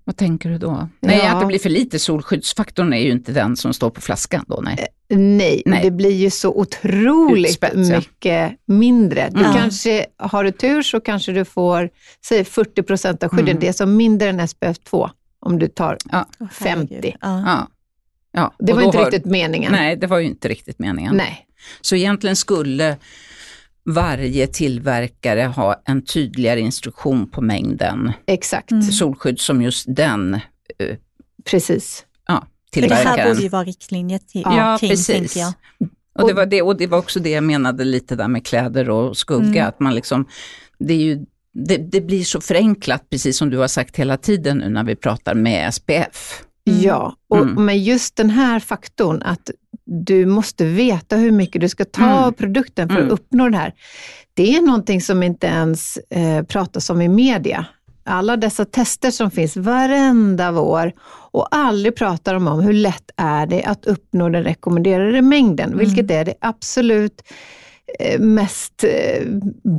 Vad 0.06 0.18
tänker 0.18 0.50
du 0.50 0.58
då? 0.58 0.90
Nej, 1.00 1.18
Ja. 1.24 1.32
att 1.34 1.40
det 1.42 1.46
blir 1.46 1.60
för 1.60 1.70
lite. 1.70 2.00
Solskyddsfaktorn 2.00 2.94
är 2.94 2.98
ju 2.98 3.12
inte 3.12 3.32
den 3.32 3.56
som 3.58 3.74
står 3.74 3.90
på 3.90 4.02
flaskan 4.02 4.46
då, 4.48 4.60
nej. 4.64 4.88
Nej, 5.10 5.64
Nej. 5.66 5.80
det 5.84 5.92
blir 5.92 6.12
ju 6.12 6.30
så 6.30 6.50
otroligt 6.56 7.50
Utspätt, 7.50 7.74
ja. 7.76 7.98
mycket 7.98 8.52
mindre. 8.66 9.30
Du 9.32 9.40
Mm. 9.40 9.54
kanske, 9.54 10.06
har 10.18 10.44
du 10.44 10.52
tur 10.52 10.82
så 10.82 11.00
kanske 11.00 11.32
du 11.32 11.46
får, 11.46 11.90
säg 12.26 12.44
40 12.46 12.84
procent 12.84 13.24
av 13.24 13.30
skydden. 13.30 13.48
Mm. 13.50 13.60
Det 13.60 13.68
är 13.68 13.74
som 13.74 13.96
mindre 13.98 14.30
än 14.30 14.40
SPF 14.48 14.78
2 14.80 15.10
om 15.40 15.60
du 15.60 15.68
tar 15.68 15.98
Ja. 16.12 16.26
Åh, 16.40 16.48
50. 16.50 16.94
herregud. 16.96 17.14
Ja. 17.22 17.68
Ja. 18.34 18.54
Det 18.60 18.74
var 18.74 18.82
inte 18.82 18.98
har- 18.98 19.06
riktigt 19.06 19.26
meningen. 19.26 19.72
Nej, 19.72 19.96
det 19.98 20.08
var 20.08 20.20
ju 20.20 20.26
inte 20.26 20.48
riktigt 20.48 20.80
meningen. 20.80 21.16
Nej. 21.18 21.48
Så 21.82 21.96
egentligen 21.96 22.36
skulle 22.36 22.98
varje 23.86 24.48
tillverkare 24.48 25.42
ha 25.42 25.82
en 25.86 26.02
tydligare 26.06 26.60
instruktion 26.60 27.30
på 27.30 27.42
mängden 27.42 28.12
Exakt, 28.28 28.72
Mm. 28.72 28.84
solskydd 28.84 29.40
som 29.40 29.62
just 29.62 29.86
den 29.96 30.40
precis. 31.46 32.06
ja, 32.28 32.48
För 32.74 32.82
det 32.82 32.94
här 32.94 33.04
tillverkaren. 33.04 33.30
borde 33.34 33.42
ju 33.44 33.50
vara 33.50 33.64
riktlinjer 33.64 34.20
till, 34.20 34.42
Ja, 34.46 34.78
kring, 34.80 34.90
precis. 34.90 35.08
tänker 35.34 35.40
jag. 35.40 35.54
Och 36.20 36.28
det, 36.28 36.34
var 36.34 36.46
det, 36.46 36.62
och 36.62 36.78
det 36.78 36.88
var 36.88 36.98
också 36.98 37.20
det 37.20 37.30
jag 37.30 37.44
menade 37.44 37.84
lite 37.86 38.16
där 38.16 38.28
med 38.28 38.46
kläder 38.46 38.90
och 38.90 39.18
skugga, 39.18 39.48
Mm. 39.62 39.68
att 39.68 39.80
man 39.80 39.96
liksom, 39.96 40.26
det 40.80 40.94
är 40.94 40.98
ju 40.98 41.26
det, 41.54 41.78
det 41.78 42.02
blir 42.02 42.24
så 42.24 42.42
förenklat, 42.42 43.10
precis 43.10 43.38
som 43.38 43.50
du 43.50 43.58
har 43.58 43.68
sagt 43.68 43.96
hela 43.96 44.18
tiden 44.18 44.58
nu 44.58 44.70
när 44.70 44.84
vi 44.84 44.96
pratar 44.96 45.36
med 45.36 45.74
SPF. 45.74 46.44
Mm. 46.68 46.82
Ja, 46.82 47.16
och 47.30 47.38
Mm. 47.38 47.66
med 47.66 47.80
just 47.80 48.16
den 48.16 48.30
här 48.30 48.60
faktorn 48.60 49.22
att 49.22 49.50
du 49.94 50.26
måste 50.26 50.66
veta 50.66 51.16
hur 51.16 51.32
mycket 51.32 51.62
du 51.62 51.70
ska 51.70 51.86
ta 51.86 52.04
Mm. 52.04 52.16
av 52.16 52.32
produkten 52.32 52.90
för 52.90 52.96
Mm. 52.96 53.08
att 53.08 53.14
uppnå 53.14 53.50
det 53.50 53.58
här. 53.58 53.74
Det 54.34 54.56
är 54.56 54.62
någonting 54.62 55.02
som 55.02 55.24
inte 55.24 55.48
ens 55.48 55.98
eh, 56.10 56.44
pratas 56.44 56.90
om 56.90 57.02
i 57.02 57.08
media. 57.08 57.66
Alla 58.06 58.38
dessa 58.38 58.66
tester 58.66 59.12
som 59.12 59.32
finns 59.32 59.58
varenda 59.58 60.52
vår 60.52 60.92
och 61.32 61.48
aldrig 61.56 61.96
pratar 61.96 62.34
de 62.34 62.48
om 62.48 62.60
hur 62.60 62.74
lätt 62.74 63.12
är 63.18 63.46
det 63.46 63.64
att 63.64 63.86
uppnå 63.86 64.30
den 64.30 64.44
rekommenderade 64.44 65.22
mängden, 65.22 65.74
Mm. 65.74 65.80
vilket 65.80 66.12
är 66.12 66.26
det 66.26 66.34
absolut 66.42 67.22
eh, 68.00 68.20
mest 68.20 68.84
eh, 68.84 69.28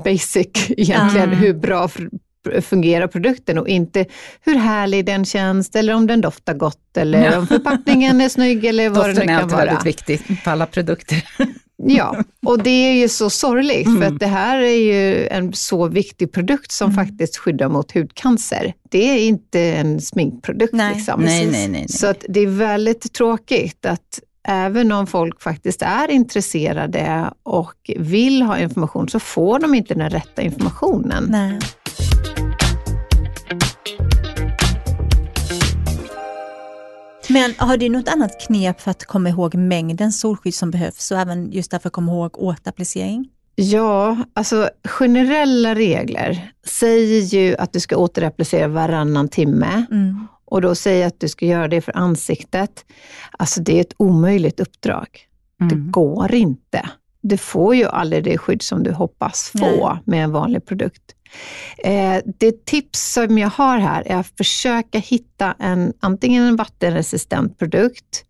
basic 0.04 0.46
egentligen, 0.70 1.28
Mm. 1.28 1.38
hur 1.38 1.54
bra 1.54 1.88
fungerar 2.62 3.06
produkten 3.06 3.58
och 3.58 3.68
inte 3.68 4.04
hur 4.40 4.54
härlig 4.54 5.04
den 5.06 5.24
känns 5.24 5.70
eller 5.76 5.94
om 5.94 6.06
den 6.06 6.20
doftar 6.20 6.54
gott 6.54 6.96
eller 6.96 7.24
Ja. 7.32 7.38
om 7.38 7.46
förpackningen 7.46 8.20
är 8.20 8.28
snygg 8.28 8.64
eller 8.64 8.88
vad 8.90 9.04
det 9.04 9.12
Doften 9.12 9.26
nu 9.26 9.32
är 9.32 9.36
kan 9.36 9.44
alltid 9.44 9.56
vara. 9.56 9.64
väldigt 9.66 9.86
viktigt 9.86 10.44
på 10.44 10.50
alla 10.50 10.66
produkter. 10.66 11.24
Ja, 11.86 12.16
och 12.46 12.62
det 12.62 12.70
är 12.70 12.92
ju 12.92 13.08
så 13.08 13.30
sorgligt 13.30 13.84
för 13.84 13.96
Mm. 13.96 14.14
att 14.14 14.20
det 14.20 14.26
här 14.26 14.58
är 14.58 14.76
ju 14.92 15.26
en 15.26 15.52
så 15.52 15.88
viktig 15.88 16.32
produkt 16.32 16.72
som 16.72 16.90
Mm. 16.92 17.06
faktiskt 17.06 17.36
skyddar 17.36 17.68
mot 17.68 17.92
hudcancer. 17.92 18.74
Det 18.90 19.10
är 19.10 19.18
inte 19.18 19.60
en 19.60 20.00
sminkprodukt. 20.00 20.72
Nej. 20.72 20.94
liksom. 20.94 21.20
Nej, 21.20 21.46
nej. 21.52 21.68
nej. 21.68 21.88
Så 21.88 22.06
att 22.06 22.24
det 22.28 22.40
är 22.40 22.46
väldigt 22.46 23.12
tråkigt 23.12 23.86
att 23.86 24.20
även 24.48 24.92
om 24.92 25.06
folk 25.06 25.42
faktiskt 25.42 25.82
är 25.82 26.10
intresserade 26.10 27.30
och 27.42 27.90
vill 27.98 28.42
ha 28.42 28.58
information 28.58 29.08
så 29.08 29.20
får 29.20 29.58
de 29.58 29.74
inte 29.74 29.94
den 29.94 30.10
rätta 30.10 30.42
informationen. 30.42 31.26
Nej. 31.30 31.58
Men 37.28 37.54
har 37.58 37.76
du 37.76 37.88
något 37.88 38.08
annat 38.08 38.40
knep 38.46 38.80
för 38.80 38.90
att 38.90 39.04
komma 39.04 39.28
ihåg 39.28 39.54
mängden 39.54 40.12
solskydd 40.12 40.54
som 40.54 40.70
behövs 40.70 41.10
och 41.10 41.18
även 41.18 41.52
just 41.52 41.70
därför 41.70 41.90
komma 41.90 42.12
ihåg 42.12 42.38
återapplicering? 42.38 43.28
Ja, 43.56 44.16
alltså 44.34 44.70
generella 44.84 45.74
regler 45.74 46.52
säger 46.66 47.20
ju 47.20 47.56
att 47.56 47.72
du 47.72 47.80
ska 47.80 47.96
återapplicera 47.96 48.68
varannan 48.68 49.28
timme 49.28 49.86
Mm. 49.90 50.26
och 50.44 50.60
då 50.60 50.74
säger 50.74 51.06
att 51.06 51.20
du 51.20 51.28
ska 51.28 51.46
göra 51.46 51.68
det 51.68 51.80
för 51.80 51.96
ansiktet. 51.96 52.84
Alltså 53.38 53.60
det 53.60 53.76
är 53.76 53.80
ett 53.80 53.94
omöjligt 53.96 54.60
uppdrag. 54.60 55.06
Det 55.58 55.74
Mm. 55.74 55.90
går 55.90 56.34
inte. 56.34 56.88
Du 57.20 57.36
får 57.36 57.74
ju 57.74 57.84
aldrig 57.84 58.24
det 58.24 58.38
skydd 58.38 58.62
som 58.62 58.82
du 58.82 58.92
hoppas 58.92 59.50
få 59.58 59.88
Nej. 59.88 59.98
med 60.04 60.24
en 60.24 60.32
vanlig 60.32 60.66
produkt. 60.66 61.02
Eh, 61.78 62.22
det 62.38 62.64
tips 62.64 63.12
som 63.12 63.38
jag 63.38 63.50
har 63.50 63.78
här 63.78 64.02
är 64.06 64.16
att 64.16 64.36
försöka 64.36 64.98
hitta 64.98 65.54
en, 65.58 65.92
antingen 66.00 66.44
en 66.44 66.56
vattenresistent 66.56 67.58
produkt 67.58 68.24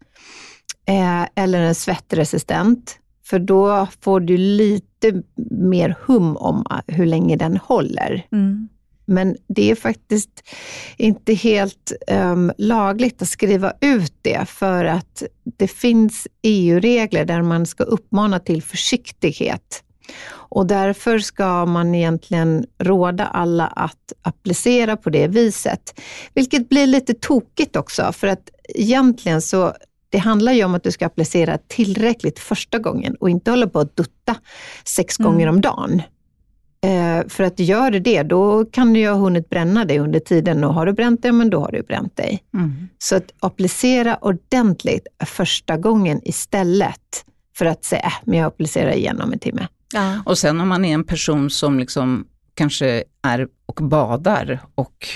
eh, 0.89 1.23
eller 1.35 1.61
en 1.61 1.75
svettresistent. 1.75 2.99
För 3.27 3.39
då 3.39 3.87
får 4.01 4.21
du 4.21 4.37
lite 4.37 5.23
mer 5.51 5.97
hum 6.07 6.37
om 6.37 6.67
eh, 6.71 6.95
hur 6.95 7.07
länge 7.07 7.37
den 7.37 7.57
håller. 7.57 8.27
Mm. 8.33 8.69
Men 9.07 9.37
det 9.49 9.71
är 9.71 9.75
faktiskt 9.75 10.45
inte 10.97 11.35
helt 11.35 11.93
ehm, 12.07 12.53
lagligt 12.59 13.23
att 13.23 13.29
skriva 13.29 13.73
ut 13.81 14.15
det 14.23 14.49
för 14.49 14.85
att 14.85 15.23
det 15.57 15.69
finns 15.69 16.29
EU-regler 16.43 17.25
där 17.25 17.43
man 17.43 17.67
ska 17.67 17.85
uppmana 17.85 18.39
till 18.39 18.63
försiktighet. 18.63 19.84
Och 20.31 20.67
därför 20.67 21.19
ska 21.19 21.67
man 21.67 21.95
egentligen 21.95 22.67
råda 22.79 23.27
alla 23.27 23.67
att 23.67 24.13
applicera 24.23 24.97
på 24.97 25.11
det 25.11 25.27
viset. 25.29 26.01
Vilket 26.35 26.69
blir 26.69 26.87
lite 26.87 27.15
tokigt 27.15 27.77
också 27.77 28.13
för 28.13 28.27
att 28.27 28.51
egentligen 28.69 29.43
så 29.43 29.73
det 30.09 30.19
handlar 30.19 30.53
ju 30.53 30.65
om 30.65 30.75
att 30.75 30.83
du 30.83 30.91
ska 30.91 31.07
applicera 31.07 31.59
tillräckligt 31.69 32.39
första 32.39 32.79
gången 32.79 33.15
och 33.21 33.31
inte 33.31 33.51
hålla 33.51 33.67
på 33.67 33.79
att 33.81 33.97
dutta 33.97 34.37
sex 34.85 35.19
Mm. 35.21 35.33
gånger 35.33 35.47
om 35.49 35.61
dagen. 35.61 36.03
Eh, 36.85 37.29
för 37.29 37.45
att 37.45 37.59
gör 37.59 37.91
du 37.91 38.01
det, 38.01 38.23
då 38.23 38.65
kan 38.65 38.93
du 38.93 39.01
ju 39.01 39.09
ha 39.09 39.15
hunnit 39.17 39.49
bränna 39.51 39.85
dig 39.85 39.99
under 39.99 40.21
tiden 40.21 40.65
och 40.65 40.75
har 40.75 40.87
du 40.87 40.93
bränt 40.93 41.23
dig, 41.23 41.33
men 41.33 41.51
då 41.51 41.61
har 41.61 41.73
du 41.73 41.83
bränt 41.83 42.17
dig. 42.17 42.45
Mm. 42.55 42.89
Så 42.99 43.17
att 43.17 43.33
applicera 43.41 44.19
ordentligt 44.21 45.07
första 45.27 45.77
gången 45.77 46.21
istället 46.25 47.25
för 47.57 47.67
att 47.67 47.85
säga, 47.85 48.03
äh, 48.03 48.13
men 48.25 48.39
jag 48.39 48.47
applicerar 48.47 48.93
igen 48.93 49.21
om 49.21 49.33
en 49.33 49.39
timme. 49.39 49.67
Ja. 49.95 50.23
Och 50.27 50.39
sen 50.39 50.61
om 50.61 50.69
man 50.69 50.85
är 50.85 50.95
en 50.95 51.05
person 51.05 51.51
som 51.51 51.79
liksom 51.79 52.27
kanske 52.55 53.05
är 53.23 53.49
och 53.67 53.81
badar 53.83 54.61
och 54.75 55.09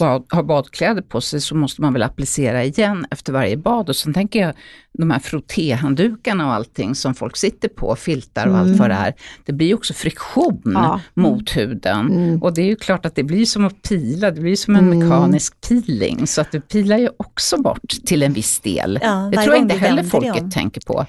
bad, 0.00 0.24
har 0.28 0.42
badkläder 0.42 1.02
på 1.02 1.20
sig 1.20 1.40
så 1.40 1.54
måste 1.56 1.80
man 1.82 1.92
väl 1.92 2.02
applicera 2.02 2.64
igen 2.64 3.06
efter 3.10 3.32
varje 3.32 3.56
bad. 3.56 3.88
Och 3.88 3.96
sen 3.96 4.14
tänker 4.14 4.40
jag 4.40 4.54
de 4.98 5.10
här 5.10 5.18
frottéhanddukarna 5.18 6.46
och 6.46 6.52
allting 6.54 6.94
som 6.94 7.14
folk 7.14 7.36
sitter 7.36 7.68
på, 7.68 7.96
filtar 7.96 8.46
och 8.46 8.56
allt 8.58 8.76
vad 8.78 8.90
det 8.90 8.94
är. 8.94 9.14
Det 9.44 9.52
blir 9.52 9.66
ju 9.66 9.74
också 9.74 9.94
friktion 9.94 10.62
Ja. 10.64 11.00
mot 11.14 11.56
huden. 11.56 12.10
Mm. 12.10 12.42
Och 12.42 12.54
det 12.54 12.62
är 12.62 12.66
ju 12.66 12.76
klart 12.76 13.06
att 13.06 13.14
det 13.14 13.22
blir 13.22 13.44
som 13.46 13.64
att 13.64 13.82
pila, 13.82 14.30
det 14.30 14.40
blir 14.40 14.56
som 14.56 14.76
en 14.76 14.84
Mm. 14.92 14.98
mekanisk 14.98 15.60
peeling. 15.68 16.26
Så 16.26 16.40
att 16.40 16.52
det 16.52 16.60
pilar 16.60 16.98
ju 16.98 17.08
också 17.16 17.62
bort 17.62 17.88
till 18.06 18.22
en 18.22 18.32
viss 18.32 18.60
del. 18.60 18.98
Ja, 19.02 19.30
det 19.32 19.42
tror 19.42 19.54
jag 19.54 19.62
inte 19.64 19.76
heller 19.76 20.02
folket 20.02 20.50
tänker 20.52 20.80
på. 20.80 21.06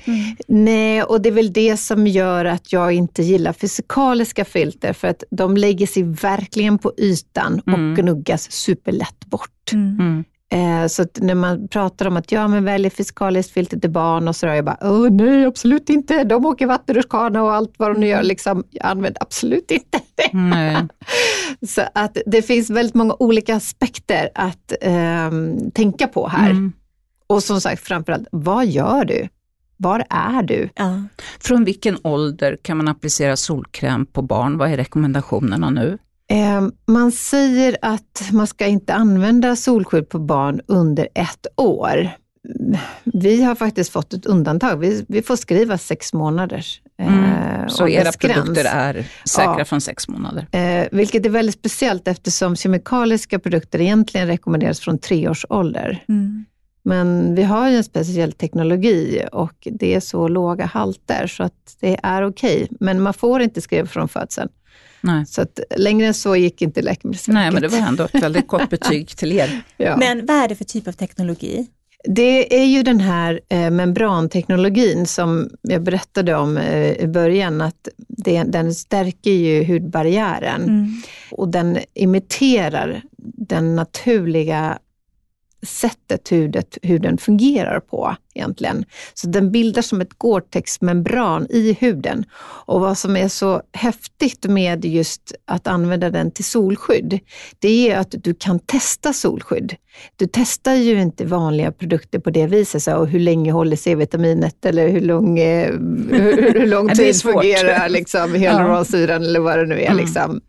Nej, 0.48 1.04
och 1.04 1.22
det 1.22 1.30
är 1.30 1.34
väl 1.34 1.54
det 1.54 1.78
som 1.78 2.08
gör 2.08 2.46
att 2.46 2.74
jag 2.74 2.92
inte 2.94 3.24
gillar 3.24 3.54
fysikaliska 3.54 4.46
filter, 4.46 4.94
för 4.94 5.08
att 5.08 5.24
de 5.32 5.58
lägger 5.58 5.88
sig 5.88 6.04
verkligen 6.04 6.78
på 6.78 6.94
ytan 6.98 7.60
och 7.66 7.68
Mm. 7.74 7.96
gnuggas 7.96 8.52
superlätt 8.76 9.26
bort. 9.26 9.72
Mm. 9.74 10.00
Mm. 10.00 10.24
Eh, 10.50 10.88
så 10.88 11.02
att 11.02 11.20
när 11.22 11.36
man 11.36 11.68
pratar 11.68 12.08
om 12.08 12.18
att 12.18 12.32
ja, 12.32 12.48
men 12.48 12.64
välj 12.64 12.90
fysikaliskt 12.90 13.54
filter 13.54 13.80
till 13.80 13.90
barn 13.90 14.28
och 14.28 14.36
så, 14.36 14.46
där, 14.46 14.54
jag 14.54 14.66
bara, 14.66 14.78
Åh, 14.82 15.10
nej 15.10 15.46
absolut 15.46 15.90
inte, 15.90 16.24
de 16.24 16.46
åker 16.46 16.68
vattenrutschkana 16.68 17.44
och 17.44 17.54
allt 17.54 17.74
vad 17.78 17.94
de 17.94 18.00
nu 18.00 18.08
gör, 18.08 18.24
liksom, 18.24 18.64
jag 18.70 18.86
använder 18.86 19.22
absolut 19.22 19.72
inte 19.72 20.00
det. 20.16 20.30
Nej. 20.34 20.78
Så 21.68 21.82
att 21.94 22.18
det 22.26 22.42
finns 22.42 22.70
väldigt 22.70 22.96
många 22.96 23.16
olika 23.20 23.56
aspekter 23.56 24.30
att 24.36 24.74
ehm, 24.82 25.72
tänka 25.72 26.08
på 26.08 26.28
här. 26.28 26.50
Mm. 26.50 26.74
Och 27.28 27.44
som 27.44 27.62
sagt, 27.62 27.88
framförallt, 27.88 28.28
vad 28.32 28.66
gör 28.66 29.06
du? 29.06 29.28
Var 29.78 30.04
är 30.10 30.44
du? 30.44 30.70
Ja. 30.76 31.04
Från 31.40 31.64
vilken 31.64 31.98
ålder 32.04 32.58
kan 32.62 32.78
man 32.78 32.88
applicera 32.88 33.38
solkräm 33.38 34.06
på 34.06 34.22
barn? 34.22 34.58
Vad 34.58 34.72
är 34.72 34.78
rekommendationerna 34.78 35.70
nu? 35.70 35.98
Eh, 36.32 36.68
Man 36.86 37.12
säger 37.12 37.78
att 37.82 38.30
man 38.32 38.48
ska 38.48 38.66
inte 38.66 38.94
använda 38.94 39.56
solskydd 39.56 40.10
på 40.10 40.20
barn 40.20 40.62
under 40.68 41.08
ett 41.14 41.48
år. 41.58 42.10
Vi 43.04 43.44
har 43.44 43.56
faktiskt 43.56 43.92
fått 43.92 44.14
ett 44.14 44.26
undantag. 44.26 44.78
Vi, 44.78 45.06
vi 45.08 45.22
får 45.22 45.36
skriva 45.36 45.78
sex 45.78 46.14
månaders 46.14 46.82
eh, 47.00 47.08
Mm. 47.08 47.70
Så 47.70 47.88
era 47.88 48.12
produkter 48.12 48.66
är 48.66 49.06
säkra 49.26 49.56
Ja. 49.58 49.66
från 49.66 49.82
sex 49.82 50.08
månader? 50.08 50.48
Eh, 50.52 50.88
vilket 50.92 51.26
är 51.26 51.30
väldigt 51.30 51.56
speciellt 51.56 52.08
eftersom 52.08 52.56
kemikaliska 52.56 53.40
produkter 53.40 53.82
egentligen 53.82 54.28
rekommenderas 54.28 54.80
från 54.80 54.98
tre 55.00 55.30
års 55.30 55.46
ålder. 55.50 56.04
Mm. 56.10 56.46
Men 56.84 57.36
vi 57.36 57.44
har 57.44 57.70
ju 57.70 57.78
en 57.78 57.84
speciell 57.84 58.32
teknologi 58.32 59.26
och 59.32 59.68
det 59.72 59.96
är 59.96 60.00
så 60.00 60.28
låga 60.28 60.66
halter 60.66 61.28
så 61.28 61.44
att 61.44 61.78
det 61.80 62.00
är 62.04 62.24
okej. 62.28 62.68
Men 62.80 63.02
man 63.02 63.14
får 63.14 63.42
inte 63.42 63.62
skriva 63.62 63.88
från 63.88 64.08
födseln. 64.08 64.50
Nej. 65.06 65.26
Så 65.26 65.42
att 65.42 65.60
längre 65.78 66.08
än 66.08 66.14
så 66.14 66.36
gick 66.36 66.62
inte 66.62 66.82
Läkemedelsverket. 66.82 67.34
Nej, 67.34 67.52
men 67.52 67.62
det 67.62 67.68
var 67.68 67.88
ändå 67.88 68.04
ett 68.04 68.24
väldigt 68.24 68.48
gott 68.48 68.70
betyg 68.70 69.08
till 69.18 69.32
er. 69.32 69.62
Ja. 69.78 69.98
Men 69.98 70.26
vad 70.26 70.38
är 70.38 70.48
det 70.48 70.56
för 70.56 70.66
typ 70.66 70.88
av 70.88 70.92
teknologi? 70.92 71.68
Det 72.08 72.62
är 72.62 72.66
ju 72.66 72.84
den 72.84 73.00
här 73.00 73.40
eh, 73.50 73.70
membranteknologin 73.72 75.06
som 75.06 75.50
jag 75.62 75.84
berättade 75.84 76.36
om 76.36 76.58
eh, 76.58 76.92
i 76.92 77.08
början, 77.08 77.62
att 77.62 77.88
det, 77.98 78.44
den 78.44 78.74
stärker 78.76 79.32
ju 79.32 79.64
hudbarriären 79.64 80.64
Mm. 80.64 81.02
och 81.32 81.48
den 81.48 81.78
imiterar 81.94 83.02
den 83.38 83.76
naturliga 83.76 84.80
sättet 85.66 86.32
hudet, 86.32 86.78
huden 86.82 87.18
fungerar 87.18 87.80
på 87.80 88.16
egentligen. 88.36 88.86
Så 89.14 89.28
den 89.28 89.52
bildar 89.52 89.82
som 89.82 90.02
ett 90.02 90.14
Gore-Tex-membran 90.18 91.48
i 91.50 91.78
huden. 91.80 92.26
Och 92.42 92.82
vad 92.82 92.98
som 92.98 93.16
är 93.18 93.28
så 93.28 93.62
häftigt 93.74 94.46
med 94.46 94.86
just 94.86 95.34
att 95.46 95.68
använda 95.68 96.10
den 96.10 96.32
till 96.32 96.46
solskydd, 96.46 97.20
det 97.60 97.92
är 97.92 97.98
att 97.98 98.16
du 98.24 98.34
kan 98.34 98.60
testa 98.60 99.14
solskydd. 99.14 99.76
Du 100.16 100.28
testar 100.32 100.74
ju 100.74 101.02
inte 101.02 101.26
vanliga 101.26 101.72
produkter 101.72 102.20
på 102.20 102.30
det 102.30 102.48
viset, 102.48 102.84
så, 102.84 102.96
och 102.96 103.08
hur 103.08 103.20
länge 103.20 103.52
håller 103.52 103.76
C-vitaminet 103.76 104.66
eller 104.66 104.88
hur 104.88 105.02
lång, 105.02 105.40
eh, 105.40 105.72
hur, 106.10 106.54
hur 106.54 106.68
lång 106.68 106.88
Ja, 106.90 106.96
tid 106.96 107.22
fungerar 107.22 107.90
liksom, 107.90 108.34
hyaluronsyran 108.34 109.24
eller 109.24 109.40
vad 109.40 109.60
det 109.60 109.66
nu 109.66 109.82
är. 109.82 109.92
Mm. 109.92 109.98
Liksom. 109.98 110.42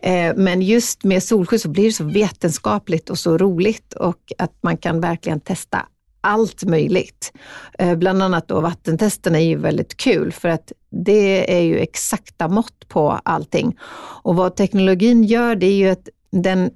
Eh, 0.00 0.34
Men 0.36 0.62
just 0.62 1.04
med 1.04 1.22
solskydd 1.22 1.60
så 1.60 1.68
blir 1.68 1.84
det 1.84 1.92
så 1.92 2.04
vetenskapligt 2.04 3.10
och 3.10 3.18
så 3.18 3.38
roligt 3.38 3.92
och 3.92 4.32
att 4.38 4.52
man 4.62 4.76
kan 4.76 5.00
verkligen 5.00 5.40
testa 5.40 5.86
allt 6.24 6.64
möjligt. 6.64 7.32
Eh, 7.78 7.96
bland 7.96 8.22
annat 8.22 8.48
då 8.48 8.60
vattentesterna 8.60 9.38
är 9.38 9.44
ju 9.44 9.56
väldigt 9.56 9.96
kul 9.96 10.32
för 10.32 10.48
att 10.48 10.72
det 10.90 11.56
är 11.56 11.62
ju 11.62 11.78
exakta 11.78 12.48
mått 12.48 12.88
på 12.88 13.10
allting. 13.10 13.78
Och 14.22 14.36
vad 14.36 14.56
teknologin 14.56 15.24
gör 15.24 15.56
det 15.56 15.66
är 15.66 15.76
ju 15.76 15.90
att 15.90 16.08
den 16.30 16.70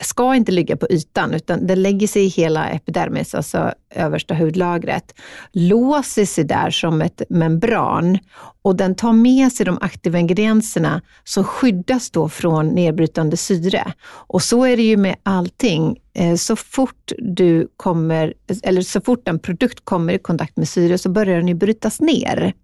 ska 0.00 0.34
inte 0.34 0.52
ligga 0.52 0.76
på 0.76 0.86
ytan, 0.90 1.34
utan 1.34 1.66
den 1.66 1.82
lägger 1.82 2.06
sig 2.06 2.24
i 2.24 2.28
hela 2.28 2.68
epidermis, 2.68 3.34
alltså 3.34 3.72
översta 3.94 4.34
hudlagret, 4.34 5.14
låser 5.52 6.24
sig 6.24 6.44
där 6.44 6.70
som 6.70 7.02
ett 7.02 7.22
membran 7.28 8.18
och 8.62 8.76
den 8.76 8.94
tar 8.94 9.12
med 9.12 9.52
sig 9.52 9.66
de 9.66 9.78
aktiva 9.80 10.18
ingredienserna 10.18 11.02
som 11.24 11.44
skyddas 11.44 12.10
då 12.10 12.28
från 12.28 12.68
nedbrytande 12.68 13.36
syre. 13.36 13.92
Och 14.08 14.42
så 14.42 14.64
är 14.64 14.76
det 14.76 14.82
ju 14.82 14.96
med 14.96 15.16
allting. 15.22 15.98
Eh, 16.14 16.34
så 16.34 16.56
fort 16.56 17.12
du 17.18 17.68
kommer, 17.76 18.34
eller 18.62 18.82
så 18.82 19.00
fort 19.00 19.28
en 19.28 19.38
produkt 19.38 19.84
kommer 19.84 20.12
i 20.12 20.18
kontakt 20.18 20.56
med 20.56 20.68
syre 20.68 20.98
så 20.98 21.08
börjar 21.08 21.36
den 21.36 21.48
ju 21.48 21.54
brytas 21.54 22.00
ner. 22.00 22.54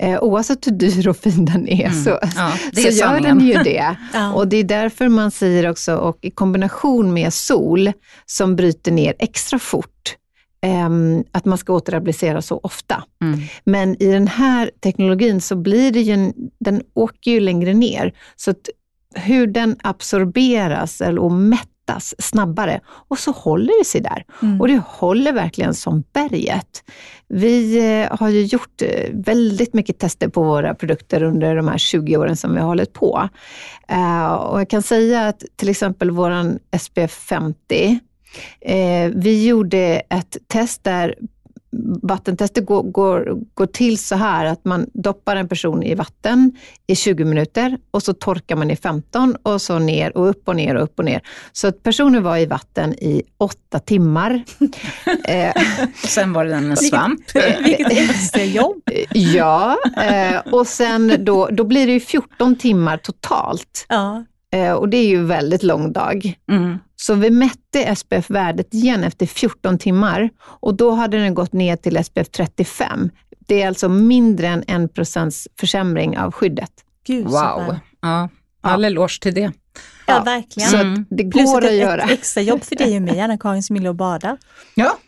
Eh, 0.00 0.22
Oavsett 0.22 0.66
hur 0.66 0.72
dyr 0.72 1.08
och 1.08 1.16
fin 1.16 1.44
den 1.44 1.68
är 1.68 1.86
Mm. 1.86 2.04
så, 2.04 2.18
Ja, 2.36 2.52
så 2.74 2.80
är 2.80 2.90
gör 2.90 3.20
den 3.20 3.40
ju 3.40 3.54
det. 3.54 3.96
Ja. 4.14 4.32
Och 4.32 4.48
det 4.48 4.56
är 4.56 4.64
därför 4.64 5.08
man 5.08 5.30
säger 5.30 5.70
också, 5.70 5.96
och 5.96 6.18
i 6.20 6.30
kombination 6.30 7.12
med 7.12 7.32
sol 7.32 7.92
som 8.26 8.56
bryter 8.56 8.92
ner 8.92 9.14
extra 9.18 9.58
fort, 9.58 10.16
ehm, 10.62 11.24
att 11.32 11.44
man 11.44 11.58
ska 11.58 11.72
återapplicera 11.72 12.42
så 12.42 12.60
ofta. 12.62 13.04
Mm. 13.22 13.40
Men 13.64 14.02
i 14.02 14.06
den 14.12 14.28
här 14.28 14.70
teknologin 14.82 15.40
så 15.40 15.56
blir 15.56 15.92
det 15.92 16.00
ju, 16.00 16.12
en, 16.12 16.34
den 16.60 16.82
åker 16.94 17.30
ju 17.30 17.40
längre 17.40 17.74
ner. 17.74 18.12
Så 18.36 18.54
hur 19.14 19.46
den 19.46 19.76
absorberas 19.82 21.00
eller 21.00 21.18
och 21.22 21.32
mättas 21.90 22.14
snabbare 22.18 22.80
och 23.08 23.18
så 23.18 23.30
håller 23.30 23.78
det 23.78 23.84
sig 23.84 24.00
där. 24.00 24.24
Mm. 24.42 24.60
Och 24.60 24.68
det 24.68 24.82
håller 24.86 25.32
verkligen 25.32 25.74
som 25.74 26.04
berget. 26.12 26.84
Vi 27.28 27.78
eh, 27.78 28.18
har 28.18 28.28
ju 28.28 28.42
gjort 28.44 28.82
eh, 28.82 29.10
väldigt 29.12 29.74
mycket 29.74 29.98
tester 29.98 30.28
på 30.28 30.42
våra 30.42 30.74
produkter 30.74 31.22
under 31.22 31.56
de 31.56 31.68
här 31.68 31.78
20 31.78 32.16
åren 32.16 32.36
som 32.36 32.54
vi 32.54 32.60
har 32.60 32.66
hållit 32.66 32.92
på. 32.92 33.28
Eh, 33.88 34.32
Och 34.32 34.60
jag 34.60 34.70
kan 34.70 34.82
säga 34.82 35.28
att 35.28 35.44
till 35.56 35.68
exempel 35.68 36.10
våran 36.10 36.58
SPF 36.78 37.12
50, 37.12 37.98
eh, 38.60 39.10
vi 39.14 39.46
gjorde 39.46 40.02
ett 40.10 40.36
test 40.48 40.84
där 40.84 41.14
Vattentestet 42.02 42.66
går, 42.66 42.82
går, 42.82 43.38
går 43.54 43.66
till 43.66 43.98
så 43.98 44.16
här 44.16 44.44
att 44.44 44.64
man 44.64 44.86
doppar 44.94 45.36
en 45.36 45.48
person 45.48 45.82
i 45.82 45.94
vatten 45.94 46.52
i 46.86 46.96
20 46.96 47.24
minuter 47.24 47.78
och 47.90 48.02
så 48.02 48.12
torkar 48.12 48.56
man 48.56 48.70
i 48.70 48.76
15 48.76 49.36
och 49.42 49.62
så 49.62 49.78
ner 49.78 50.16
och 50.16 50.28
upp 50.28 50.48
och 50.48 50.56
ner 50.56 50.74
och 50.74 50.82
upp 50.82 50.98
och 50.98 51.04
ner. 51.04 51.20
Så 51.52 51.68
att 51.68 51.82
personen 51.82 52.22
var 52.22 52.36
i 52.36 52.46
vatten 52.46 52.94
i 52.94 53.22
åtta 53.38 53.78
timmar. 53.78 54.44
eh, 55.24 55.52
Sen 56.06 56.32
var 56.32 56.44
det 56.44 56.54
en 56.54 56.76
svamp. 56.76 57.20
Vilket 57.64 57.92
extra 58.10 58.44
jobb. 58.44 58.82
ja, 59.14 59.76
eh, 60.02 60.38
och 60.52 60.66
sen 60.66 61.24
då, 61.24 61.48
då 61.52 61.64
blir 61.64 61.86
det 61.86 61.92
ju 61.92 62.00
14 62.00 62.56
timmar 62.56 62.96
totalt. 62.96 63.86
Ja. 63.88 64.24
Eh, 64.52 64.72
och 64.72 64.88
det 64.88 64.96
är 64.96 65.06
ju 65.06 65.24
väldigt 65.24 65.62
lång 65.62 65.92
dag. 65.92 66.34
Mm. 66.50 66.78
Så 67.00 67.14
vi 67.14 67.30
mätte 67.30 67.96
SPF-värdet 67.96 68.74
igen 68.74 69.04
efter 69.04 69.26
14 69.26 69.78
timmar 69.78 70.30
och 70.40 70.74
då 70.76 70.90
hade 70.90 71.18
den 71.18 71.34
gått 71.34 71.52
ner 71.52 71.76
till 71.76 72.04
SPF 72.04 72.30
35. 72.30 73.10
Det 73.46 73.62
är 73.62 73.68
alltså 73.68 73.88
mindre 73.88 74.46
än 74.48 74.64
1% 74.64 75.46
försämring 75.60 76.18
av 76.18 76.32
skyddet. 76.32 76.70
Gud, 77.06 77.24
Wow. 77.26 77.76
Ja. 78.02 78.28
All 78.62 78.84
eloge 78.84 79.18
till 79.20 79.34
det. 79.34 79.40
Ja, 79.40 79.50
Ja, 80.06 80.22
verkligen. 80.24 80.68
Så 80.70 80.76
Mm. 80.76 80.92
att 80.94 81.06
det 81.18 81.30
Plus 81.30 81.44
går 81.44 81.58
att 81.58 81.64
att 81.64 81.70
ett, 81.70 81.76
göra. 81.76 82.02
ett 82.02 82.10
extra 82.10 82.40
jobb 82.40 82.64
för 82.64 82.76
dig 82.76 82.96
och 82.96 83.02
mig, 83.02 83.20
Anna-Karin 83.20 83.62
som 83.62 83.76
gillar 83.76 83.90
att 83.90 83.96
bada. 83.96 84.36
Ja, 84.74 84.98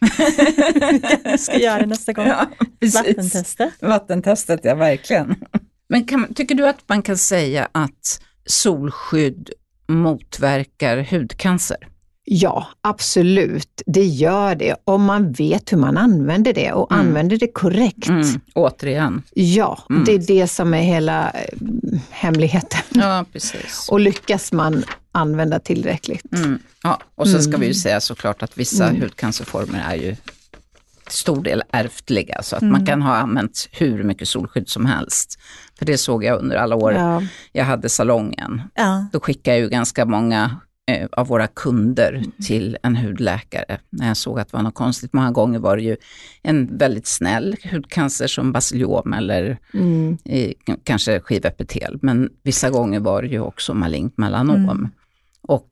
Jag 1.24 1.40
ska 1.40 1.58
göra 1.58 1.80
det 1.80 1.86
nästa 1.86 2.12
gång. 2.12 2.26
ja 2.26 2.46
precis. 2.80 2.94
Vattentester. 3.00 3.70
Vattentestet, 3.80 4.60
ja 4.62 4.74
verkligen. 4.74 5.34
Men 5.88 6.04
kan, 6.04 6.34
tycker 6.34 6.54
du 6.54 6.68
att 6.68 6.78
man 6.86 7.02
kan 7.02 7.18
säga 7.18 7.68
att 7.72 8.20
solskydd 8.46 9.50
motverkar 9.96 11.06
hudcancer? 11.10 11.76
Ja, 12.24 12.66
absolut. 12.80 13.82
Det 13.86 14.04
gör 14.04 14.54
det. 14.54 14.76
Om 14.84 15.04
man 15.04 15.32
vet 15.32 15.72
hur 15.72 15.76
man 15.76 15.96
använder 15.96 16.52
det 16.52 16.72
och 16.72 16.92
Mm. 16.92 17.06
använder 17.06 17.36
det 17.38 17.48
korrekt. 17.52 18.08
Mm. 18.08 18.40
Återigen. 18.54 19.22
Ja, 19.34 19.78
Mm. 19.90 20.04
det 20.04 20.12
är 20.12 20.18
det 20.18 20.46
som 20.48 20.74
är 20.74 20.82
hela 20.82 21.30
eh, 21.30 21.58
hemligheten. 22.10 22.80
Ja, 22.90 23.24
precis. 23.32 23.88
Och 23.90 24.00
lyckas 24.00 24.52
man 24.52 24.84
använda 25.12 25.58
tillräckligt. 25.58 26.32
Mm. 26.36 26.58
Ja, 26.82 27.00
och 27.14 27.28
sen 27.28 27.42
ska 27.42 27.50
vi 27.52 27.56
ju 27.66 27.70
Mm. 27.70 27.74
säga 27.74 28.00
såklart 28.00 28.42
att 28.42 28.58
vissa 28.58 28.88
Mm. 28.88 29.00
hudcancerformer 29.02 29.84
är 29.90 29.94
ju 29.96 30.16
stor 31.12 31.42
del 31.42 31.62
ärftliga, 31.70 32.42
så 32.42 32.56
att 32.56 32.62
man 32.62 32.86
kan 32.86 33.02
ha 33.02 33.16
använt 33.16 33.68
hur 33.72 34.02
mycket 34.02 34.28
solskydd 34.28 34.68
som 34.68 34.86
helst. 34.86 35.38
För 35.78 35.86
det 35.86 35.98
såg 35.98 36.24
jag 36.24 36.38
under 36.38 36.56
alla 36.56 36.76
år 36.76 36.92
Ja. 36.92 37.22
jag 37.52 37.64
hade 37.64 37.88
salongen. 37.88 38.62
Ja. 38.74 39.06
Då 39.12 39.20
skickade 39.20 39.56
jag 39.56 39.64
ju 39.64 39.68
ganska 39.70 40.04
många 40.04 40.60
eh, 40.90 41.08
av 41.12 41.26
våra 41.26 41.46
kunder 41.46 42.22
till 42.46 42.76
en 42.82 42.96
hudläkare 42.96 43.78
när 43.90 44.08
jag 44.08 44.16
såg 44.16 44.40
att 44.40 44.48
det 44.50 44.56
var 44.56 44.62
något 44.62 44.74
konstigt. 44.74 45.12
Många 45.12 45.30
gånger 45.30 45.58
var 45.58 45.76
det 45.76 45.82
ju 45.82 45.96
en 46.42 46.76
väldigt 46.78 47.06
snäll 47.06 47.56
hudcancer 47.72 48.26
som 48.26 48.52
basiliom 48.52 49.12
eller 49.12 49.58
Mm. 49.74 50.18
k- 50.66 50.76
kanske 50.84 51.20
skivepitel. 51.20 51.98
Men 52.02 52.30
vissa 52.42 52.70
gånger 52.70 53.00
var 53.00 53.22
det 53.22 53.28
ju 53.28 53.40
också 53.40 53.74
malignt 53.74 54.18
melanom. 54.18 54.90
Och 55.42 55.68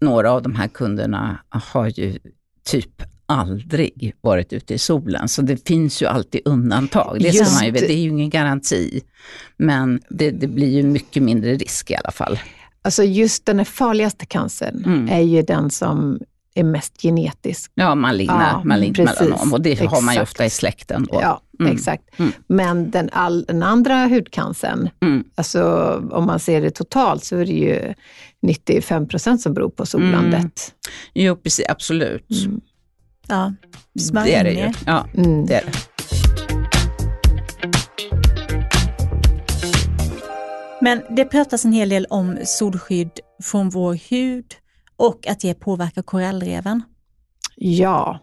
några 0.00 0.30
av 0.32 0.42
de 0.42 0.54
här 0.54 0.68
kunderna 0.68 1.38
har 1.48 1.86
ju 1.88 2.18
typ 2.64 3.02
aldrig 3.32 4.14
varit 4.20 4.52
ute 4.52 4.74
i 4.74 4.78
solen. 4.78 5.28
Så 5.28 5.42
det 5.42 5.66
finns 5.68 6.02
ju 6.02 6.06
alltid 6.06 6.40
undantag. 6.44 7.16
Det 7.20 7.28
Just 7.28 7.54
man 7.54 7.64
ju 7.66 7.70
det. 7.70 7.92
Är 7.92 7.96
ju 7.96 8.08
ingen 8.08 8.30
garanti. 8.30 9.00
Men 9.56 10.00
det, 10.10 10.30
det 10.30 10.46
blir 10.46 10.68
ju 10.76 10.82
mycket 10.82 11.22
mindre 11.22 11.54
risk 11.54 11.90
i 11.90 11.96
alla 11.96 12.10
fall. 12.10 12.38
Alltså 12.82 13.04
just 13.04 13.46
den 13.46 13.64
farligaste 13.64 14.26
cancern 14.26 14.82
Mm. 14.86 15.08
är 15.08 15.20
ju 15.20 15.42
den 15.42 15.70
som 15.70 16.18
är 16.54 16.64
mest 16.64 17.02
genetisk. 17.02 17.72
Ja, 17.74 17.94
maligna, 17.94 18.48
Ja, 18.52 18.64
malignt 18.64 18.96
precis. 18.96 19.20
melanom. 19.20 19.52
Och 19.52 19.60
det 19.62 19.80
har 19.80 20.02
man 20.02 20.14
ju 20.14 20.20
Exakt. 20.20 20.30
ofta 20.30 20.44
i 20.44 20.50
släkten. 20.50 21.06
Då. 21.10 21.18
Ja, 21.22 21.42
Mm. 21.60 21.72
exakt. 21.76 22.04
Mm. 22.18 22.32
Men 22.46 22.90
den, 22.90 23.08
all, 23.12 23.44
den 23.44 23.62
andra 23.62 24.06
hudcancern, 24.06 24.88
Mm. 25.02 25.24
alltså 25.34 25.62
om 26.12 26.26
man 26.26 26.38
ser 26.40 26.60
det 26.60 26.70
totalt 26.70 27.24
så 27.24 27.36
är 27.36 27.46
det 27.46 27.52
ju 27.52 27.94
95 28.42 29.08
procent 29.08 29.40
som 29.40 29.54
beror 29.54 29.70
på 29.70 29.86
sollandet. 29.86 30.74
Jo, 31.14 31.36
precis, 31.36 31.64
absolut. 31.68 32.26
Ja. 33.28 33.52
Smörj 34.00 34.24
Det 34.30 34.34
är 34.34 34.44
det 34.44 34.52
ju. 34.52 34.72
Ja, 34.86 35.06
Mm. 35.14 35.46
det 35.46 35.54
är 35.54 35.64
det. 35.64 35.72
Men 40.80 41.02
det 41.16 41.24
pratas 41.24 41.64
en 41.64 41.72
hel 41.72 41.88
del 41.88 42.06
om 42.10 42.38
solskydd 42.44 43.10
från 43.42 43.70
vår 43.70 43.94
hud 44.10 44.44
och 44.96 45.26
att 45.26 45.40
det 45.40 45.54
påverkar 45.54 46.02
korallreven. 46.02 46.82
Ja, 47.56 48.18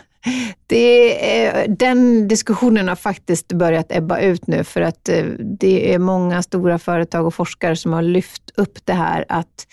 det 0.66 1.66
den 1.78 2.28
diskussionen 2.28 2.88
har 2.88 2.96
faktiskt 2.96 3.52
börjat 3.52 3.86
ebba 3.92 4.18
ut 4.18 4.46
nu 4.46 4.64
för 4.64 4.80
att 4.80 5.08
eh, 5.08 5.24
det 5.60 5.94
är 5.94 5.98
många 5.98 6.42
stora 6.42 6.78
företag 6.78 7.26
och 7.26 7.34
forskare 7.34 7.76
som 7.76 7.92
har 7.92 8.02
lyft 8.02 8.50
upp 8.54 8.78
det 8.86 8.92
här 8.92 9.24
att 9.28 9.66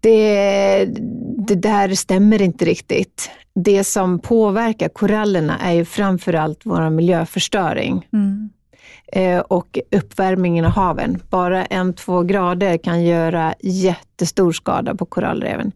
det, 0.00 0.84
det 1.46 1.54
där 1.54 1.94
stämmer 1.94 2.42
inte 2.42 2.64
riktigt. 2.64 3.30
Det 3.54 3.84
som 3.84 4.18
påverkar 4.18 4.88
korallerna 4.88 5.58
är 5.58 5.72
ju 5.72 5.84
framförallt 5.84 6.60
vår 6.64 6.90
miljöförstöring 6.90 8.06
Mm. 8.12 8.50
eh, 9.12 9.38
och 9.38 9.78
uppvärmningen 9.96 10.64
av 10.64 10.70
haven. 10.70 11.22
Bara 11.30 11.64
en, 11.64 11.94
två 11.94 12.22
grader 12.22 12.76
kan 12.76 13.04
göra 13.04 13.54
jättestor 13.60 14.52
skada 14.52 14.94
på 14.94 15.06
korallreven. 15.06 15.72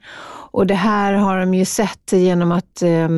Och 0.50 0.66
det 0.66 0.74
här 0.74 1.12
har 1.12 1.38
de 1.40 1.54
ju 1.54 1.64
sett 1.64 2.12
genom 2.12 2.52
att 2.52 2.82
eh, 2.82 3.08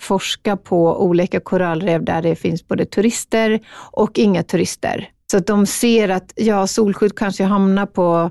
forska 0.00 0.56
på 0.56 1.02
olika 1.02 1.40
korallrev 1.40 2.04
där 2.04 2.22
det 2.22 2.36
finns 2.36 2.68
både 2.68 2.84
turister 2.84 3.60
och 3.76 4.18
inga 4.18 4.42
turister. 4.42 5.08
Så 5.30 5.36
att 5.36 5.46
de 5.46 5.66
ser 5.66 6.08
att 6.08 6.32
ja, 6.36 6.66
solskydd 6.66 7.16
kanske 7.16 7.44
hamnar 7.44 7.86
på 7.86 8.30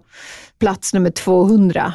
plats 0.60 0.94
nummer 0.94 1.10
200 1.10 1.94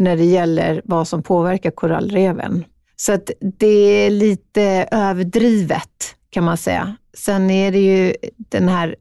när 0.00 0.16
det 0.16 0.24
gäller 0.24 0.82
vad 0.84 1.08
som 1.08 1.22
påverkar 1.22 1.70
korallreven. 1.70 2.64
Så 2.96 3.12
att 3.12 3.30
det 3.40 4.06
är 4.06 4.10
lite 4.10 4.88
överdrivet 4.90 6.14
kan 6.30 6.44
man 6.44 6.56
säga. 6.56 6.96
Sen 7.14 7.50
är 7.50 7.72
det 7.72 7.78
ju 7.78 8.14
den 8.36 8.68
här, 8.68 8.96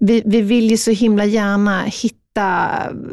vi, 0.00 0.22
vi 0.26 0.40
vill 0.40 0.70
ju 0.70 0.76
så 0.76 0.90
himla 0.90 1.24
gärna 1.24 1.82
hitta 1.82 2.22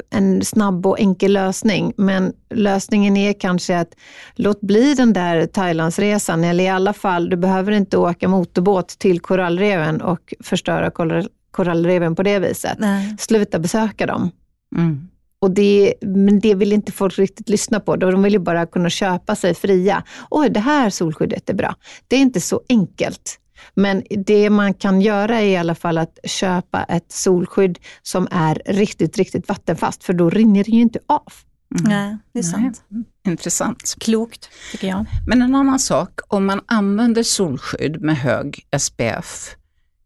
en 0.09 0.45
snabb 0.45 0.85
och 0.85 0.99
enkel 0.99 1.33
lösning, 1.33 1.93
men 1.97 2.33
lösningen 2.49 3.17
är 3.17 3.33
kanske 3.33 3.79
att 3.79 3.95
låt 4.35 4.61
bli 4.61 4.93
den 4.93 5.13
där 5.13 5.45
Thailandsresan, 5.45 6.43
eller 6.43 6.63
i 6.63 6.69
alla 6.69 6.93
fall, 6.93 7.29
du 7.29 7.37
behöver 7.37 7.71
inte 7.71 7.97
åka 7.97 8.27
motorbåt 8.27 8.87
till 8.87 9.19
korallreven 9.19 10.01
och 10.01 10.33
förstöra 10.39 10.89
korall- 10.89 11.29
korallreven 11.51 12.15
på 12.15 12.23
det 12.23 12.39
viset. 12.39 12.77
Nej. 12.79 13.15
Sluta 13.19 13.59
besöka 13.59 14.05
dem. 14.05 14.31
Mm. 14.77 15.07
Och 15.43 15.51
det, 15.51 15.93
men 16.01 16.39
det 16.39 16.55
vill 16.55 16.73
inte 16.73 16.91
folk 16.91 17.19
riktigt 17.19 17.49
lyssna 17.49 17.79
på. 17.79 17.95
De 17.95 18.23
vill 18.23 18.33
ju 18.33 18.39
bara 18.39 18.65
kunna 18.65 18.89
köpa 18.89 19.35
sig 19.35 19.55
fria. 19.55 20.03
Oj, 20.29 20.49
det 20.49 20.59
här 20.59 20.89
solskyddet 20.89 21.49
är 21.49 21.53
bra. 21.53 21.75
Det 22.07 22.15
är 22.15 22.19
inte 22.19 22.41
så 22.41 22.61
enkelt. 22.69 23.39
Men 23.73 24.03
det 24.09 24.49
man 24.49 24.73
kan 24.73 25.01
göra 25.01 25.41
är 25.41 25.45
i 25.45 25.57
alla 25.57 25.75
fall 25.75 25.97
att 25.97 26.19
köpa 26.23 26.83
ett 26.83 27.11
solskydd 27.11 27.79
som 28.01 28.27
är 28.31 28.61
riktigt, 28.65 29.17
riktigt 29.17 29.49
vattenfast, 29.49 30.03
för 30.03 30.13
då 30.13 30.29
rinner 30.29 30.63
det 30.63 30.71
ju 30.71 30.81
inte 30.81 30.99
av. 31.07 31.33
Mm. 31.79 31.89
Nej, 31.89 32.17
det 32.33 32.39
är 32.39 32.43
sant. 32.43 32.83
Nej. 32.87 33.03
Intressant. 33.27 33.95
Klokt, 33.99 34.49
tycker 34.71 34.87
jag. 34.87 35.05
Men 35.27 35.41
en 35.41 35.55
annan 35.55 35.79
sak, 35.79 36.19
om 36.27 36.45
man 36.45 36.61
använder 36.65 37.23
solskydd 37.23 38.01
med 38.01 38.17
hög 38.17 38.67
SPF, 38.79 39.55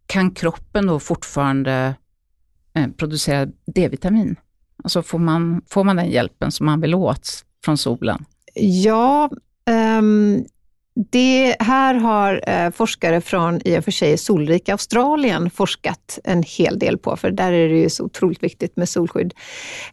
kan 0.06 0.32
kroppen 0.32 0.88
då 0.88 1.00
fortfarande 1.00 1.96
eh, 2.74 2.88
producera 2.88 3.48
D-vitamin? 3.76 4.36
Alltså 4.84 5.04
får 5.04 5.20
man, 5.20 5.62
får 5.70 5.84
man 5.84 5.96
den 5.96 6.10
hjälpen 6.10 6.52
som 6.52 6.66
man 6.66 6.82
vill 6.82 6.96
åt 6.96 7.44
från 7.66 7.78
solen? 7.78 8.26
Ja, 8.56 9.30
um, 10.00 10.46
det 11.12 11.56
här 11.60 11.94
har 11.94 12.50
uh, 12.50 12.72
forskare 12.72 13.22
från 13.22 13.62
i 13.66 13.80
och 13.80 13.84
för 13.84 13.92
sig 13.92 14.18
solrika 14.18 14.72
Australien 14.72 15.50
forskat 15.50 16.20
en 16.24 16.44
hel 16.44 16.80
del 16.80 16.98
på, 16.98 17.18
för 17.18 17.32
där 17.32 17.52
är 17.52 17.70
det 17.70 17.80
ju 17.80 17.90
så 17.90 18.04
otroligt 18.04 18.44
viktigt 18.44 18.78
med 18.78 18.90
solskydd. 18.90 19.34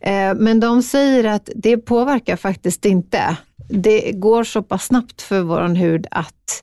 Uh, 0.07 0.35
men 0.35 0.61
de 0.61 0.83
säger 0.83 1.25
att 1.25 1.49
det 1.57 1.77
påverkar 1.77 2.37
faktiskt 2.37 2.85
inte. 2.85 3.37
Det 3.69 4.13
går 4.13 4.45
så 4.45 4.63
pass 4.63 4.85
snabbt 4.85 5.23
för 5.23 5.41
vår 5.41 5.69
hud 5.69 6.07
att 6.11 6.63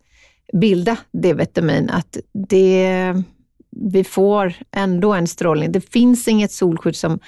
bilda 0.54 0.98
D-vitamin 1.12 1.90
att 1.90 2.18
det 2.50 3.24
vi 3.76 4.04
får 4.04 4.54
ändå 4.76 5.14
en 5.14 5.28
strålning. 5.28 5.72
Det 5.72 5.92
finns 5.92 6.28
inget 6.28 6.52
solskydd 6.52 6.96
som 6.96 7.20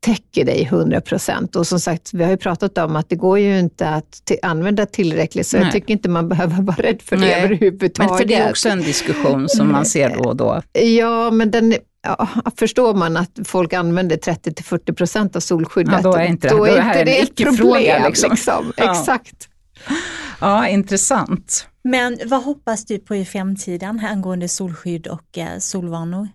täcker 0.00 0.44
dig 0.44 0.62
100 0.64 1.00
procent. 1.00 1.56
Och 1.56 1.66
som 1.66 1.80
sagt, 1.80 2.14
vi 2.14 2.24
har 2.24 2.30
ju 2.30 2.36
pratat 2.36 2.78
om 2.78 2.96
att 2.96 3.08
det 3.08 3.16
går 3.16 3.38
ju 3.38 3.58
inte 3.58 3.88
att 3.88 4.12
till, 4.24 4.36
använda 4.42 4.86
tillräckligt, 4.86 5.46
så 5.46 5.56
Nej. 5.56 5.64
jag 5.66 5.72
tycker 5.72 5.92
inte 5.92 6.08
man 6.08 6.28
behöver 6.28 6.62
vara 6.62 6.76
rädd 6.76 7.02
för 7.02 7.16
det 7.16 7.20
Nej. 7.22 7.42
överhuvudtaget. 7.44 8.10
Men 8.10 8.18
för 8.18 8.24
det 8.24 8.34
är 8.34 8.50
också 8.50 8.68
en 8.68 8.82
diskussion 8.82 9.48
som 9.48 9.72
man 9.72 9.86
ser 9.86 10.16
då 10.16 10.24
och 10.28 10.36
då. 10.36 10.62
Ja, 10.72 11.30
men 11.30 11.50
den, 11.50 11.74
ja, 12.02 12.28
förstår 12.56 12.94
man 12.94 13.16
att 13.16 13.38
folk 13.44 13.72
använder 13.72 14.16
30-40 14.16 14.92
procent 14.94 15.36
av 15.36 15.40
solskyddet, 15.40 15.94
Ja, 15.94 16.00
då 16.02 16.14
är 16.16 16.24
inte 16.26 16.48
det- 16.48 16.56
då 16.56 16.64
är 16.64 16.70
det 16.72 16.86
inte 16.86 16.98
en 16.98 17.04
det 17.06 17.18
ett 17.20 17.36
problem. 17.58 18.02
liksom. 18.06 18.30
Liksom. 18.30 18.72
Ja. 18.76 18.90
Exakt. 18.90 19.48
Ja, 20.40 20.68
intressant. 20.68 21.66
Men 21.82 22.18
vad 22.26 22.42
hoppas 22.42 22.84
du 22.84 22.98
på 22.98 23.16
i 23.16 23.24
framtiden 23.24 24.00
angående 24.00 24.48
solskydd 24.48 25.06
och 25.06 25.38
eh, 25.38 25.58
solvanor? 25.58 26.28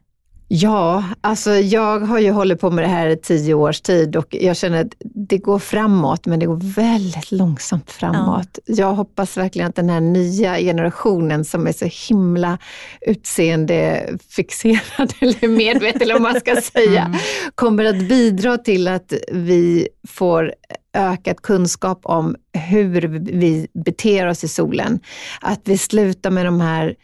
Ja, 0.47 1.03
alltså 1.21 1.51
jag 1.51 1.99
har 1.99 2.19
ju 2.19 2.31
hållit 2.31 2.61
på 2.61 2.71
med 2.71 2.83
det 2.83 2.87
här 2.87 3.07
i 3.07 3.17
tio 3.17 3.53
års 3.53 3.81
tid 3.81 4.15
och 4.15 4.35
jag 4.39 4.57
känner 4.57 4.81
att 4.81 4.93
det 4.99 5.37
går 5.37 5.59
framåt, 5.59 6.25
men 6.25 6.39
det 6.39 6.45
går 6.45 6.75
väldigt 6.75 7.31
långsamt 7.31 7.91
framåt. 7.91 8.59
Jag 8.65 8.93
hoppas 8.93 9.37
verkligen 9.37 9.69
att 9.69 9.75
den 9.75 9.89
här 9.89 10.01
nya 10.01 10.57
generationen 10.57 11.45
som 11.45 11.67
är 11.67 11.71
så 11.71 12.13
himla 12.13 12.57
utseendefixerad, 13.01 15.13
eller 15.19 15.47
medveten 15.47 16.09
vad 16.13 16.21
man 16.21 16.39
ska 16.39 16.55
säga, 16.61 17.15
kommer 17.55 17.85
att 17.85 18.09
bidra 18.09 18.57
till 18.57 18.87
att 18.87 19.13
vi 19.31 19.87
får 20.07 20.53
ökad 20.95 21.41
kunskap 21.41 21.99
om 22.03 22.35
hur 22.53 23.01
vi 23.17 23.67
beter 23.85 24.27
oss 24.27 24.43
i 24.43 24.47
solen. 24.47 24.99
Att 25.41 25.61
vi 25.63 25.77
slutar 25.77 26.31
med 26.31 26.45
de 26.45 26.61
här 26.61 26.95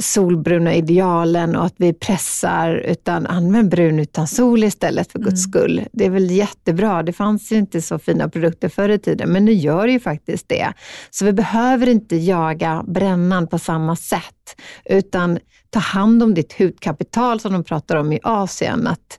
solbruna 0.00 0.74
idealen 0.74 1.56
och 1.56 1.66
att 1.66 1.74
vi 1.76 1.92
pressar, 1.92 2.74
utan 2.74 3.26
använd 3.26 3.70
brun 3.70 3.98
utan 3.98 4.26
sol 4.26 4.64
istället 4.64 5.12
för 5.12 5.18
guds 5.18 5.42
skull. 5.42 5.84
Det 5.92 6.06
är 6.06 6.10
väl 6.10 6.30
jättebra. 6.30 7.02
Det 7.02 7.12
fanns 7.12 7.52
ju 7.52 7.56
inte 7.56 7.82
så 7.82 7.98
fina 7.98 8.28
produkter 8.28 8.68
förr 8.68 8.88
i 8.88 8.98
tiden, 8.98 9.32
men 9.32 9.44
nu 9.44 9.52
gör 9.52 9.86
det 9.86 9.92
ju 9.92 10.00
faktiskt 10.00 10.48
det. 10.48 10.72
Så 11.10 11.24
vi 11.24 11.32
behöver 11.32 11.88
inte 11.88 12.16
jaga 12.16 12.84
brännan 12.86 13.46
på 13.46 13.58
samma 13.58 13.96
sätt, 13.96 14.35
utan 14.84 15.38
ta 15.70 15.78
hand 15.78 16.22
om 16.22 16.34
ditt 16.34 16.52
hudkapital 16.58 17.40
som 17.40 17.52
de 17.52 17.64
pratar 17.64 17.96
om 17.96 18.12
i 18.12 18.20
Asien. 18.22 18.86
Att 18.86 19.18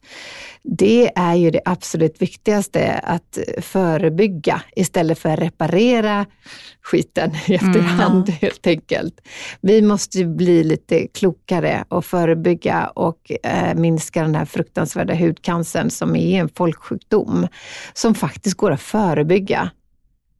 det 0.63 1.11
är 1.15 1.35
ju 1.35 1.51
det 1.51 1.61
absolut 1.65 2.21
viktigaste, 2.21 2.93
att 3.03 3.37
förebygga 3.61 4.61
istället 4.75 5.19
för 5.19 5.29
att 5.29 5.39
reparera 5.39 6.25
skiten 6.81 7.31
i 7.47 7.55
efterhand 7.55 8.29
helt 8.29 8.67
enkelt. 8.67 9.21
Vi 9.61 9.81
måste 9.81 10.25
bli 10.25 10.63
lite 10.63 11.07
klokare 11.07 11.85
och 11.89 12.05
förebygga 12.05 12.87
och 12.87 13.31
eh, 13.43 13.75
minska 13.75 14.21
den 14.21 14.35
här 14.35 14.45
fruktansvärda 14.45 15.13
hudcancern 15.13 15.89
som 15.89 16.15
är 16.15 16.39
en 16.39 16.49
folksjukdom 16.49 17.47
som 17.93 18.15
faktiskt 18.15 18.57
går 18.57 18.71
att 18.71 18.81
förebygga. 18.81 19.69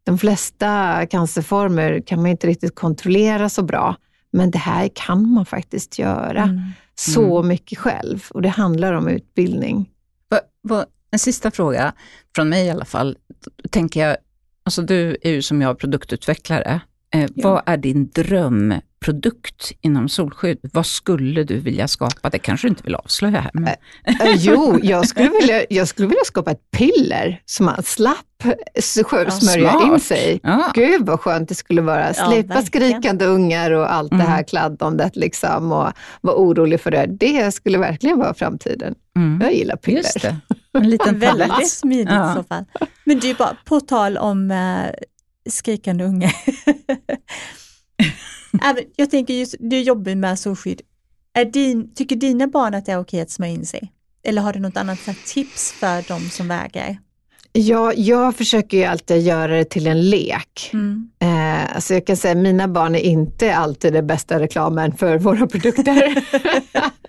de 0.03 0.17
flesta 0.17 1.05
cancerformer 1.05 2.01
kan 2.05 2.21
man 2.21 2.31
inte 2.31 2.47
riktigt 2.47 2.75
kontrollera 2.75 3.49
så 3.49 3.63
bra. 3.63 3.95
Men 4.31 4.51
det 4.51 4.57
här 4.57 4.89
kan 4.93 5.29
man 5.31 5.45
faktiskt 5.45 5.99
göra 5.99 6.43
Mm. 6.43 6.61
så 6.95 7.43
mycket 7.43 7.77
själv 7.77 8.25
och 8.29 8.41
det 8.41 8.49
handlar 8.49 8.93
om 8.93 9.07
utbildning. 9.07 9.89
Va, 10.29 10.39
va, 10.63 10.85
en 11.11 11.19
sista 11.19 11.51
fråga, 11.51 11.93
från 12.35 12.49
mig 12.49 12.65
i 12.65 12.69
alla 12.69 12.85
fall. 12.85 13.17
Tänker 13.71 14.07
jag, 14.07 14.17
alltså 14.63 14.81
du 14.81 15.17
är 15.21 15.29
ju 15.31 15.41
som 15.41 15.61
jag 15.61 15.79
produktutvecklare. 15.79 16.81
Eh, 17.13 17.29
Vad 17.35 17.61
är 17.65 17.77
din 17.77 18.07
drömprodukt 19.11 19.71
inom 19.81 20.09
solskydd? 20.09 20.57
Vad 20.73 20.85
skulle 20.85 21.43
du 21.43 21.59
vilja 21.59 21.87
skapa? 21.87 22.29
Det 22.29 22.39
kanske 22.39 22.67
du 22.67 22.69
inte 22.69 22.83
vill 22.83 22.95
avslöja 22.95 23.39
här. 23.41 23.51
Men... 23.53 23.67
Eh, 23.67 24.35
jo, 24.37 24.79
jag 24.83 25.07
skulle, 25.07 25.29
vilja, 25.29 25.65
jag 25.69 25.87
skulle 25.87 26.07
vilja 26.07 26.23
skapa 26.25 26.51
ett 26.51 26.71
piller 26.71 27.41
som 27.45 27.65
man 27.65 27.83
slapp 27.83 28.17
s- 28.75 28.97
Ja, 29.11 29.31
smörja 29.31 29.73
in 29.93 29.99
sig. 29.99 30.39
Ja. 30.43 30.71
Gud 30.75 31.05
vad 31.05 31.19
skönt 31.19 31.49
det 31.49 31.55
skulle 31.55 31.81
vara. 31.81 32.13
Slippa 32.13 32.31
verkligen. 32.53 32.65
skrikande 32.65 33.25
ungar 33.25 33.71
och 33.71 33.93
allt 33.93 34.11
det 34.11 34.17
här 34.23 34.43
kladdandet 34.43 35.15
liksom 35.15 35.71
och 35.71 35.91
vara 36.21 36.35
orolig 36.35 36.81
för 36.81 36.91
det. 36.91 37.05
Det 37.05 37.51
skulle 37.51 37.77
verkligen 37.77 38.17
vara 38.19 38.33
framtiden. 38.33 38.95
Mm. 39.15 39.41
Jag 39.41 39.53
gillar 39.53 39.75
piller. 39.75 39.97
Just 39.97 40.21
det, 40.21 40.37
en 40.73 40.89
liten 40.89 41.19
Väldigt 41.37 41.69
smidigt 41.69 42.09
Ja. 42.09 42.31
i 42.31 42.35
så 42.35 42.43
fall. 42.43 42.65
Men 43.03 43.19
du, 43.19 43.33
bara 43.33 43.57
på 43.65 43.79
tal 43.79 44.17
om 44.17 44.51
eh, 44.51 44.85
skrikande 45.49 46.03
unga. 46.03 46.31
Även- 48.61 48.83
jag 48.95 49.11
tänker 49.11 49.33
just, 49.33 49.55
du 49.59 49.79
jobbar 49.79 50.15
med 50.15 50.39
solskydd. 50.39 50.81
Är 51.33 51.45
din, 51.45 51.93
tycker 51.93 52.15
dina 52.15 52.47
barn 52.47 52.73
att 52.73 52.85
det 52.85 52.91
är 52.91 52.99
okej 52.99 53.21
att 53.21 53.31
smörja 53.31 53.53
in 53.53 53.65
sig? 53.65 53.91
Eller 54.23 54.41
har 54.41 54.53
du 54.53 54.59
något 54.59 54.77
annat 54.77 54.99
tips 55.25 55.71
för 55.71 56.07
de 56.07 56.29
som 56.29 56.47
vägrar? 56.47 56.97
Ja, 57.59 57.93
jag 57.95 58.35
försöker 58.35 58.77
ju 58.77 58.83
alltid 58.83 59.21
göra 59.21 59.55
det 59.57 59.63
till 59.65 59.87
en 59.87 60.09
lek. 60.09 60.69
Mm. 60.73 61.09
Eh, 61.19 61.75
alltså 61.75 61.93
jag 61.93 62.05
kan 62.07 62.17
säga 62.17 62.31
att 62.31 62.37
mina 62.37 62.67
barn 62.67 62.95
är 62.95 62.99
inte 62.99 63.55
alltid 63.55 63.93
den 63.93 64.07
bästa 64.07 64.39
reklamen 64.39 64.91
för 64.97 65.17
våra 65.17 65.47
produkter. 65.47 66.15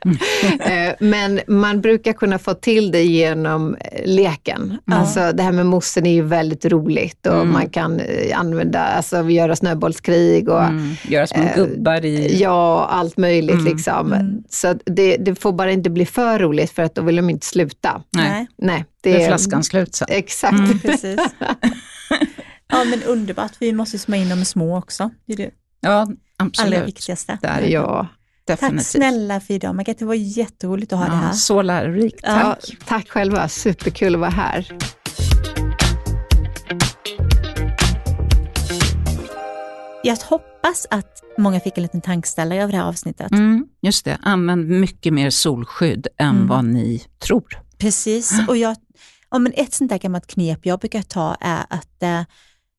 eh, 0.61 0.95
men 1.01 1.41
man 1.47 1.81
brukar 1.81 2.13
kunna 2.13 2.39
få 2.39 2.55
till 2.55 2.91
det 2.91 3.03
genom 3.03 3.75
eh, 3.75 4.07
leken. 4.07 4.79
Alltså 4.87 5.33
det 5.35 5.43
här 5.43 5.53
med 5.53 5.67
mossen 5.67 6.07
är 6.07 6.13
ju 6.13 6.23
väldigt 6.23 6.65
roligt 6.65 7.27
och 7.27 7.35
Mm. 7.35 7.53
man 7.53 7.69
kan 7.71 8.01
eh, 8.01 8.41
använda, 8.41 8.81
alltså 8.81 9.31
göra 9.31 9.57
snöbollskrig 9.57 10.49
och 10.49 10.63
Mm. 10.65 10.95
Göra 11.09 11.27
små 11.27 11.43
Eh, 11.43 11.55
gubbar 11.57 12.05
i... 12.05 12.39
Ja, 12.43 12.89
allt 12.91 13.17
möjligt 13.17 13.51
Mm. 13.55 13.65
liksom. 13.65 14.13
Mm. 14.13 14.43
Så 14.51 14.75
det, 14.87 15.17
det 15.17 15.35
får 15.35 15.53
bara 15.53 15.71
inte 15.73 15.91
bli 15.91 16.07
för 16.07 16.39
roligt 16.39 16.71
för 16.71 16.83
att 16.83 16.95
då 16.95 17.03
vill 17.03 17.17
de 17.17 17.31
inte 17.31 17.47
sluta. 17.47 18.03
Nej, 18.17 18.47
Nej, 18.59 18.85
det 19.03 19.13
det 19.13 19.23
är 19.23 19.29
flaskan 19.29 19.65
slut 19.65 19.95
sen. 19.95 20.07
Exakt. 20.11 20.53
Mm. 20.59 20.79
Precis. 20.83 21.21
ja 22.69 22.85
men 22.85 23.03
underbart, 23.03 23.53
vi 23.59 23.73
måste 23.73 23.99
smörja 23.99 24.23
in 24.23 24.29
dem 24.29 24.45
små 24.45 24.79
också. 24.79 25.11
Det 25.27 25.33
är 25.33 25.37
det 25.37 25.51
Ja, 25.81 25.91
allra 26.01 26.15
absolut. 26.37 26.87
viktigaste. 26.89 27.39
Där, 27.43 27.61
är 27.63 27.67
Ja. 27.69 28.09
det 28.47 28.53
Tack 28.57 28.61
definitivt. 28.61 28.87
snälla 28.87 29.41
för 29.41 29.55
idag 29.55 29.75
Margareta, 29.75 29.99
det 29.99 30.05
var 30.05 30.15
jätteroligt 30.15 30.93
att 30.93 30.99
ha 30.99 31.07
det 31.07 31.13
Ja, 31.13 31.17
här. 31.19 31.33
så 31.33 31.63
lärorikt. 31.63 32.21
Ja. 32.23 32.41
Ja, 32.41 32.57
tack 32.87 33.09
själva, 33.09 33.49
superkul 33.49 34.15
att 34.15 34.21
vara 34.21 34.31
här. 34.31 34.67
Jag 40.03 40.17
hoppas 40.17 40.87
att 40.91 41.23
många 41.39 41.61
fick 41.61 41.77
en 41.79 41.83
liten 41.83 42.01
tankställare 42.01 42.65
av 42.65 42.71
det 42.71 42.77
här 42.77 42.85
avsnittet. 42.85 43.31
Mm, 43.33 43.67
just 43.83 44.05
det, 44.05 44.19
använd 44.23 44.69
mycket 44.69 45.13
mer 45.13 45.31
solskydd 45.31 46.07
än 46.19 46.29
Mm. 46.37 46.47
vad 46.49 46.65
ni 46.65 47.03
tror. 47.27 47.45
Precis, 47.79 48.33
och 48.49 48.57
jag, 48.57 48.77
ja, 49.31 49.39
men 49.39 49.53
ett 49.57 49.75
sånt 49.75 49.91
där 49.91 49.99
gammalt 49.99 50.27
knep 50.27 50.67
jag 50.67 50.81
brukar 50.81 51.03
ta 51.03 51.37
är 51.41 51.65
att 51.71 52.03
eh, 52.03 52.23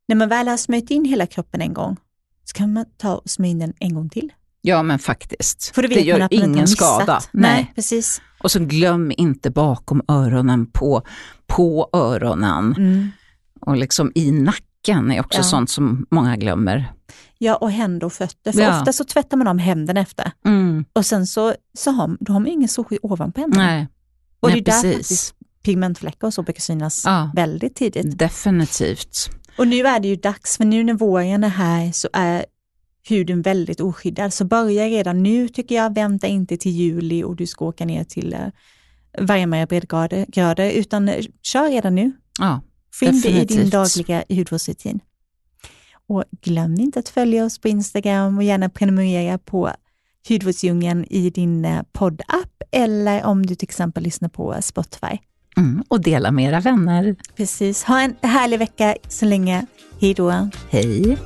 när 0.07 0.15
man 0.15 0.29
väl 0.29 0.47
har 0.47 0.57
smörjt 0.57 0.91
in 0.91 1.05
hela 1.05 1.25
kroppen 1.25 1.61
en 1.61 1.73
gång, 1.73 1.97
så 2.45 2.53
kan 2.53 2.73
man 2.73 2.85
ta 2.97 3.15
och 3.15 3.29
smörja 3.29 3.51
in 3.51 3.59
den 3.59 3.73
en 3.79 3.93
gång 3.93 4.09
till. 4.09 4.33
Ja, 4.61 4.83
men 4.83 4.99
faktiskt. 4.99 5.71
För 5.75 5.81
det 5.81 5.95
man 5.95 6.03
gör 6.03 6.27
ingen 6.31 6.67
skada. 6.67 7.19
Nej. 7.31 7.51
Nej. 7.51 7.71
precis. 7.75 8.21
Och 8.43 8.51
så 8.51 8.59
glöm 8.59 9.11
inte 9.17 9.49
bakom 9.51 10.01
öronen 10.07 10.65
på, 10.71 11.01
på 11.47 11.89
öronen 11.93 12.73
Mm. 12.77 13.09
och 13.61 13.77
liksom 13.77 14.11
i 14.15 14.31
nacken 14.31 15.11
är 15.11 15.19
också 15.19 15.37
Ja. 15.39 15.43
sånt 15.43 15.69
som 15.69 16.05
många 16.11 16.35
glömmer. 16.37 16.93
Ja, 17.37 17.55
och 17.55 17.71
händer 17.71 18.05
och 18.07 18.13
fötter. 18.13 18.51
För 18.51 18.61
Ja. 18.61 18.79
ofta 18.79 18.93
så 18.93 19.03
tvättar 19.03 19.37
man 19.37 19.47
om 19.47 19.57
händerna 19.59 19.99
efter 19.99 20.31
Mm. 20.45 20.85
och 20.93 21.05
sen 21.05 21.27
så, 21.27 21.53
så 21.77 21.91
har, 21.91 22.17
då 22.19 22.33
har 22.33 22.39
man 22.39 22.47
ingen 22.47 22.69
solskydd 22.69 22.99
ovanpå 23.01 23.41
händerna. 23.41 23.65
Nej, 23.65 23.87
och 24.39 24.49
Nej 24.49 24.61
det 24.61 24.71
är 24.71 24.73
där 24.73 24.81
precis. 24.81 24.97
faktiskt 24.97 25.35
pigmentfläckar 25.63 26.27
och 26.27 26.33
så 26.33 26.43
brukar 26.43 26.61
synas 26.61 27.01
Ja. 27.05 27.31
väldigt 27.35 27.75
tidigt. 27.75 28.19
Definitivt. 28.19 29.29
Och 29.57 29.67
nu 29.67 29.87
är 29.87 29.99
det 29.99 30.07
ju 30.07 30.15
dags, 30.15 30.57
för 30.57 30.65
nu 30.65 30.83
när 30.83 30.93
våren 30.93 31.43
är 31.43 31.49
här 31.49 31.91
så 31.91 32.09
är 32.13 32.45
huden 33.07 33.41
väldigt 33.41 33.81
oskyddad. 33.81 34.33
Så 34.33 34.45
börja 34.45 34.85
redan 34.85 35.23
nu 35.23 35.47
tycker 35.47 35.75
jag, 35.75 35.93
vänta 35.95 36.27
inte 36.27 36.57
till 36.57 36.71
juli 36.71 37.23
och 37.23 37.35
du 37.35 37.47
ska 37.47 37.65
åka 37.65 37.85
ner 37.85 38.03
till 38.03 38.33
eh, 38.33 38.39
varmare 39.19 39.65
breddgrader, 39.67 40.25
grader, 40.29 40.71
utan 40.71 41.09
eh, 41.09 41.25
kör 41.41 41.69
redan 41.69 41.95
nu. 41.95 42.11
Ja, 42.39 42.61
Få 42.93 43.05
in 43.05 43.21
det 43.21 43.29
i 43.29 43.45
din 43.45 43.69
dagliga 43.69 44.23
hudvårdsrutin. 44.29 44.99
Och 46.07 46.23
glöm 46.41 46.79
inte 46.79 46.99
att 46.99 47.09
följa 47.09 47.45
oss 47.45 47.59
på 47.59 47.67
Instagram 47.67 48.37
och 48.37 48.43
gärna 48.43 48.69
prenumerera 48.69 49.37
på 49.37 49.71
Hudvårdsdjungeln 50.29 51.05
i 51.09 51.29
din 51.29 51.65
eh, 51.65 51.81
poddapp 51.91 52.63
eller 52.71 53.25
om 53.25 53.45
du 53.45 53.55
till 53.55 53.65
exempel 53.65 54.03
lyssnar 54.03 54.29
på 54.29 54.55
Spotify. 54.61 55.17
mm. 55.57 55.83
och 55.87 56.01
dela 56.01 56.31
med 56.31 56.45
era 56.45 56.59
vänner. 56.59 57.15
Precis. 57.35 57.83
Ha 57.83 58.01
en 58.01 58.15
härlig 58.21 58.59
vecka 58.59 58.95
så 59.07 59.25
länge. 59.25 59.65
Hej 60.01 60.13
då. 60.13 60.49
Hej! 60.69 61.17